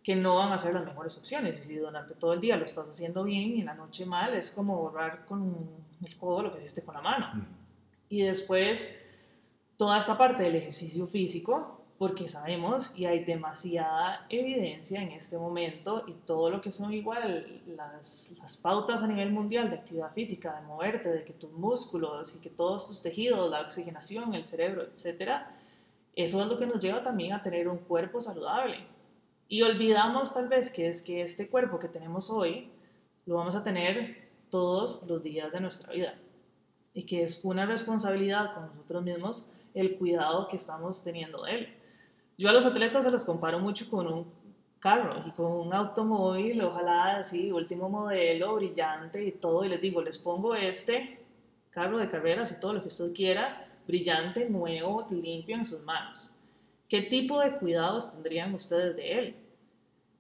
que 0.03 0.17
no 0.17 0.37
van 0.37 0.51
a 0.53 0.59
ser 0.59 0.75
las 0.75 0.85
mejores 0.85 1.17
opciones. 1.19 1.61
Y 1.61 1.63
si 1.63 1.77
durante 1.77 2.15
todo 2.15 2.33
el 2.33 2.41
día 2.41 2.57
lo 2.57 2.65
estás 2.65 2.89
haciendo 2.89 3.23
bien 3.23 3.57
y 3.57 3.61
en 3.61 3.67
la 3.67 3.75
noche 3.75 4.07
mal, 4.07 4.35
es 4.35 4.51
como 4.51 4.77
borrar 4.77 5.25
con 5.25 5.90
el 6.03 6.17
codo 6.17 6.43
lo 6.43 6.53
que 6.53 6.59
hiciste 6.59 6.83
con 6.83 6.95
la 6.95 7.03
mano. 7.03 7.47
Y 8.09 8.23
después, 8.23 8.95
toda 9.77 9.99
esta 9.99 10.17
parte 10.19 10.43
del 10.43 10.57
ejercicio 10.57 11.07
físico, 11.07 11.85
porque 11.99 12.29
sabemos 12.29 12.97
y 12.97 13.05
hay 13.05 13.25
demasiada 13.25 14.25
evidencia 14.31 15.03
en 15.03 15.11
este 15.11 15.37
momento 15.37 16.05
y 16.07 16.13
todo 16.13 16.49
lo 16.49 16.63
que 16.63 16.73
son 16.73 16.95
igual 16.95 17.63
las, 17.67 18.35
las 18.41 18.57
pautas 18.57 19.03
a 19.03 19.07
nivel 19.07 19.31
mundial 19.31 19.69
de 19.69 19.77
actividad 19.77 20.13
física, 20.15 20.59
de 20.59 20.67
moverte, 20.67 21.11
de 21.11 21.25
que 21.25 21.35
tus 21.35 21.53
músculos 21.53 22.35
y 22.37 22.41
que 22.41 22.49
todos 22.49 22.89
tus 22.89 23.03
tejidos, 23.03 23.51
la 23.51 23.61
oxigenación, 23.61 24.35
el 24.35 24.45
cerebro, 24.45 24.83
etcétera, 24.83 25.55
eso 26.17 26.43
es 26.43 26.49
lo 26.49 26.59
que 26.59 26.67
nos 26.67 26.81
lleva 26.81 27.03
también 27.03 27.35
a 27.35 27.43
tener 27.43 27.69
un 27.69 27.79
cuerpo 27.79 28.21
saludable 28.21 28.79
y 29.51 29.63
olvidamos 29.63 30.33
tal 30.33 30.49
vez 30.49 30.71
que 30.71 30.89
es 30.89 31.03
que 31.03 31.23
este 31.23 31.49
cuerpo 31.49 31.81
que 31.81 31.89
tenemos 31.89 32.31
hoy 32.31 32.71
lo 33.27 33.35
vamos 33.35 33.57
a 33.57 33.65
tener 33.65 34.30
todos 34.51 35.05
los 35.07 35.23
días 35.23 35.53
de 35.53 35.61
nuestra 35.61 35.93
vida. 35.93 36.15
Y 36.93 37.05
que 37.05 37.23
es 37.23 37.45
una 37.45 37.67
responsabilidad 37.67 38.55
con 38.55 38.67
nosotros 38.67 39.03
mismos 39.03 39.53
el 39.75 39.97
cuidado 39.97 40.49
que 40.49 40.57
estamos 40.57 41.03
teniendo 41.03 41.45
de 41.45 41.53
él. 41.53 41.75
Yo 42.37 42.49
a 42.49 42.53
los 42.53 42.67
atletas 42.67 43.05
se 43.05 43.11
los 43.11 43.25
comparo 43.25 43.59
mucho 43.59 43.89
con 43.89 44.07
un 44.07 44.27
carro 44.79 45.23
y 45.27 45.31
con 45.33 45.53
un 45.53 45.73
automóvil, 45.73 46.61
ojalá 46.63 47.19
así, 47.19 47.53
último 47.53 47.89
modelo, 47.89 48.57
brillante 48.57 49.25
y 49.25 49.33
todo. 49.33 49.65
Y 49.65 49.69
les 49.69 49.81
digo, 49.81 50.03
les 50.03 50.19
pongo 50.19 50.55
este 50.55 51.21
carro 51.71 51.99
de 51.99 52.09
carreras 52.09 52.51
y 52.51 52.61
todo 52.61 52.73
lo 52.73 52.83
que 52.83 52.89
usted 52.89 53.13
quiera, 53.15 53.65
brillante, 53.87 54.49
nuevo, 54.49 55.07
limpio 55.11 55.57
en 55.57 55.65
sus 55.65 55.83
manos. 55.83 56.37
¿Qué 56.89 57.03
tipo 57.03 57.39
de 57.39 57.57
cuidados 57.57 58.13
tendrían 58.13 58.53
ustedes 58.55 58.97
de 58.97 59.19
él? 59.19 59.37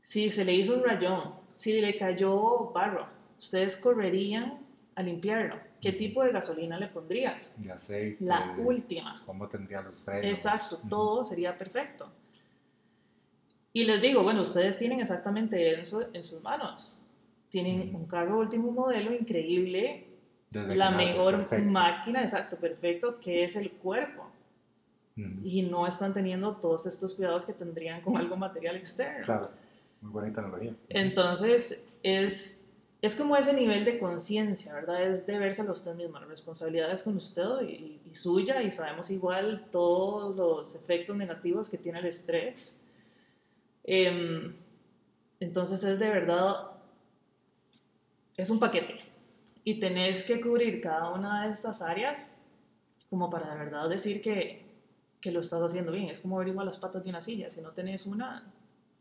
Si 0.02 0.30
se 0.30 0.44
le 0.44 0.52
hizo 0.52 0.74
un 0.74 0.84
rayón, 0.84 1.34
si 1.56 1.80
le 1.80 1.96
cayó 1.98 2.70
barro, 2.72 3.06
¿ustedes 3.40 3.76
correrían 3.76 4.60
a 4.94 5.02
limpiarlo? 5.02 5.56
¿Qué 5.80 5.92
tipo 5.92 6.22
de 6.22 6.30
gasolina 6.30 6.78
le 6.78 6.86
pondrías? 6.86 7.54
De 7.56 7.72
aceite. 7.72 8.24
La 8.24 8.54
última. 8.58 9.20
¿Cómo 9.26 9.48
tendría 9.48 9.80
los 9.80 10.04
frenos? 10.04 10.26
Exacto, 10.26 10.78
todo 10.88 11.24
sería 11.24 11.56
perfecto. 11.56 12.08
Y 13.72 13.84
les 13.84 14.00
digo, 14.00 14.22
bueno, 14.22 14.42
ustedes 14.42 14.78
tienen 14.78 15.00
exactamente 15.00 15.80
eso 15.80 16.02
en 16.12 16.22
sus 16.22 16.42
manos. 16.42 17.00
Tienen 17.48 17.94
un 17.94 18.06
carro 18.06 18.38
último 18.38 18.70
modelo 18.70 19.12
increíble, 19.12 20.06
la 20.50 20.90
mejor 20.90 21.48
máquina, 21.62 22.22
exacto, 22.22 22.56
perfecto, 22.56 23.18
que 23.18 23.44
es 23.44 23.56
el 23.56 23.72
cuerpo 23.72 24.30
y 25.42 25.62
no 25.62 25.86
están 25.86 26.12
teniendo 26.12 26.56
todos 26.56 26.86
estos 26.86 27.14
cuidados 27.14 27.44
que 27.44 27.52
tendrían 27.52 28.00
con 28.00 28.16
algo 28.16 28.36
material 28.36 28.76
externo. 28.76 29.24
Claro, 29.24 29.50
muy 30.00 30.10
buena 30.12 30.38
analogía. 30.38 30.74
Entonces, 30.88 31.82
es, 32.02 32.59
es 33.02 33.16
como 33.16 33.36
ese 33.36 33.54
nivel 33.54 33.84
de 33.84 33.98
conciencia, 33.98 34.74
¿verdad? 34.74 35.02
Es 35.02 35.26
de 35.26 35.38
verse 35.38 35.62
a 35.62 35.72
usted 35.72 35.94
mismo, 35.94 36.18
la 36.18 36.26
responsabilidad 36.26 36.92
es 36.92 37.02
con 37.02 37.16
usted 37.16 37.62
y, 37.62 38.14
suya, 38.14 38.62
y 38.62 38.70
sabemos 38.70 39.10
igual 39.10 39.68
todos 39.70 40.36
los 40.36 40.74
efectos 40.74 41.16
negativos 41.16 41.70
que 41.70 41.78
tiene 41.78 42.00
el 42.00 42.06
estrés. 42.06 42.76
Em, 43.84 44.54
entonces, 45.38 45.82
es 45.82 45.98
de 45.98 46.08
verdad, 46.10 46.72
es 48.36 48.50
un 48.50 48.60
paquete. 48.60 48.98
Y 49.64 49.80
tenés 49.80 50.22
que 50.22 50.40
cubrir 50.40 50.80
cada 50.82 51.10
una 51.10 51.46
de 51.46 51.52
estas 51.52 51.80
áreas 51.80 52.36
como 53.08 53.30
para 53.30 53.50
de 53.50 53.58
verdad 53.58 53.88
decir 53.88 54.20
que, 54.20 54.62
que 55.20 55.30
lo 55.32 55.40
estás 55.40 55.62
haciendo 55.62 55.92
bien. 55.92 56.10
Es 56.10 56.20
como 56.20 56.42
igual 56.42 56.66
las 56.66 56.78
patas 56.78 57.02
de 57.02 57.10
una 57.10 57.20
silla. 57.20 57.50
Si 57.50 57.60
no 57.60 57.72
tenés 57.72 58.06
una, 58.06 58.52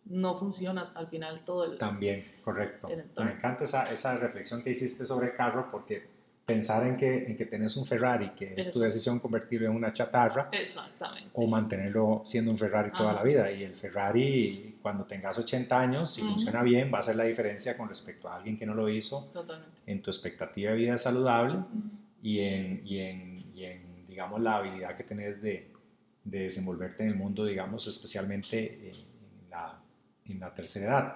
no 0.10 0.38
funciona 0.38 0.92
al 0.96 1.08
final 1.08 1.44
todo 1.46 1.66
el... 1.66 1.78
También, 1.78 2.26
correcto. 2.44 2.90
Me 3.18 3.32
encanta 3.32 3.64
esa, 3.64 3.92
esa, 3.92 4.18
reflexión 4.18 4.64
que 4.64 4.72
hiciste 4.72 5.06
sobre 5.06 5.28
el 5.28 5.36
carro 5.36 5.70
porque 5.72 6.20
pensar 6.46 6.86
en 6.88 6.98
que, 6.98 7.26
en 7.28 7.38
que 7.38 7.46
tenés 7.46 7.78
un 7.78 7.86
Ferrari, 7.86 8.30
que 8.30 8.56
es 8.58 8.72
tu 8.72 8.80
decisión 8.80 9.20
convertirlo 9.20 9.68
en 9.68 9.76
una 9.76 9.94
chatarra, 9.94 10.50
Exactamente. 10.52 11.30
o 11.34 11.46
mantenerlo 11.46 12.24
siendo 12.26 12.50
un 12.50 12.58
Ferrari 12.58 12.92
toda 12.92 13.14
la 13.14 13.22
vida. 13.22 13.52
Y 13.52 13.64
el 13.64 13.76
Ferrari, 13.76 14.80
cuando 14.82 15.06
tengas 15.06 15.38
80 15.38 15.80
años, 15.80 16.12
si 16.12 16.22
funciona 16.22 16.64
bien, 16.64 16.92
va 16.92 16.98
a 16.98 17.02
hacer 17.02 17.16
la 17.16 17.26
diferencia 17.26 17.78
con 17.78 17.88
respecto 17.88 18.28
a 18.28 18.38
alguien 18.38 18.58
que 18.58 18.66
no 18.66 18.74
lo 18.74 18.90
hizo, 18.90 19.30
Totalmente. 19.32 19.80
en 19.86 20.02
tu 20.02 20.10
expectativa 20.10 20.72
de 20.72 20.78
vida 20.78 20.98
saludable 20.98 21.60
y, 22.24 22.40
en, 22.40 22.82
y, 22.84 22.98
en, 22.98 23.46
y 23.54 23.66
en, 23.66 24.08
digamos, 24.08 24.42
la 24.42 24.56
habilidad 24.56 24.98
que 24.98 25.04
tenés 25.04 25.44
de, 25.44 25.72
de 26.24 26.40
desenvolverte 26.40 27.04
en 27.04 27.10
el 27.10 27.16
mundo, 27.16 27.46
digamos, 27.46 27.86
especialmente 27.86 28.90
en 28.90 29.50
la, 29.52 29.80
en 30.30 30.40
la 30.40 30.54
tercera 30.54 30.86
edad. 30.86 31.16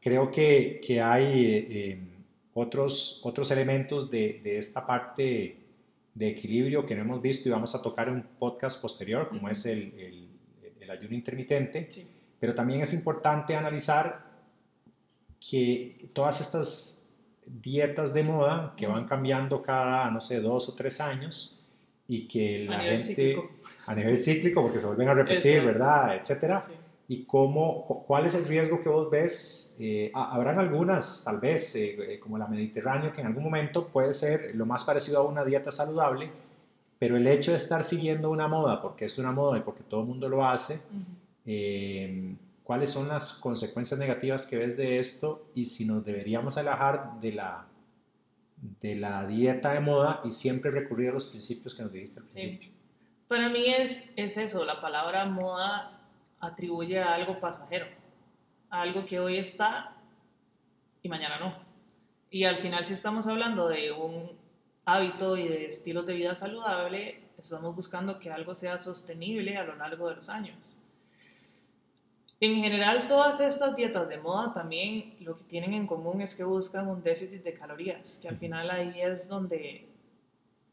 Creo 0.00 0.30
que, 0.30 0.80
que 0.84 1.00
hay 1.00 1.66
eh, 1.70 1.98
otros, 2.54 3.20
otros 3.24 3.50
elementos 3.50 4.10
de, 4.10 4.40
de, 4.42 4.58
esta 4.58 4.86
parte 4.86 5.56
de 6.14 6.28
equilibrio 6.28 6.84
que 6.84 6.94
no 6.94 7.02
hemos 7.02 7.22
visto 7.22 7.48
y 7.48 7.52
vamos 7.52 7.74
a 7.74 7.82
tocar 7.82 8.08
en 8.08 8.14
un 8.14 8.22
podcast 8.38 8.80
posterior, 8.82 9.28
como 9.28 9.48
es 9.48 9.64
el, 9.66 9.94
el, 9.98 10.28
el, 10.80 10.90
ayuno 10.90 11.14
intermitente, 11.14 11.88
pero 12.38 12.54
también 12.54 12.80
es 12.80 12.92
importante 12.92 13.54
analizar 13.54 14.26
que 15.40 16.10
todas 16.12 16.40
estas 16.40 17.08
dietas 17.46 18.12
de 18.12 18.22
moda 18.24 18.74
que 18.76 18.86
van 18.86 19.06
cambiando 19.06 19.62
cada, 19.62 20.10
no 20.10 20.20
sé, 20.20 20.40
dos 20.40 20.68
o 20.68 20.74
tres 20.74 21.00
años, 21.00 21.58
y 22.08 22.28
que 22.28 22.66
la 22.68 22.80
gente 22.80 23.36
a 23.86 23.94
nivel 23.94 24.18
cíclico, 24.18 24.60
porque 24.60 24.78
se 24.78 24.86
vuelven 24.86 25.08
a 25.08 25.14
repetir, 25.14 25.64
¿verdad? 25.64 26.16
Etcétera. 26.16 26.62
Y 27.08 27.24
cómo, 27.24 28.04
cuál 28.06 28.26
es 28.26 28.34
el 28.34 28.46
riesgo 28.46 28.82
que 28.82 28.88
vos 28.88 29.10
ves. 29.10 29.76
Eh, 29.78 30.10
habrán 30.14 30.58
algunas, 30.58 31.24
tal 31.24 31.40
vez, 31.40 31.74
eh, 31.76 32.14
eh, 32.14 32.20
como 32.20 32.38
la 32.38 32.46
Mediterránea, 32.46 33.12
que 33.12 33.20
en 33.20 33.26
algún 33.26 33.44
momento 33.44 33.88
puede 33.88 34.14
ser 34.14 34.54
lo 34.54 34.64
más 34.64 34.84
parecido 34.84 35.18
a 35.18 35.22
una 35.22 35.44
dieta 35.44 35.70
saludable, 35.70 36.30
pero 36.98 37.16
el 37.16 37.26
hecho 37.26 37.50
de 37.50 37.56
estar 37.56 37.82
siguiendo 37.82 38.30
una 38.30 38.48
moda, 38.48 38.80
porque 38.80 39.06
es 39.06 39.18
una 39.18 39.32
moda 39.32 39.58
y 39.58 39.62
porque 39.62 39.82
todo 39.82 40.02
el 40.02 40.06
mundo 40.06 40.28
lo 40.28 40.46
hace, 40.46 40.80
¿cuáles 42.62 42.90
son 42.90 43.08
las 43.08 43.32
consecuencias 43.34 43.98
negativas 43.98 44.46
que 44.46 44.56
ves 44.56 44.76
de 44.76 45.00
esto 45.00 45.46
y 45.54 45.64
si 45.64 45.84
nos 45.84 46.04
deberíamos 46.04 46.56
alejar 46.56 47.20
de 47.20 47.32
la 47.32 47.66
de 48.80 48.94
la 48.94 49.26
dieta 49.26 49.72
de 49.72 49.80
moda 49.80 50.20
y 50.24 50.30
siempre 50.30 50.70
recurrir 50.70 51.10
a 51.10 51.12
los 51.14 51.26
principios 51.26 51.74
que 51.74 51.82
nos 51.82 51.92
dijiste 51.92 52.20
al 52.20 52.26
principio. 52.26 52.70
Para 53.28 53.48
mí 53.48 53.64
es, 53.66 54.04
es 54.16 54.36
eso, 54.36 54.64
la 54.64 54.80
palabra 54.80 55.24
moda 55.24 56.01
atribuye 56.42 56.98
a 56.98 57.14
algo 57.14 57.38
pasajero, 57.40 57.86
a 58.68 58.82
algo 58.82 59.06
que 59.06 59.18
hoy 59.18 59.38
está 59.38 59.96
y 61.00 61.08
mañana 61.08 61.38
no. 61.38 61.54
Y 62.30 62.44
al 62.44 62.58
final 62.58 62.84
si 62.84 62.94
estamos 62.94 63.26
hablando 63.26 63.68
de 63.68 63.92
un 63.92 64.32
hábito 64.84 65.36
y 65.36 65.48
de 65.48 65.66
estilos 65.66 66.04
de 66.04 66.14
vida 66.14 66.34
saludable, 66.34 67.22
estamos 67.38 67.74
buscando 67.74 68.18
que 68.18 68.30
algo 68.30 68.54
sea 68.54 68.76
sostenible 68.76 69.56
a 69.56 69.62
lo 69.62 69.76
largo 69.76 70.08
de 70.08 70.16
los 70.16 70.28
años. 70.28 70.76
En 72.40 72.56
general, 72.56 73.06
todas 73.06 73.40
estas 73.40 73.76
dietas 73.76 74.08
de 74.08 74.18
moda 74.18 74.52
también 74.52 75.14
lo 75.20 75.36
que 75.36 75.44
tienen 75.44 75.74
en 75.74 75.86
común 75.86 76.20
es 76.22 76.34
que 76.34 76.42
buscan 76.42 76.88
un 76.88 77.00
déficit 77.00 77.44
de 77.44 77.54
calorías, 77.54 78.18
que 78.20 78.28
al 78.28 78.36
final 78.36 78.68
ahí 78.68 79.00
es 79.00 79.28
donde 79.28 79.91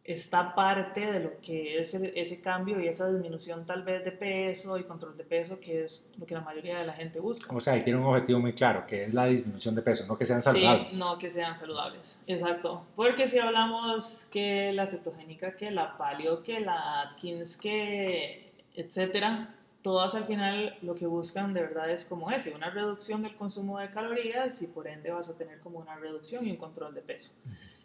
está 0.03 0.55
parte 0.55 1.11
de 1.11 1.19
lo 1.19 1.39
que 1.39 1.79
es 1.79 1.93
ese 1.93 2.41
cambio 2.41 2.79
y 2.79 2.87
esa 2.87 3.07
disminución 3.11 3.65
tal 3.65 3.83
vez 3.83 4.03
de 4.03 4.11
peso 4.11 4.77
y 4.77 4.83
control 4.83 5.15
de 5.15 5.23
peso, 5.23 5.59
que 5.59 5.83
es 5.83 6.11
lo 6.17 6.25
que 6.25 6.33
la 6.33 6.41
mayoría 6.41 6.79
de 6.79 6.85
la 6.85 6.93
gente 6.93 7.19
busca. 7.19 7.55
O 7.55 7.59
sea, 7.59 7.77
y 7.77 7.83
tiene 7.83 7.99
un 7.99 8.05
objetivo 8.05 8.39
muy 8.39 8.53
claro, 8.53 8.85
que 8.87 9.03
es 9.03 9.13
la 9.13 9.27
disminución 9.27 9.75
de 9.75 9.81
peso, 9.81 10.05
no 10.07 10.17
que 10.17 10.25
sean 10.25 10.41
saludables. 10.41 10.93
Sí, 10.93 10.99
no 10.99 11.19
que 11.19 11.29
sean 11.29 11.55
saludables, 11.55 12.23
exacto. 12.25 12.85
Porque 12.95 13.27
si 13.27 13.37
hablamos 13.37 14.27
que 14.31 14.71
la 14.73 14.87
cetogénica, 14.87 15.55
que 15.55 15.69
la 15.69 15.97
paleo, 15.97 16.41
que 16.41 16.59
la 16.59 17.01
Atkins, 17.01 17.57
que 17.57 18.51
etcétera, 18.75 19.55
todas 19.81 20.15
al 20.15 20.25
final 20.25 20.77
lo 20.81 20.95
que 20.95 21.05
buscan 21.05 21.53
de 21.53 21.61
verdad 21.61 21.89
es 21.89 22.05
como 22.05 22.31
ese, 22.31 22.53
una 22.53 22.69
reducción 22.69 23.21
del 23.21 23.35
consumo 23.35 23.79
de 23.79 23.89
calorías 23.89 24.61
y 24.61 24.67
por 24.67 24.87
ende 24.87 25.11
vas 25.11 25.29
a 25.29 25.37
tener 25.37 25.59
como 25.59 25.79
una 25.79 25.95
reducción 25.97 26.47
y 26.47 26.51
un 26.51 26.57
control 26.57 26.93
de 26.93 27.01
peso. 27.01 27.31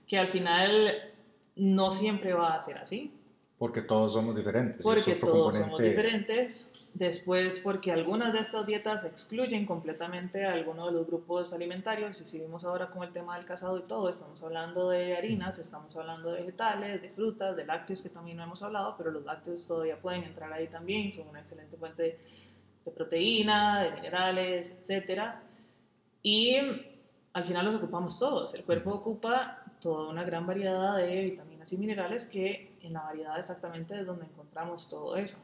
Que 0.07 0.19
al 0.19 0.29
final 0.29 1.13
no 1.57 1.91
siempre 1.91 2.33
va 2.33 2.55
a 2.55 2.61
ser 2.61 2.79
así. 2.79 3.13
Porque 3.59 3.83
todos 3.83 4.13
somos 4.13 4.35
diferentes. 4.35 4.85
Porque 4.85 5.15
todos 5.15 5.57
somos 5.57 5.81
diferentes. 5.81 6.71
Después, 6.93 7.61
porque 7.61 7.93
algunas 7.93 8.33
de 8.33 8.41
estas 8.41 8.67
dietas 8.67 9.05
excluyen 9.05 9.65
completamente 9.65 10.45
a 10.45 10.53
alguno 10.53 10.87
de 10.87 10.93
los 10.93 11.07
grupos 11.07 11.53
alimentarios. 11.53 12.21
Y 12.21 12.25
si 12.25 12.41
vimos 12.41 12.65
ahora 12.65 12.91
con 12.91 13.05
el 13.05 13.13
tema 13.13 13.37
del 13.37 13.47
casado 13.47 13.79
y 13.79 13.83
todo, 13.83 14.09
estamos 14.09 14.43
hablando 14.43 14.91
de 14.91 15.17
harinas, 15.17 15.59
estamos 15.59 15.97
hablando 15.97 16.33
de 16.33 16.41
vegetales, 16.41 17.01
de 17.01 17.11
frutas, 17.11 17.57
de 17.57 17.65
lácteos, 17.65 18.03
que 18.03 18.11
también 18.11 18.37
no 18.37 18.45
hemos 18.45 18.63
hablado, 18.63 18.97
pero 18.99 19.11
los 19.11 19.25
lácteos 19.25 19.67
todavía 19.67 20.01
pueden 20.01 20.25
entrar 20.25 20.53
ahí 20.53 20.67
también. 20.67 21.11
Son 21.11 21.29
una 21.29 21.41
excelente 21.41 21.77
fuente 21.77 22.21
de 22.85 22.91
proteína, 22.91 23.83
de 23.83 23.91
minerales, 23.93 24.73
etc. 24.81 25.23
Y 26.23 26.57
al 27.33 27.45
final 27.45 27.65
los 27.65 27.77
ocupamos 27.77 28.19
todos. 28.19 28.55
El 28.55 28.65
cuerpo 28.65 28.93
ocupa 28.93 29.64
toda 29.85 30.09
una 30.09 30.25
gran 30.25 30.47
variedad 30.47 30.97
de 30.97 31.25
vitaminas 31.25 31.71
y 31.71 31.77
minerales 31.77 32.27
que 32.27 32.75
en 32.81 32.95
la 32.95 33.03
variedad 33.03 33.39
exactamente 33.39 34.01
es 34.01 34.07
donde 34.07 34.25
encontramos 34.25 34.89
todo 34.89 35.15
eso. 35.17 35.37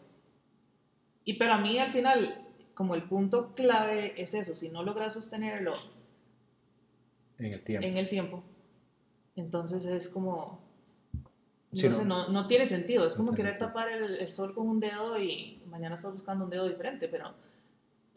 Y 1.27 1.35
para 1.35 1.59
mí 1.59 1.79
al 1.79 1.91
final, 1.91 2.49
como 2.73 2.95
el 2.95 3.03
punto 3.03 3.53
clave 3.53 4.15
es 4.17 4.33
eso, 4.33 4.55
si 4.55 4.71
no 4.71 4.83
logras 4.83 5.13
sostenerlo 5.13 5.75
en 7.39 7.53
el 7.53 7.63
tiempo, 7.63 7.87
en 7.87 7.97
el 7.99 8.09
tiempo 8.09 8.43
entonces 9.37 9.85
es 9.85 10.09
como... 10.09 10.59
no, 12.07 12.29
no, 12.29 12.47
tiene 12.47 12.65
sentido, 12.65 13.07
es 13.07 13.15
como 13.15 13.35
querer 13.35 13.59
tapar 13.59 13.91
el, 13.91 14.17
el 14.17 14.29
sol 14.31 14.55
con 14.55 14.69
un 14.69 14.81
dedo 14.81 15.21
y 15.21 15.61
mañana 15.67 15.97
estás 15.97 16.13
buscando 16.13 16.45
un 16.45 16.51
dedo 16.51 16.67
diferente, 16.67 17.09
pero 17.09 17.35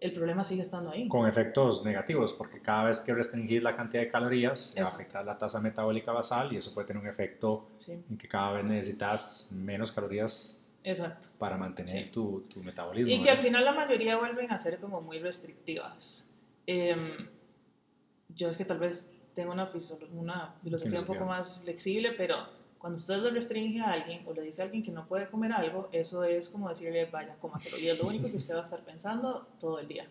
el 0.03 0.11
problema 0.11 0.43
sigue 0.43 0.61
estando 0.61 0.91
ahí. 0.91 1.07
Con 1.07 1.27
efectos 1.27 1.85
negativos, 1.85 2.33
porque 2.33 2.59
cada 2.59 2.83
vez 2.83 2.99
que 2.99 3.13
restringir 3.13 3.63
la 3.63 3.73
cantidad 3.73 4.03
de 4.03 4.09
calorías, 4.09 4.59
se 4.59 4.83
va 4.83 4.89
a 4.89 4.91
afectar 4.91 5.23
la 5.23 5.37
tasa 5.37 5.61
metabólica 5.61 6.11
basal 6.11 6.51
y 6.51 6.57
eso 6.57 6.73
puede 6.73 6.87
tener 6.87 7.01
un 7.01 7.07
efecto 7.07 7.69
en 7.87 8.17
que 8.17 8.27
cada 8.27 8.51
vez 8.51 8.65
necesitas 8.65 9.49
menos 9.53 9.93
calorías 9.93 10.61
Exacto. 10.83 11.27
para 11.39 11.57
mantener 11.57 12.11
tu, 12.11 12.41
tu, 12.53 12.61
metabolismo. 12.61 13.13
Y 13.13 13.23
que 13.23 13.29
al 13.29 13.37
final 13.37 13.63
la 13.63 13.71
mayoría 13.71 14.17
vuelven 14.17 14.51
a 14.51 14.57
ser 14.57 14.77
como 14.79 14.99
muy 14.99 15.19
restrictivas. 15.19 16.29
Em, 16.67 17.29
yo 18.27 18.49
es 18.49 18.57
que 18.57 18.65
tal 18.65 18.79
vez 18.79 19.09
tengo 19.33 19.53
una, 19.53 19.71
una 20.11 20.55
filosofía 20.61 20.99
un 20.99 21.05
poco 21.05 21.25
más 21.25 21.61
flexible, 21.61 22.11
pero 22.11 22.35
cuando 22.83 22.97
usted 22.97 23.19
le 23.19 23.29
restringe 23.29 23.79
a 23.79 23.93
alguien 23.93 24.27
o 24.27 24.33
le 24.33 24.41
dice 24.41 24.61
a 24.61 24.65
alguien 24.65 24.83
que 24.83 24.91
no 24.91 25.07
puede 25.07 25.29
comer 25.29 25.53
algo, 25.53 25.87
eso 25.93 26.25
es 26.25 26.49
como 26.49 26.67
decirle, 26.67 27.05
vaya, 27.05 27.37
cómaselo. 27.39 27.77
Y 27.77 27.87
es 27.87 27.97
lo 27.97 28.05
único 28.05 28.29
que 28.29 28.35
usted 28.35 28.55
va 28.55 28.59
a 28.59 28.63
estar 28.63 28.81
pensando 28.81 29.47
todo 29.57 29.79
el 29.79 29.87
día. 29.87 30.05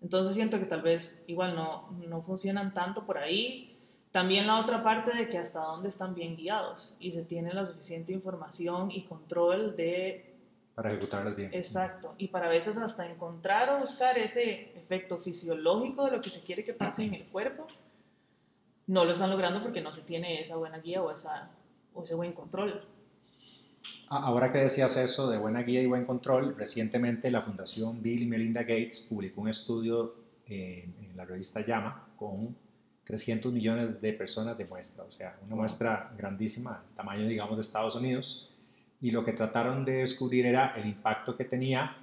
Entonces 0.00 0.32
siento 0.36 0.60
que 0.60 0.66
tal 0.66 0.80
vez 0.80 1.24
igual 1.26 1.56
no, 1.56 1.90
no 2.06 2.22
funcionan 2.22 2.72
tanto 2.72 3.04
por 3.04 3.18
ahí. 3.18 3.76
También 4.12 4.46
la 4.46 4.60
otra 4.60 4.80
parte 4.80 5.12
de 5.12 5.28
que 5.28 5.38
hasta 5.38 5.58
dónde 5.58 5.88
están 5.88 6.14
bien 6.14 6.36
guiados 6.36 6.96
y 7.00 7.10
se 7.10 7.24
tiene 7.24 7.52
la 7.52 7.66
suficiente 7.66 8.12
información 8.12 8.92
y 8.92 9.02
control 9.02 9.74
de... 9.74 10.36
Para 10.76 10.92
ejecutarlas 10.92 11.34
bien. 11.34 11.50
Exacto. 11.52 12.14
Y 12.16 12.28
para 12.28 12.46
a 12.46 12.50
veces 12.50 12.78
hasta 12.78 13.10
encontrar 13.10 13.70
o 13.70 13.80
buscar 13.80 14.16
ese 14.18 14.70
efecto 14.78 15.18
fisiológico 15.18 16.04
de 16.04 16.12
lo 16.12 16.22
que 16.22 16.30
se 16.30 16.42
quiere 16.42 16.64
que 16.64 16.74
pase 16.74 17.02
en 17.02 17.14
el 17.14 17.24
cuerpo, 17.24 17.66
no 18.86 19.04
lo 19.04 19.10
están 19.10 19.30
logrando 19.30 19.60
porque 19.60 19.80
no 19.80 19.90
se 19.90 20.02
tiene 20.02 20.40
esa 20.40 20.54
buena 20.54 20.78
guía 20.78 21.02
o 21.02 21.10
esa 21.10 21.50
o 21.98 22.02
ese 22.02 22.14
buen 22.14 22.32
control. 22.32 22.80
Ahora 24.08 24.50
que 24.50 24.58
decías 24.58 24.96
eso 24.96 25.30
de 25.30 25.36
buena 25.36 25.62
guía 25.62 25.82
y 25.82 25.86
buen 25.86 26.06
control, 26.06 26.56
recientemente 26.56 27.30
la 27.30 27.42
Fundación 27.42 28.02
Bill 28.02 28.22
y 28.22 28.26
Melinda 28.26 28.62
Gates 28.62 29.06
publicó 29.10 29.42
un 29.42 29.48
estudio 29.48 30.14
en, 30.46 30.94
la 31.14 31.24
revista 31.24 31.60
Llama 31.60 32.08
con 32.16 32.56
300 33.04 33.52
millones 33.52 34.00
de 34.00 34.12
personas 34.12 34.56
de 34.56 34.64
muestra, 34.64 35.04
o 35.04 35.10
sea, 35.10 35.36
una 35.44 35.56
muestra 35.56 36.14
grandísima, 36.16 36.84
tamaño, 36.94 37.26
digamos, 37.26 37.56
de 37.56 37.62
Estados 37.62 37.96
Unidos, 37.96 38.50
y 39.00 39.10
lo 39.10 39.24
que 39.24 39.32
trataron 39.32 39.84
de 39.84 39.94
descubrir 39.94 40.46
era 40.46 40.74
el 40.76 40.86
impacto 40.86 41.36
que 41.36 41.44
tenía 41.44 41.96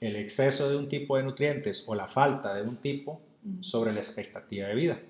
el 0.00 0.16
exceso 0.16 0.68
de 0.70 0.76
un 0.76 0.88
tipo 0.88 1.16
de 1.16 1.22
nutrientes 1.24 1.84
o 1.88 1.94
la 1.94 2.06
falta 2.06 2.54
de 2.54 2.62
un 2.62 2.76
tipo 2.76 3.20
sobre 3.60 3.92
la 3.92 3.98
expectativa 3.98 4.68
de 4.68 4.74
vida. 4.74 5.00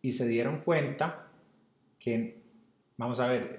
Y 0.00 0.12
se 0.12 0.26
dieron 0.28 0.60
cuenta 0.60 1.26
que 1.98 2.39
vamos 3.00 3.18
a 3.18 3.28
ver, 3.28 3.58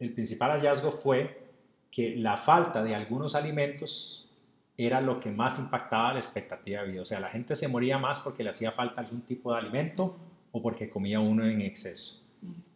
el, 0.00 0.10
principal 0.12 0.50
hallazgo 0.50 0.90
fue 0.90 1.46
que 1.88 2.16
la 2.16 2.36
falta 2.36 2.82
de 2.82 2.92
algunos 2.92 3.36
alimentos 3.36 4.28
era 4.76 5.00
lo 5.00 5.20
que 5.20 5.30
más 5.30 5.58
impactaba 5.60 6.12
la 6.14 6.18
expectativa 6.18 6.82
de 6.82 6.90
vida. 6.90 7.02
O 7.02 7.04
sea, 7.04 7.20
la 7.20 7.30
gente 7.30 7.54
se 7.54 7.68
moría 7.68 7.96
más 7.96 8.18
porque 8.18 8.42
le 8.42 8.50
hacía 8.50 8.72
falta 8.72 9.00
algún 9.00 9.22
tipo 9.22 9.52
de 9.52 9.58
alimento 9.60 10.18
o 10.50 10.60
porque 10.60 10.90
comía 10.90 11.20
uno 11.20 11.46
en 11.46 11.60
exceso. 11.60 12.26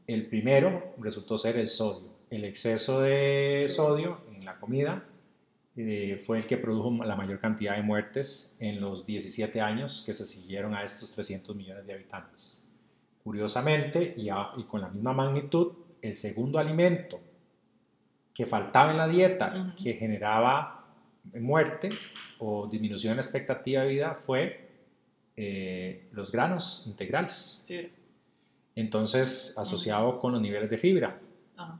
El 0.06 0.26
primero 0.26 0.94
resultó 0.98 1.36
ser 1.36 1.56
el 1.56 1.66
sodio. 1.66 2.08
El 2.30 2.44
exceso 2.44 3.00
de 3.00 3.66
sodio 3.68 4.20
en 4.32 4.44
la 4.44 4.60
comida 4.60 5.04
eh, 5.76 6.20
fue 6.24 6.38
el 6.38 6.46
que 6.46 6.56
produjo 6.56 7.04
la 7.04 7.16
mayor 7.16 7.40
cantidad 7.40 7.74
de 7.74 7.82
muertes 7.82 8.56
en 8.60 8.80
los 8.80 9.06
17 9.06 9.60
años 9.60 10.04
que 10.06 10.14
se 10.14 10.24
siguieron 10.24 10.74
a 10.74 10.84
estos 10.84 11.10
300 11.10 11.56
millones 11.56 11.84
de 11.84 11.94
habitantes. 11.94 12.61
Curiosamente, 13.22 14.14
y, 14.16 14.28
con 14.64 14.80
la 14.80 14.88
misma 14.88 15.12
magnitud, 15.12 15.72
el 16.00 16.14
segundo 16.14 16.58
alimento 16.58 17.20
que 18.34 18.46
faltaba 18.46 18.90
en 18.90 18.98
la 18.98 19.06
dieta, 19.06 19.74
que 19.80 19.94
generaba 19.94 20.86
muerte 21.34 21.90
o 22.38 22.66
disminución 22.66 23.12
en 23.12 23.16
la 23.18 23.22
expectativa 23.22 23.82
de 23.82 23.88
vida, 23.88 24.14
fue 24.14 24.68
eh, 25.36 26.08
los 26.12 26.32
granos 26.32 26.86
integrales. 26.88 27.64
Entonces, 28.74 29.56
asociado 29.56 30.18
con 30.18 30.32
los 30.32 30.40
niveles 30.40 30.68
de 30.70 30.78
fibra. 30.78 31.20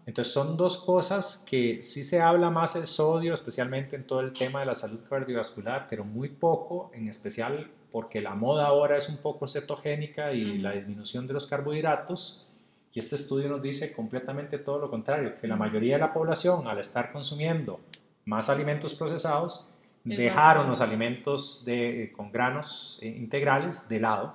Entonces, 0.07 0.33
son 0.33 0.57
dos 0.57 0.79
cosas 0.85 1.45
que 1.49 1.83
sí 1.83 2.05
se 2.05 2.21
habla 2.21 2.51
más 2.51 2.77
el 2.77 2.87
sodio, 2.87 3.35
especialmente 3.35 3.97
en 3.97 4.07
todo 4.07 4.21
el 4.21 4.33
tema 4.33 4.61
de 4.61 4.67
la 4.67 4.75
salud 4.75 5.01
cardiovascular, 5.09 5.87
pero 5.91 6.05
muy 6.05 6.29
poco, 6.29 6.93
en 6.95 7.09
especial 7.09 7.69
porque 7.93 8.21
la 8.21 8.35
moda 8.35 8.67
ahora 8.67 8.97
es 8.97 9.09
un 9.09 9.19
poco 9.19 9.47
cetogénica 9.47 10.33
y 10.33 10.59
la 10.59 10.73
disminución 10.73 11.27
de 11.27 11.35
los 11.35 11.47
carbohidratos. 11.47 12.49
Y 12.95 12.99
este 12.99 13.17
estudio 13.17 13.49
nos 13.49 13.63
dice 13.63 13.93
completamente 13.93 14.59
todo 14.59 14.79
lo 14.79 14.91
contrario, 14.91 15.35
que 15.41 15.47
la 15.47 15.57
mayoría 15.57 15.95
de 15.95 16.01
la 16.01 16.13
población 16.13 16.67
al 16.67 16.79
estar 16.79 17.13
consumiendo 17.13 17.81
más 18.25 18.49
alimentos 18.49 18.95
procesados, 18.95 19.69
dejaron 20.05 20.69
los 20.69 20.81
alimentos 20.81 21.65
de, 21.65 22.13
con 22.17 22.33
granos 22.33 22.99
eh, 23.03 23.07
integrales 23.07 23.89
de 23.89 24.01
lado 24.01 24.35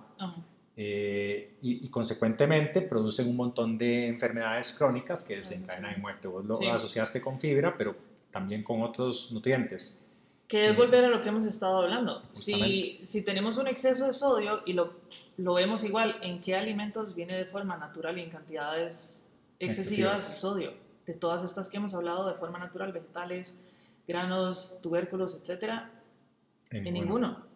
eh, 0.77 1.55
y, 1.61 1.87
consecuentemente 1.89 2.81
producen 2.81 3.27
un 3.27 3.35
montón 3.35 3.77
de 3.77 4.07
enfermedades 4.07 4.73
crónicas 4.77 5.25
que 5.25 5.35
desencadenan 5.35 5.95
en 5.95 6.01
muerte. 6.01 6.27
Vos 6.27 6.45
lo 6.45 6.55
asociaste 6.73 7.21
con 7.21 7.39
fibra, 7.39 7.75
pero 7.77 7.95
también 8.31 8.63
con 8.63 8.81
otros 8.81 9.31
nutrientes. 9.31 10.06
Que 10.47 10.69
es 10.69 10.77
volver 10.77 11.03
a 11.03 11.09
lo 11.09 11.21
que 11.21 11.29
hemos 11.29 11.43
estado 11.43 11.81
hablando. 11.81 12.23
Si, 12.31 13.01
si, 13.03 13.25
tenemos 13.25 13.57
un 13.57 13.67
exceso 13.67 14.07
de 14.07 14.13
sodio 14.13 14.61
y 14.65 14.73
lo, 14.73 14.93
lo, 15.35 15.55
vemos 15.55 15.83
igual, 15.83 16.17
¿en 16.21 16.39
qué 16.39 16.55
alimentos 16.55 17.13
viene 17.15 17.35
de 17.35 17.45
forma 17.45 17.75
natural 17.75 18.17
y 18.17 18.21
en 18.21 18.29
cantidades 18.29 19.27
excesivas 19.59 20.31
de 20.31 20.37
sodio? 20.37 20.73
De 21.05 21.13
todas 21.13 21.43
estas 21.43 21.69
que 21.69 21.77
hemos 21.77 21.93
hablado 21.93 22.27
de 22.27 22.35
forma 22.35 22.59
natural, 22.59 22.93
vegetales, 22.93 23.59
granos, 24.07 24.79
tubérculos, 24.81 25.35
etcétera, 25.35 25.91
en, 26.69 26.83
ninguno. 26.85 27.01
ninguno. 27.01 27.47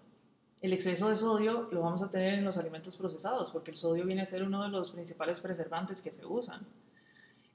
El 0.61 0.73
exceso 0.73 1.09
de 1.09 1.15
sodio 1.15 1.69
lo 1.71 1.81
vamos 1.81 2.03
a 2.03 2.11
tener 2.11 2.35
en 2.35 2.45
los 2.45 2.57
alimentos 2.57 2.97
procesados, 2.97 3.51
porque 3.51 3.71
el 3.71 3.77
sodio 3.77 4.05
viene 4.05 4.21
a 4.21 4.25
ser 4.25 4.43
uno 4.43 4.63
de 4.63 4.69
los 4.69 4.91
principales 4.91 5.39
preservantes 5.39 6.01
que 6.01 6.11
se 6.11 6.25
usan. 6.25 6.67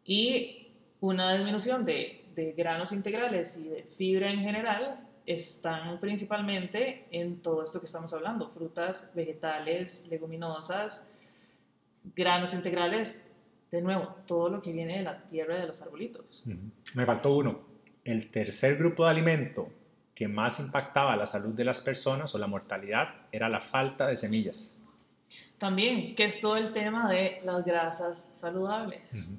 Y 0.05 0.72
una 1.01 1.35
disminución 1.35 1.85
de, 1.85 2.25
de 2.35 2.53
granos 2.53 2.92
integrales 2.92 3.59
y 3.59 3.68
de 3.68 3.83
fibra 3.83 4.31
en 4.33 4.40
general 4.40 5.06
están 5.27 5.99
principalmente 6.01 7.07
en 7.11 7.43
todo 7.43 7.65
esto 7.65 7.81
que 7.81 7.87
estamos 7.87 8.12
hablando, 8.12 8.51
frutas, 8.51 9.11
vegetales, 9.15 10.07
leguminosas, 10.09 11.05
granos 12.15 12.55
integrales, 12.55 13.25
de 13.71 13.83
nuevo, 13.83 14.15
todo 14.27 14.49
lo 14.49 14.62
que 14.62 14.73
viene 14.73 14.99
de 14.99 15.03
la 15.03 15.23
tierra 15.25 15.59
de 15.59 15.67
los 15.67 15.83
arbolitos. 15.83 16.45
Me 16.95 17.05
faltó 17.05 17.35
uno. 17.35 17.61
El 18.05 18.31
tercer 18.31 18.77
grupo 18.77 19.05
de 19.05 19.11
alimento 19.11 19.69
que 20.15 20.29
más 20.29 20.61
impactaba 20.61 21.17
la 21.17 21.27
salud 21.27 21.53
de 21.55 21.65
las 21.65 21.81
personas 21.83 22.35
o 22.35 22.39
la 22.39 22.47
mortalidad 22.47 23.27
era 23.33 23.49
la 23.49 23.61
falta 23.61 24.07
de 24.07 24.17
semillas. 24.17 24.79
También, 25.59 26.15
que 26.15 26.25
es 26.25 26.41
todo 26.41 26.57
el 26.57 26.73
tema 26.73 27.11
de 27.11 27.41
las 27.45 27.65
grasas 27.65 28.31
saludables. 28.33 29.31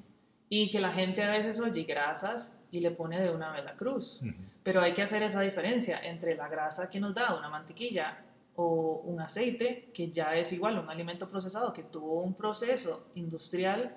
y 0.50 0.70
que 0.70 0.80
la 0.80 0.92
gente 0.92 1.22
a 1.22 1.30
veces 1.30 1.60
oye 1.60 1.82
grasas 1.84 2.58
y 2.70 2.80
le 2.80 2.90
pone 2.90 3.20
de 3.20 3.30
una 3.30 3.52
vez 3.52 3.64
la 3.64 3.74
cruz. 3.74 4.22
Pero 4.68 4.82
hay 4.82 4.92
que 4.92 5.00
hacer 5.00 5.22
esa 5.22 5.40
diferencia 5.40 5.98
entre 6.02 6.36
la 6.36 6.46
grasa 6.46 6.90
que 6.90 7.00
nos 7.00 7.14
da 7.14 7.34
una 7.34 7.48
mantequilla 7.48 8.18
o 8.54 9.00
un 9.06 9.18
aceite, 9.18 9.88
que 9.94 10.10
ya 10.10 10.34
es 10.34 10.52
igual 10.52 10.78
un 10.78 10.90
alimento 10.90 11.26
procesado, 11.26 11.72
que 11.72 11.84
tuvo 11.84 12.20
un 12.20 12.34
proceso 12.34 13.06
industrial. 13.14 13.96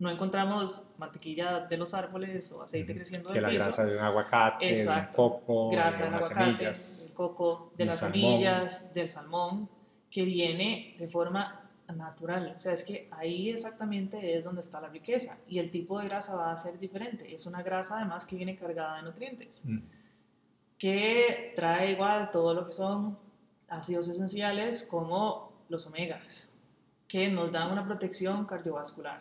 No 0.00 0.10
encontramos 0.10 0.90
mantequilla 0.98 1.60
de 1.60 1.76
los 1.76 1.94
árboles 1.94 2.50
o 2.50 2.64
aceite 2.64 2.96
creciendo 2.96 3.28
del 3.28 3.36
que 3.36 3.40
la 3.42 3.64
grasa 3.64 3.86
de 3.86 3.96
un 3.96 4.02
aguacate, 4.02 4.74
de 4.74 4.88
un 4.88 5.06
coco, 5.14 5.70
grasa 5.70 6.00
de, 6.00 6.08
aguacate, 6.08 6.34
semillas, 6.34 7.04
del 7.04 7.14
coco, 7.14 7.72
de 7.76 7.84
las 7.84 7.98
semillas, 8.00 8.94
del 8.94 9.08
salmón, 9.08 9.68
que 10.10 10.24
viene 10.24 10.96
de 10.98 11.06
forma 11.06 11.68
natural. 11.94 12.54
O 12.56 12.58
sea, 12.58 12.72
es 12.72 12.82
que 12.82 13.08
ahí 13.12 13.50
exactamente 13.50 14.36
es 14.36 14.42
donde 14.42 14.62
está 14.62 14.80
la 14.80 14.88
riqueza. 14.88 15.38
Y 15.46 15.60
el 15.60 15.70
tipo 15.70 16.00
de 16.00 16.08
grasa 16.08 16.34
va 16.34 16.52
a 16.52 16.58
ser 16.58 16.76
diferente. 16.78 17.32
Es 17.32 17.46
una 17.46 17.62
grasa 17.62 17.98
además 17.98 18.26
que 18.26 18.34
viene 18.34 18.56
cargada 18.56 18.96
de 18.96 19.02
nutrientes, 19.02 19.62
mm. 19.64 19.78
Que 20.78 21.52
trae 21.56 21.92
igual 21.92 22.30
todo 22.30 22.54
lo 22.54 22.66
que 22.66 22.72
son 22.72 23.18
ácidos 23.68 24.08
esenciales 24.08 24.84
como 24.84 25.52
los 25.68 25.86
omegas, 25.86 26.54
que 27.06 27.28
nos 27.28 27.52
dan 27.52 27.72
una 27.72 27.84
protección 27.84 28.46
cardiovascular, 28.46 29.20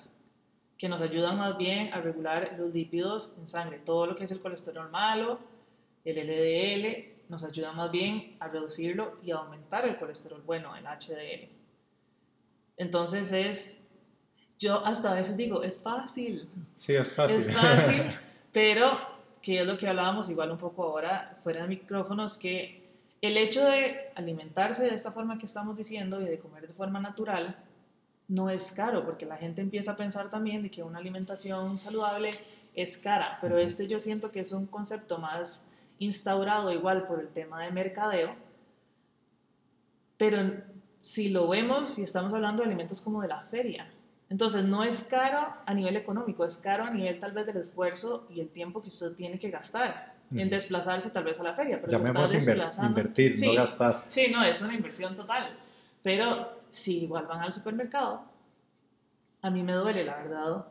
que 0.77 0.87
nos 0.87 1.01
ayudan 1.01 1.37
más 1.37 1.57
bien 1.57 1.91
a 1.93 1.99
regular 1.99 2.55
los 2.57 2.73
lípidos 2.73 3.35
en 3.39 3.47
sangre. 3.47 3.79
Todo 3.79 4.05
lo 4.05 4.15
que 4.15 4.25
es 4.25 4.31
el 4.31 4.39
colesterol 4.39 4.89
malo, 4.91 5.39
el 6.05 6.15
LDL, 6.15 7.17
nos 7.29 7.43
ayuda 7.43 7.73
más 7.73 7.91
bien 7.91 8.37
a 8.39 8.47
reducirlo 8.47 9.17
y 9.23 9.31
a 9.31 9.37
aumentar 9.37 9.85
el 9.85 9.97
colesterol 9.97 10.41
bueno, 10.45 10.75
el 10.75 10.85
HDL. 10.85 11.49
Entonces 12.77 13.31
es, 13.31 13.79
yo 14.59 14.85
hasta 14.85 15.11
a 15.11 15.15
veces 15.15 15.35
digo, 15.35 15.63
es 15.63 15.75
fácil. 15.75 16.47
Sí, 16.71 16.95
es 16.95 17.11
fácil. 17.11 17.39
Es 17.39 17.53
fácil, 17.53 18.15
pero 18.53 19.16
que 19.47 19.59
es 19.59 19.65
lo 19.65 19.77
que 19.77 19.87
hablábamos 19.87 20.29
igual 20.29 20.51
un 20.51 20.57
poco 20.57 20.83
ahora 20.83 21.37
fuera 21.41 21.61
de 21.61 21.69
micrófonos, 21.69 22.37
que 22.37 22.85
el 23.21 23.37
hecho 23.37 23.63
de 23.63 24.11
alimentarse 24.13 24.83
de 24.83 24.93
esta 24.93 25.13
forma 25.13 25.37
que 25.37 25.45
estamos 25.45 25.77
diciendo 25.77 26.19
y 26.21 26.25
de 26.25 26.37
comer 26.37 26.67
de 26.67 26.73
forma 26.73 26.99
natural 26.99 27.55
no 28.27 28.49
es 28.49 28.73
caro, 28.73 29.05
porque 29.05 29.25
la 29.25 29.37
gente 29.37 29.61
empieza 29.61 29.91
a 29.91 29.95
pensar 29.95 30.29
también 30.29 30.63
de 30.63 30.69
que 30.69 30.83
una 30.83 30.99
alimentación 30.99 31.79
saludable 31.79 32.31
es 32.75 32.97
cara, 32.97 33.37
pero 33.39 33.57
este 33.57 33.87
yo 33.87 34.01
siento 34.01 34.31
que 34.31 34.41
es 34.41 34.51
un 34.51 34.65
concepto 34.65 35.17
más 35.17 35.65
instaurado 35.97 36.73
igual 36.73 37.07
por 37.07 37.21
el 37.21 37.29
tema 37.29 37.63
de 37.63 37.71
mercadeo, 37.71 38.35
pero 40.17 40.61
si 40.99 41.29
lo 41.29 41.47
vemos 41.47 41.97
y 41.99 42.03
estamos 42.03 42.33
hablando 42.33 42.63
de 42.63 42.67
alimentos 42.67 42.99
como 42.99 43.21
de 43.21 43.29
la 43.29 43.43
feria. 43.43 43.89
Entonces, 44.29 44.63
no 44.65 44.83
es 44.83 45.03
caro 45.03 45.53
a 45.65 45.73
nivel 45.73 45.95
económico, 45.95 46.45
es 46.45 46.57
caro 46.57 46.83
a 46.83 46.89
nivel 46.89 47.17
tal 47.19 47.31
vez 47.31 47.45
del 47.45 47.57
esfuerzo 47.57 48.27
y 48.29 48.41
el 48.41 48.49
tiempo 48.49 48.81
que 48.81 48.89
usted 48.89 49.15
tiene 49.15 49.39
que 49.39 49.49
gastar 49.49 50.15
en 50.31 50.49
desplazarse 50.49 51.09
tal 51.11 51.23
vez 51.23 51.39
a 51.39 51.43
la 51.43 51.53
feria. 51.53 51.79
Pero 51.81 51.97
Llamemos 51.97 52.33
invertir, 52.33 53.35
no 53.45 53.53
gastar. 53.53 54.03
Sí, 54.07 54.27
no, 54.29 54.43
es 54.43 54.61
una 54.61 54.73
inversión 54.73 55.15
total. 55.15 55.57
Pero 56.03 56.57
si 56.69 57.03
igual 57.03 57.25
van 57.25 57.41
al 57.41 57.53
supermercado, 57.53 58.23
a 59.41 59.49
mí 59.49 59.63
me 59.63 59.73
duele, 59.73 60.03
la 60.03 60.17
verdad, 60.17 60.65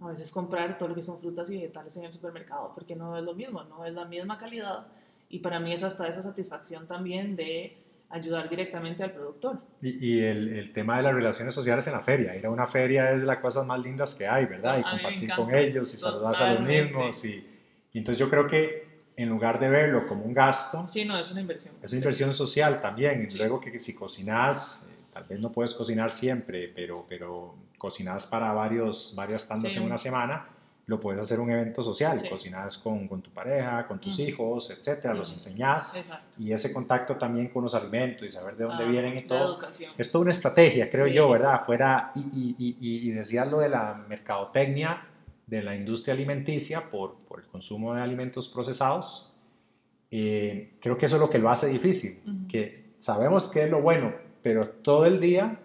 a 0.00 0.06
veces 0.08 0.30
comprar 0.30 0.78
todo 0.78 0.90
lo 0.90 0.94
que 0.94 1.02
son 1.02 1.18
frutas 1.20 1.50
y 1.50 1.54
vegetales 1.56 1.96
en 1.96 2.04
el 2.04 2.12
supermercado, 2.12 2.72
porque 2.74 2.94
no 2.94 3.16
es 3.18 3.24
lo 3.24 3.34
mismo, 3.34 3.64
no 3.64 3.84
es 3.84 3.94
la 3.94 4.04
misma 4.04 4.38
calidad. 4.38 4.86
Y 5.28 5.40
para 5.40 5.58
mí 5.58 5.72
es 5.72 5.82
hasta 5.82 6.06
esa 6.06 6.22
satisfacción 6.22 6.86
también 6.86 7.34
de 7.34 7.76
ayudar 8.10 8.48
directamente 8.48 9.02
al 9.02 9.12
productor. 9.12 9.60
Y, 9.82 10.20
el, 10.20 10.48
el, 10.48 10.72
tema 10.72 10.96
de 10.96 11.02
las 11.02 11.14
relaciones 11.14 11.54
sociales 11.54 11.86
en 11.86 11.92
la 11.92 12.00
feria. 12.00 12.36
Ir 12.36 12.46
a 12.46 12.50
una 12.50 12.66
feria 12.66 13.12
es 13.12 13.22
de 13.22 13.26
las 13.26 13.38
cosas 13.38 13.66
más 13.66 13.80
lindas 13.80 14.14
que 14.14 14.26
hay, 14.26 14.46
¿verdad? 14.46 14.78
Y 14.78 14.82
compartir 14.82 15.30
con 15.34 15.54
ellos 15.54 15.92
y 15.92 15.96
saludar 15.96 16.34
a 16.36 16.54
los 16.54 16.62
mismos. 16.62 17.24
Y, 17.24 17.46
y, 17.92 17.98
entonces 17.98 18.18
yo 18.18 18.30
creo 18.30 18.46
que 18.46 18.86
en 19.16 19.28
lugar 19.28 19.58
de 19.58 19.68
verlo 19.68 20.06
como 20.06 20.24
un 20.24 20.34
gasto... 20.34 20.86
Sí, 20.88 21.04
no, 21.04 21.18
es 21.18 21.30
una 21.30 21.40
inversión. 21.40 21.74
Es 21.82 21.92
una 21.92 21.98
inversión 21.98 22.32
social 22.32 22.80
también. 22.80 23.26
Y 23.30 23.34
luego 23.36 23.60
que 23.60 23.78
si 23.78 23.94
cocinas, 23.94 24.90
eh, 24.90 24.94
tal 25.12 25.24
vez 25.24 25.40
no 25.40 25.50
puedes 25.50 25.74
cocinar 25.74 26.12
siempre, 26.12 26.68
pero, 26.74 27.06
pero 27.08 27.56
cocinas 27.78 28.26
para 28.26 28.52
varios, 28.52 29.14
varias 29.16 29.48
tandas 29.48 29.74
en 29.76 29.82
una 29.82 29.98
semana 29.98 30.55
lo 30.86 31.00
puedes 31.00 31.20
hacer 31.20 31.40
un 31.40 31.50
evento 31.50 31.82
social, 31.82 32.22
cocinas 32.28 32.78
con, 32.78 33.08
con, 33.08 33.20
tu 33.20 33.30
pareja, 33.30 33.86
con 33.88 34.00
tus 34.00 34.20
hijos, 34.20 34.70
etcétera, 34.70 35.14
los 35.14 35.32
enseñas 35.32 35.98
y 36.38 36.52
ese 36.52 36.72
contacto 36.72 37.16
también 37.16 37.48
con 37.48 37.64
los 37.64 37.74
alimentos 37.74 38.24
y 38.24 38.30
saber 38.30 38.56
de 38.56 38.64
dónde 38.64 38.84
ah, 38.84 38.88
vienen 38.88 39.18
y 39.18 39.22
todo. 39.22 39.58
Es 39.98 40.12
toda 40.12 40.22
una 40.22 40.30
estrategia, 40.30 40.88
creo 40.88 41.08
yo, 41.08 41.28
¿verdad? 41.28 41.60
Fuera, 41.66 42.12
y, 42.14 42.20
y, 42.20 42.76
y, 42.80 43.08
y 43.08 43.10
decías 43.10 43.50
lo 43.50 43.58
de 43.58 43.68
la 43.68 43.94
mercadotecnia 44.08 45.04
de 45.46 45.62
la 45.62 45.74
industria 45.74 46.14
alimenticia 46.14 46.90
por, 46.90 47.16
por 47.28 47.40
el 47.40 47.46
consumo 47.46 47.94
de 47.94 48.02
alimentos 48.02 48.48
procesados. 48.48 49.32
Eh, 50.10 50.74
creo 50.80 50.96
que 50.96 51.06
eso 51.06 51.16
es 51.16 51.20
lo 51.20 51.30
que 51.30 51.38
lo 51.38 51.50
hace 51.50 51.68
difícil, 51.68 52.46
que 52.48 52.92
sabemos 52.98 53.48
que 53.48 53.64
es 53.64 53.70
lo 53.70 53.80
bueno, 53.80 54.14
pero 54.42 54.68
todo 54.68 55.06
el 55.06 55.18
día 55.20 55.58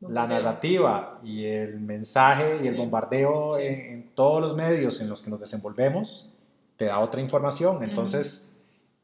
la 0.00 0.26
narrativa 0.26 1.20
y 1.24 1.44
el 1.44 1.80
mensaje 1.80 2.60
y 2.62 2.68
el 2.68 2.76
bombardeo 2.76 3.58
en, 3.58 4.10
todos 4.14 4.40
los 4.40 4.56
medios 4.56 5.00
en 5.00 5.08
los 5.08 5.22
que 5.22 5.30
nos 5.30 5.40
desenvolvemos 5.40 6.34
te 6.76 6.86
da 6.86 6.98
otra 7.00 7.20
información. 7.20 7.82
Entonces, 7.82 8.52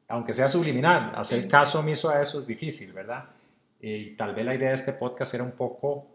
aunque 0.08 0.32
sea 0.32 0.48
subliminal, 0.48 1.12
hacer 1.14 1.48
caso 1.48 1.80
omiso 1.80 2.10
a 2.10 2.20
eso 2.20 2.38
es 2.38 2.46
difícil, 2.46 2.92
¿verdad? 2.92 3.24
Eh, 3.80 3.96
y 3.96 4.16
tal 4.16 4.34
vez 4.34 4.44
la 4.44 4.54
idea 4.54 4.70
de 4.70 4.74
este 4.76 4.92
podcast 4.92 5.34
era 5.34 5.44
un 5.44 5.52
poco 5.52 6.06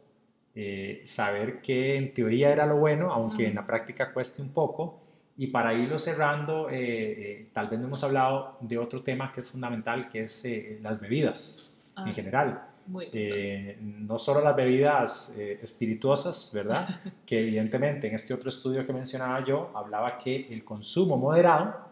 eh, 0.56 1.02
saber 1.06 1.62
que 1.62 1.96
en 1.96 2.14
teoría 2.14 2.52
era 2.52 2.66
lo 2.66 2.78
bueno, 2.78 3.12
aunque 3.12 3.48
en 3.48 3.56
la 3.56 3.66
práctica 3.66 4.14
cueste 4.14 4.42
un 4.42 4.50
poco. 4.50 5.02
Y 5.38 5.48
para 5.48 5.74
irlo 5.74 5.98
cerrando, 5.98 6.68
eh, 6.70 7.48
tal 7.54 7.70
vez 7.70 7.80
no 7.80 7.88
hemos 7.88 8.04
hablado 8.04 8.58
de 8.60 8.78
otro 8.78 9.02
tema 9.02 9.32
que 9.32 9.42
es 9.42 9.50
fundamental, 9.50 10.10
que 10.10 10.24
es 10.24 10.46
las 10.82 11.00
bebidas 11.00 11.74
en 11.98 12.36
ah, 12.36 12.69
Eh, 13.14 13.78
no 13.82 14.18
solo 14.18 14.42
las 14.42 14.56
bebidas 14.56 15.38
eh, 15.38 15.60
espirituosas, 15.62 16.52
¿verdad? 16.54 16.88
que 17.26 17.40
evidentemente 17.40 18.08
en 18.08 18.16
este 18.16 18.34
otro 18.34 18.50
estudio 18.50 18.86
que 18.86 18.94
mencionaba 18.94 19.44
yo 19.44 19.72
hablaba 19.76 20.18
que 20.18 20.48
el 20.50 20.64
consumo 20.64 21.18
moderado, 21.18 21.90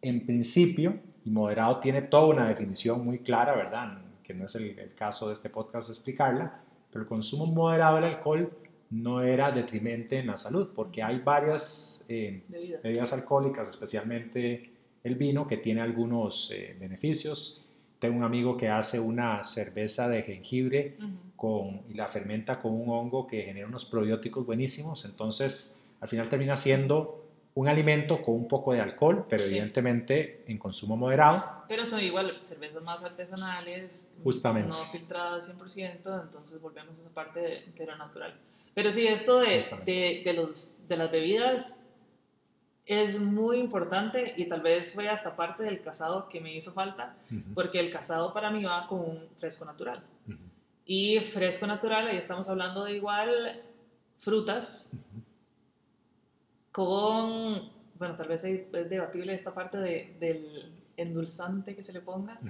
en 0.00 0.26
principio, 0.26 0.98
y 1.24 1.30
moderado 1.30 1.80
tiene 1.80 2.02
toda 2.02 2.26
una 2.26 2.48
definición 2.48 3.04
muy 3.04 3.18
clara, 3.18 3.54
¿verdad? 3.54 3.98
Que 4.22 4.32
no 4.32 4.46
es 4.46 4.54
el, 4.54 4.94
caso 4.94 5.28
de 5.28 5.34
este 5.34 5.50
podcast 5.50 5.90
explicarla, 5.90 6.62
pero 6.90 7.02
el 7.02 7.08
consumo 7.08 7.46
moderado 7.46 7.96
del 7.96 8.04
alcohol 8.04 8.50
no 8.90 9.22
era 9.22 9.52
detrimente 9.52 10.18
en 10.18 10.28
la 10.28 10.36
salud, 10.36 10.70
porque 10.74 11.02
hay 11.02 11.20
varias 11.20 12.04
eh, 12.08 12.42
bebidas. 12.82 13.12
alcohólicas, 13.12 13.68
especialmente 13.68 14.70
el 15.04 15.14
vino, 15.14 15.46
que 15.46 15.58
tiene 15.58 15.80
algunos 15.80 16.52
beneficios 16.78 17.66
tengo 18.00 18.16
un 18.16 18.24
amigo 18.24 18.56
que 18.56 18.68
hace 18.68 18.98
una 18.98 19.44
cerveza 19.44 20.08
de 20.08 20.22
jengibre 20.22 20.96
con, 21.36 21.82
y 21.88 21.94
la 21.94 22.08
fermenta 22.08 22.58
con 22.58 22.72
un 22.72 22.88
hongo 22.88 23.26
que 23.26 23.42
genera 23.42 23.68
unos 23.68 23.84
probióticos 23.84 24.44
buenísimos. 24.44 25.04
Entonces, 25.04 25.80
al 26.00 26.08
final 26.08 26.28
termina 26.28 26.56
siendo 26.56 27.26
un 27.54 27.68
alimento 27.68 28.22
con 28.22 28.34
un 28.34 28.48
poco 28.48 28.72
de 28.72 28.80
alcohol, 28.80 29.26
pero 29.28 29.44
evidentemente 29.44 30.44
en 30.46 30.56
consumo 30.56 30.96
moderado. 30.96 31.44
Pero 31.68 31.84
son 31.84 32.00
igual 32.00 32.38
cervezas 32.40 32.82
más 32.82 33.02
artesanales, 33.02 34.10
Justamente. 34.24 34.70
no 34.70 34.76
filtradas 34.86 35.50
100%, 35.50 36.22
entonces 36.22 36.60
volvemos 36.60 36.98
a 36.98 37.02
esa 37.02 37.10
parte 37.10 37.40
de, 37.76 37.86
lo 37.86 37.96
natural. 37.96 38.34
Pero 38.72 38.90
sí, 38.90 39.06
esto 39.06 39.40
de, 39.40 39.62
de, 39.84 40.22
de, 40.24 40.32
los, 40.32 40.88
de 40.88 40.96
las 40.96 41.10
bebidas 41.10 41.80
es 42.90 43.20
muy 43.20 43.58
importante 43.58 44.34
y 44.36 44.46
tal 44.46 44.62
vez 44.62 44.92
fue 44.92 45.08
hasta 45.08 45.36
parte 45.36 45.62
del 45.62 45.80
casado 45.80 46.28
que 46.28 46.40
me 46.40 46.52
hizo 46.52 46.72
falta, 46.72 47.14
porque 47.54 47.78
el 47.78 47.88
casado 47.88 48.34
para 48.34 48.50
mí 48.50 48.64
va 48.64 48.84
con 48.88 48.98
un 48.98 49.28
fresco 49.36 49.64
natural. 49.64 50.02
Y 50.84 51.20
fresco 51.20 51.68
natural, 51.68 52.08
ahí 52.08 52.16
estamos 52.16 52.48
hablando 52.48 52.84
de 52.84 52.94
igual 52.94 53.62
frutas 54.16 54.90
con, 56.72 57.70
bueno, 57.94 58.16
tal 58.16 58.26
vez 58.26 58.42
es 58.42 58.72
debatible 58.72 59.34
esta 59.34 59.54
parte 59.54 59.78
de, 59.78 60.16
del 60.18 60.72
endulzante 60.96 61.76
que 61.76 61.84
se 61.84 61.92
le 61.92 62.00
ponga, 62.00 62.40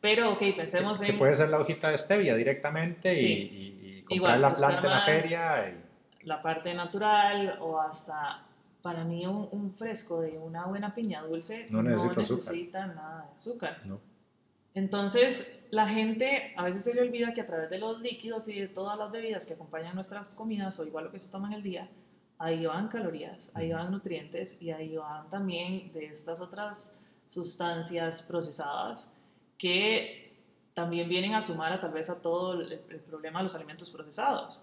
pero 0.00 0.30
ok, 0.34 0.42
pensemos 0.56 1.00
en... 1.00 1.06
Que 1.08 1.12
puede 1.14 1.34
ser 1.34 1.48
la 1.48 1.58
hojita 1.58 1.90
de 1.90 1.98
stevia 1.98 2.36
directamente 2.36 3.20
y, 3.20 4.04
comprar 4.08 4.38
la 4.38 4.54
planta 4.54 4.86
en 4.86 4.90
la 4.90 5.00
feria. 5.00 5.74
La 6.22 6.40
parte 6.40 6.72
natural 6.72 7.58
o 7.60 7.80
hasta 7.80 8.44
para 8.88 9.04
mí 9.04 9.26
un, 9.26 9.74
fresco 9.76 10.22
de 10.22 10.38
una 10.38 10.64
buena 10.64 10.94
piña 10.94 11.20
dulce 11.20 11.66
no 11.68 11.82
necesita, 11.82 12.86
nada 12.86 13.26
de 13.26 13.36
azúcar. 13.36 13.82
Entonces, 14.72 15.62
la 15.70 15.86
gente 15.86 16.54
a 16.56 16.64
veces 16.64 16.84
se 16.84 16.94
le 16.94 17.02
olvida 17.02 17.34
que 17.34 17.42
a 17.42 17.46
través 17.46 17.68
de 17.68 17.78
los 17.78 18.00
líquidos 18.00 18.48
y 18.48 18.58
de 18.58 18.68
todas 18.68 18.96
las 18.98 19.12
bebidas 19.12 19.44
que 19.44 19.52
acompañan 19.52 19.94
nuestras 19.94 20.34
comidas 20.34 20.78
o 20.78 20.86
igual 20.86 21.04
lo 21.04 21.12
que 21.12 21.18
se 21.18 21.30
toma 21.30 21.48
en 21.48 21.54
el 21.54 21.62
día, 21.62 21.90
ahí 22.38 22.64
van 22.64 22.88
calorías, 22.88 23.50
ahí 23.52 23.74
van 23.74 23.90
nutrientes 23.90 24.56
y 24.62 24.70
ahí 24.70 24.96
van 24.96 25.28
también 25.28 25.92
de 25.92 26.06
estas 26.06 26.40
otras 26.40 26.96
sustancias 27.26 28.22
procesadas 28.22 29.12
que 29.58 30.34
también 30.72 31.10
vienen 31.10 31.34
a 31.34 31.42
sumar 31.42 31.74
a 31.74 31.78
tal 31.78 31.92
vez 31.92 32.08
a 32.08 32.22
todo 32.22 32.54
el, 32.54 32.72
el 32.72 33.00
problema 33.00 33.40
de 33.40 33.42
los 33.42 33.54
alimentos 33.54 33.90
procesados 33.90 34.62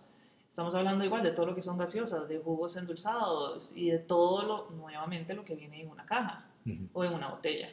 Estamos 0.55 0.73
hablando 0.73 1.03
igual 1.03 1.21
de 1.21 1.31
todo 1.31 1.47
lo 1.47 1.53
que 1.53 1.61
son 1.61 1.77
gaseosas, 1.77 2.29
de 2.29 2.39
jugos 2.39 2.77
endulzados 2.77 3.75
y 3.75 3.91
de 3.91 3.99
todo 3.99 4.41
lo, 4.43 4.69
nuevamente, 4.69 5.33
lo 5.33 5.43
que 5.43 5.53
viene 5.53 5.81
en 5.81 5.89
una 5.89 6.05
caja 6.05 6.45
o 6.93 7.03
en 7.03 7.13
una 7.13 7.27
botella, 7.27 7.67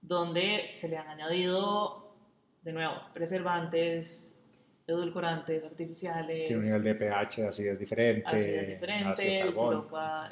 donde 0.00 0.70
se 0.74 0.88
le 0.88 0.96
han 0.96 1.08
añadido, 1.08 2.14
de 2.62 2.72
nuevo, 2.72 2.94
preservantes, 3.12 4.38
edulcorantes 4.86 5.64
artificiales. 5.64 6.44
Tiene 6.44 6.60
un 6.60 6.66
nivel 6.66 6.84
de 6.84 6.94
pH 6.94 7.48
así 7.48 7.66
es 7.66 7.80
diferente. 7.80 8.28
Acidez 8.28 8.68
diferente, 8.68 9.40
el 9.40 9.48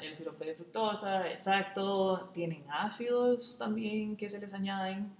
el 0.07 0.15
sirope 0.15 0.45
de 0.45 0.55
fructosa, 0.55 1.29
exacto. 1.29 2.29
Tienen 2.33 2.63
ácidos 2.69 3.57
también 3.57 4.15
que 4.15 4.29
se 4.29 4.39
les 4.39 4.53
añaden 4.53 5.13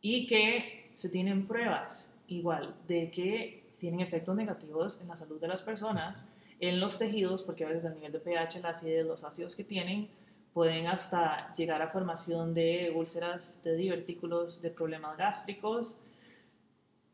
y 0.00 0.26
que 0.26 0.90
se 0.94 1.10
tienen 1.10 1.46
pruebas 1.46 2.18
igual 2.28 2.76
de 2.88 3.10
que 3.10 3.61
tienen 3.82 3.98
efectos 3.98 4.36
negativos 4.36 5.00
en 5.00 5.08
la 5.08 5.16
salud 5.16 5.40
de 5.40 5.48
las 5.48 5.60
personas, 5.60 6.28
en 6.60 6.78
los 6.78 7.00
tejidos, 7.00 7.42
porque 7.42 7.64
a 7.64 7.68
veces 7.68 7.86
a 7.86 7.90
nivel 7.92 8.12
de 8.12 8.20
pH, 8.20 8.60
la 8.60 8.68
acidez, 8.68 9.04
los 9.04 9.24
ácidos 9.24 9.56
que 9.56 9.64
tienen, 9.64 10.08
pueden 10.54 10.86
hasta 10.86 11.52
llegar 11.54 11.82
a 11.82 11.88
formación 11.88 12.54
de 12.54 12.92
úlceras, 12.94 13.60
de 13.64 13.74
divertículos, 13.74 14.62
de 14.62 14.70
problemas 14.70 15.16
gástricos. 15.16 15.98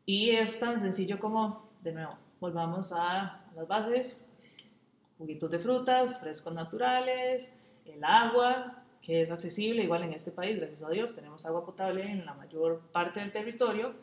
Y 0.05 0.29
es 0.29 0.59
tan 0.59 0.79
sencillo 0.79 1.17
como, 1.17 1.71
de 1.81 1.91
nuevo, 1.91 2.13
volvamos 2.39 2.93
a 2.93 3.41
las 3.55 3.67
bases, 3.67 4.23
juguitos 5.17 5.49
de 5.49 5.57
frutas, 5.57 6.19
frescos 6.19 6.53
naturales, 6.53 7.51
el 7.85 8.03
agua, 8.03 8.83
que 9.01 9.23
es 9.23 9.31
accesible, 9.31 9.81
igual 9.81 10.03
en 10.03 10.13
este 10.13 10.29
país, 10.29 10.59
gracias 10.59 10.83
a 10.83 10.89
Dios, 10.89 11.15
tenemos 11.15 11.47
agua 11.47 11.65
potable 11.65 12.03
en 12.03 12.27
la 12.27 12.35
mayor 12.35 12.79
parte 12.91 13.21
del 13.21 13.31
territorio, 13.31 13.95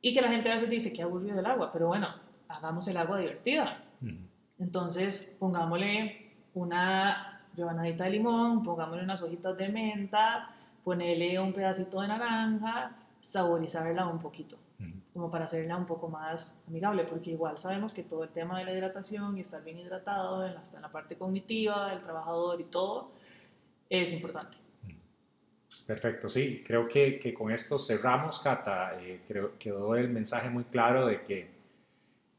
y 0.00 0.14
que 0.14 0.20
la 0.20 0.28
gente 0.28 0.50
a 0.50 0.54
veces 0.54 0.70
dice 0.70 0.92
que 0.92 1.02
aburrido 1.02 1.38
el 1.38 1.46
agua, 1.46 1.70
pero 1.72 1.88
bueno, 1.88 2.08
hagamos 2.48 2.86
el 2.88 2.96
agua 2.96 3.18
divertida. 3.18 3.84
Entonces, 4.58 5.36
pongámosle 5.38 6.32
una 6.54 7.42
rebanadita 7.56 8.04
de 8.04 8.10
limón, 8.10 8.62
pongámosle 8.62 9.04
unas 9.04 9.22
hojitas 9.22 9.56
de 9.56 9.68
menta, 9.68 10.48
ponele 10.84 11.38
un 11.40 11.52
pedacito 11.52 12.00
de 12.00 12.08
naranja, 12.08 12.96
saborizarla 13.20 14.06
un 14.06 14.18
poquito 14.18 14.56
como 15.12 15.30
para 15.30 15.46
hacerla 15.46 15.76
un 15.76 15.86
poco 15.86 16.08
más 16.08 16.56
amigable, 16.68 17.02
porque 17.02 17.32
igual 17.32 17.58
sabemos 17.58 17.92
que 17.92 18.04
todo 18.04 18.22
el 18.22 18.30
tema 18.30 18.58
de 18.58 18.64
la 18.64 18.72
hidratación 18.72 19.36
y 19.36 19.40
estar 19.40 19.64
bien 19.64 19.78
hidratado, 19.78 20.42
hasta 20.42 20.76
en 20.76 20.82
la 20.82 20.92
parte 20.92 21.16
cognitiva 21.16 21.90
del 21.90 22.00
trabajador 22.00 22.60
y 22.60 22.64
todo, 22.64 23.10
es 23.90 24.12
importante. 24.12 24.56
Perfecto, 25.88 26.28
sí, 26.28 26.62
creo 26.66 26.86
que, 26.86 27.18
que 27.18 27.32
con 27.32 27.50
esto 27.50 27.78
cerramos, 27.78 28.40
Cata. 28.40 29.00
Eh, 29.00 29.20
creo 29.26 29.52
que 29.52 29.70
quedó 29.70 29.96
el 29.96 30.10
mensaje 30.10 30.50
muy 30.50 30.64
claro 30.64 31.06
de 31.06 31.22
que 31.22 31.48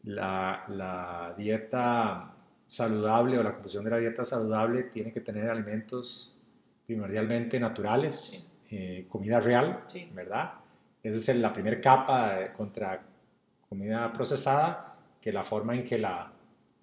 la, 0.04 0.66
la, 0.68 1.34
dieta 1.36 2.32
saludable 2.68 3.39
o 3.39 3.41
la 3.41 3.54
composición 3.54 3.86
de 3.86 3.89
la 3.89 3.97
dieta 3.97 4.24
saludable 4.24 4.84
tiene 4.84 5.12
que 5.12 5.22
tener 5.22 5.50
alimentos 5.50 6.39
primordialmente 6.86 7.60
naturales, 7.60 8.56
eh, 8.70 9.08
comida 9.10 9.39
real, 9.39 9.84
¿verdad? 10.14 10.54
Esa 11.02 11.32
es 11.32 11.38
la 11.39 11.52
primera 11.52 11.82
capa 11.82 12.54
contra 12.56 13.02
comida 13.68 14.14
procesada, 14.14 14.95
que 15.20 15.34
la 15.34 15.43
forma 15.43 15.74
en 15.74 15.84
que, 15.84 15.97
la, 15.97 16.32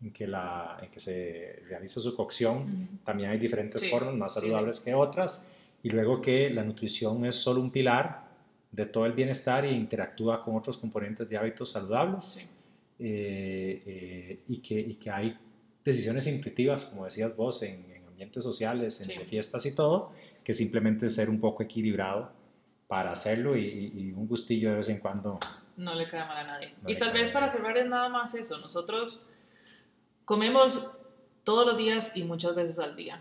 en 0.02 0.12
que, 0.12 0.26
la, 0.26 0.78
en 0.82 0.90
que 0.90 0.98
se 0.98 1.62
realiza 1.68 2.00
su 2.00 2.16
cocción, 2.16 2.98
también 3.04 3.30
hay 3.30 3.38
diferentes 3.38 3.88
formas, 3.88 4.14
más 4.14 4.34
saludables 4.34 4.80
que 4.80 4.92
otras, 4.92 5.52
y 5.86 5.90
luego 5.90 6.20
que 6.20 6.50
la 6.50 6.64
nutrición 6.64 7.24
es 7.26 7.36
solo 7.36 7.60
un 7.60 7.70
pilar 7.70 8.24
de 8.72 8.86
todo 8.86 9.06
el 9.06 9.12
bienestar 9.12 9.64
e 9.64 9.70
interactúa 9.70 10.42
con 10.42 10.56
otros 10.56 10.78
componentes 10.78 11.28
de 11.28 11.36
hábitos 11.36 11.70
saludables, 11.70 12.52
eh, 12.98 13.82
eh, 13.86 14.42
y, 14.48 14.58
que, 14.58 14.80
y, 14.80 14.96
que, 14.96 15.12
hay 15.12 15.38
decisiones 15.84 16.26
intuitivas, 16.26 16.86
como 16.86 17.04
decías 17.04 17.36
vos, 17.36 17.62
en, 17.62 18.04
ambientes 18.08 18.42
sociales, 18.42 19.08
en 19.08 19.24
fiestas 19.28 19.64
y 19.64 19.76
todo, 19.76 20.10
que 20.42 20.54
simplemente 20.54 21.08
ser 21.08 21.30
un 21.30 21.38
poco 21.38 21.62
equilibrado 21.62 22.32
para 22.88 23.12
hacerlo 23.12 23.56
y, 23.56 24.12
un 24.16 24.26
gustillo 24.26 24.70
de 24.70 24.78
vez 24.78 24.88
en 24.88 24.98
cuando. 24.98 25.38
No 25.76 25.94
le 25.94 26.08
cae 26.08 26.26
mal 26.26 26.38
a 26.38 26.44
nadie. 26.44 26.74
y 26.88 26.98
tal 26.98 27.12
vez 27.12 27.30
para 27.30 27.48
cerrar 27.48 27.78
es 27.78 27.86
nada 27.86 28.08
más 28.08 28.34
eso. 28.34 28.58
Nosotros 28.58 29.24
comemos 30.24 30.90
todos 31.44 31.64
los 31.64 31.78
días 31.78 32.10
y 32.16 32.24
muchas 32.24 32.56
veces 32.56 32.80
al 32.80 32.96
día. 32.96 33.20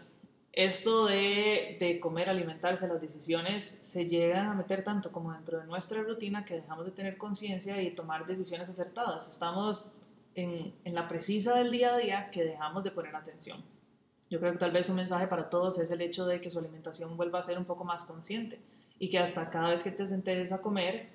Esto 0.55 1.05
de, 1.05 1.75
de, 1.81 1.99
comer, 1.99 2.29
alimentarse, 2.29 2.87
las 2.87 3.01
decisiones 3.01 3.77
se 3.81 4.07
llegan 4.07 4.47
a 4.47 4.53
meter 4.53 4.85
tanto 4.85 5.11
como 5.11 5.33
dentro 5.33 5.59
de 5.59 5.65
nuestra 5.65 6.01
rutina 6.01 6.45
que 6.45 6.55
dejamos 6.55 6.85
de 6.85 6.91
tener 6.91 7.17
conciencia 7.17 7.81
y 7.81 7.91
tomar 7.91 8.25
decisiones 8.25 8.69
acertadas. 8.69 9.29
Estamos 9.29 10.01
en, 10.33 10.73
en 10.85 10.95
la 10.95 11.09
precisa 11.09 11.55
del 11.55 11.71
día 11.71 11.93
a 11.93 11.97
día 11.97 12.29
que 12.31 12.45
dejamos 12.45 12.85
de 12.85 12.91
poner 12.91 13.13
atención. 13.17 13.61
Yo 14.29 14.39
creo 14.39 14.53
que 14.53 14.57
tal 14.57 14.71
vez 14.71 14.89
un 14.89 14.95
mensaje 14.95 15.27
para 15.27 15.49
todos 15.49 15.77
es 15.77 15.91
el 15.91 15.99
hecho 15.99 16.25
de 16.25 16.39
que 16.39 16.49
su 16.49 16.57
alimentación 16.57 17.17
vuelva 17.17 17.39
a 17.39 17.41
ser 17.41 17.57
un 17.57 17.65
poco 17.65 17.83
más 17.83 18.05
consciente 18.05 18.57
y 18.97 19.09
que 19.09 19.19
hasta 19.19 19.49
cada 19.49 19.71
vez 19.71 19.83
que 19.83 19.91
te 19.91 20.07
sentes 20.07 20.53
a 20.53 20.59
comer 20.59 21.09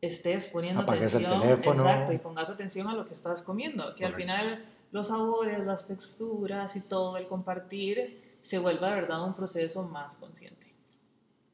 estés 0.00 0.48
poniendo 0.48 0.82
atención 0.82 1.32
el 1.34 1.40
teléfono. 1.40 1.80
exacto 1.80 2.12
y 2.12 2.18
pongas 2.18 2.50
atención 2.50 2.88
a 2.88 2.94
lo 2.94 3.06
que 3.06 3.14
estás 3.14 3.42
comiendo 3.42 3.94
que 3.94 4.04
al 4.04 4.14
final 4.14 4.64
los 4.92 5.08
sabores 5.08 5.64
las 5.64 5.86
texturas 5.86 6.76
y 6.76 6.80
todo 6.80 7.16
el 7.16 7.26
compartir 7.26 8.23
se 8.44 8.58
vuelva 8.58 8.90
de 8.90 9.00
verdad 9.00 9.24
un 9.24 9.34
proceso 9.34 9.88
más 9.88 10.16
consciente 10.16 10.64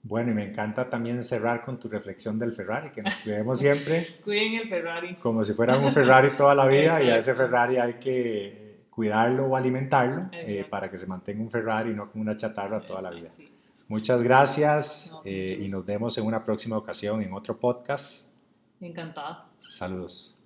bueno, 0.02 0.30
y 0.30 0.34
me 0.34 0.44
encanta 0.44 0.88
también 0.88 1.22
cerrar 1.22 1.60
con 1.60 1.78
tu 1.78 1.88
reflexión 1.88 2.38
del 2.38 2.52
Ferrari, 2.52 2.90
que 2.90 3.02
nos 3.02 3.14
cuidemos 3.16 3.58
siempre. 3.58 4.18
Cuiden 4.24 4.54
el 4.54 4.68
Ferrari. 4.68 5.16
Como 5.16 5.44
si 5.44 5.52
fuera 5.52 5.76
un 5.76 5.92
Ferrari 5.92 6.36
toda 6.36 6.54
la 6.54 6.66
vida, 6.66 7.02
y 7.02 7.10
a 7.10 7.18
ese 7.18 7.34
Ferrari 7.34 7.76
hay 7.76 7.94
que 7.94 8.86
cuidarlo 8.88 9.46
o 9.46 9.56
alimentarlo 9.56 10.28
eh, 10.32 10.66
para 10.68 10.90
que 10.90 10.96
se 10.96 11.06
mantenga 11.06 11.42
un 11.42 11.50
Ferrari 11.50 11.90
y 11.90 11.94
no 11.94 12.10
como 12.10 12.22
una 12.22 12.34
chatarra 12.34 12.80
toda 12.80 13.02
la 13.02 13.10
vida. 13.10 13.28
Muchas 13.88 14.22
gracias 14.22 15.20
eh, 15.24 15.58
y 15.60 15.68
nos 15.68 15.84
vemos 15.84 16.16
en 16.16 16.24
una 16.24 16.44
próxima 16.44 16.78
ocasión 16.78 17.22
en 17.22 17.32
otro 17.32 17.58
podcast. 17.58 18.34
Encantada. 18.80 19.48
Saludos. 19.58 20.39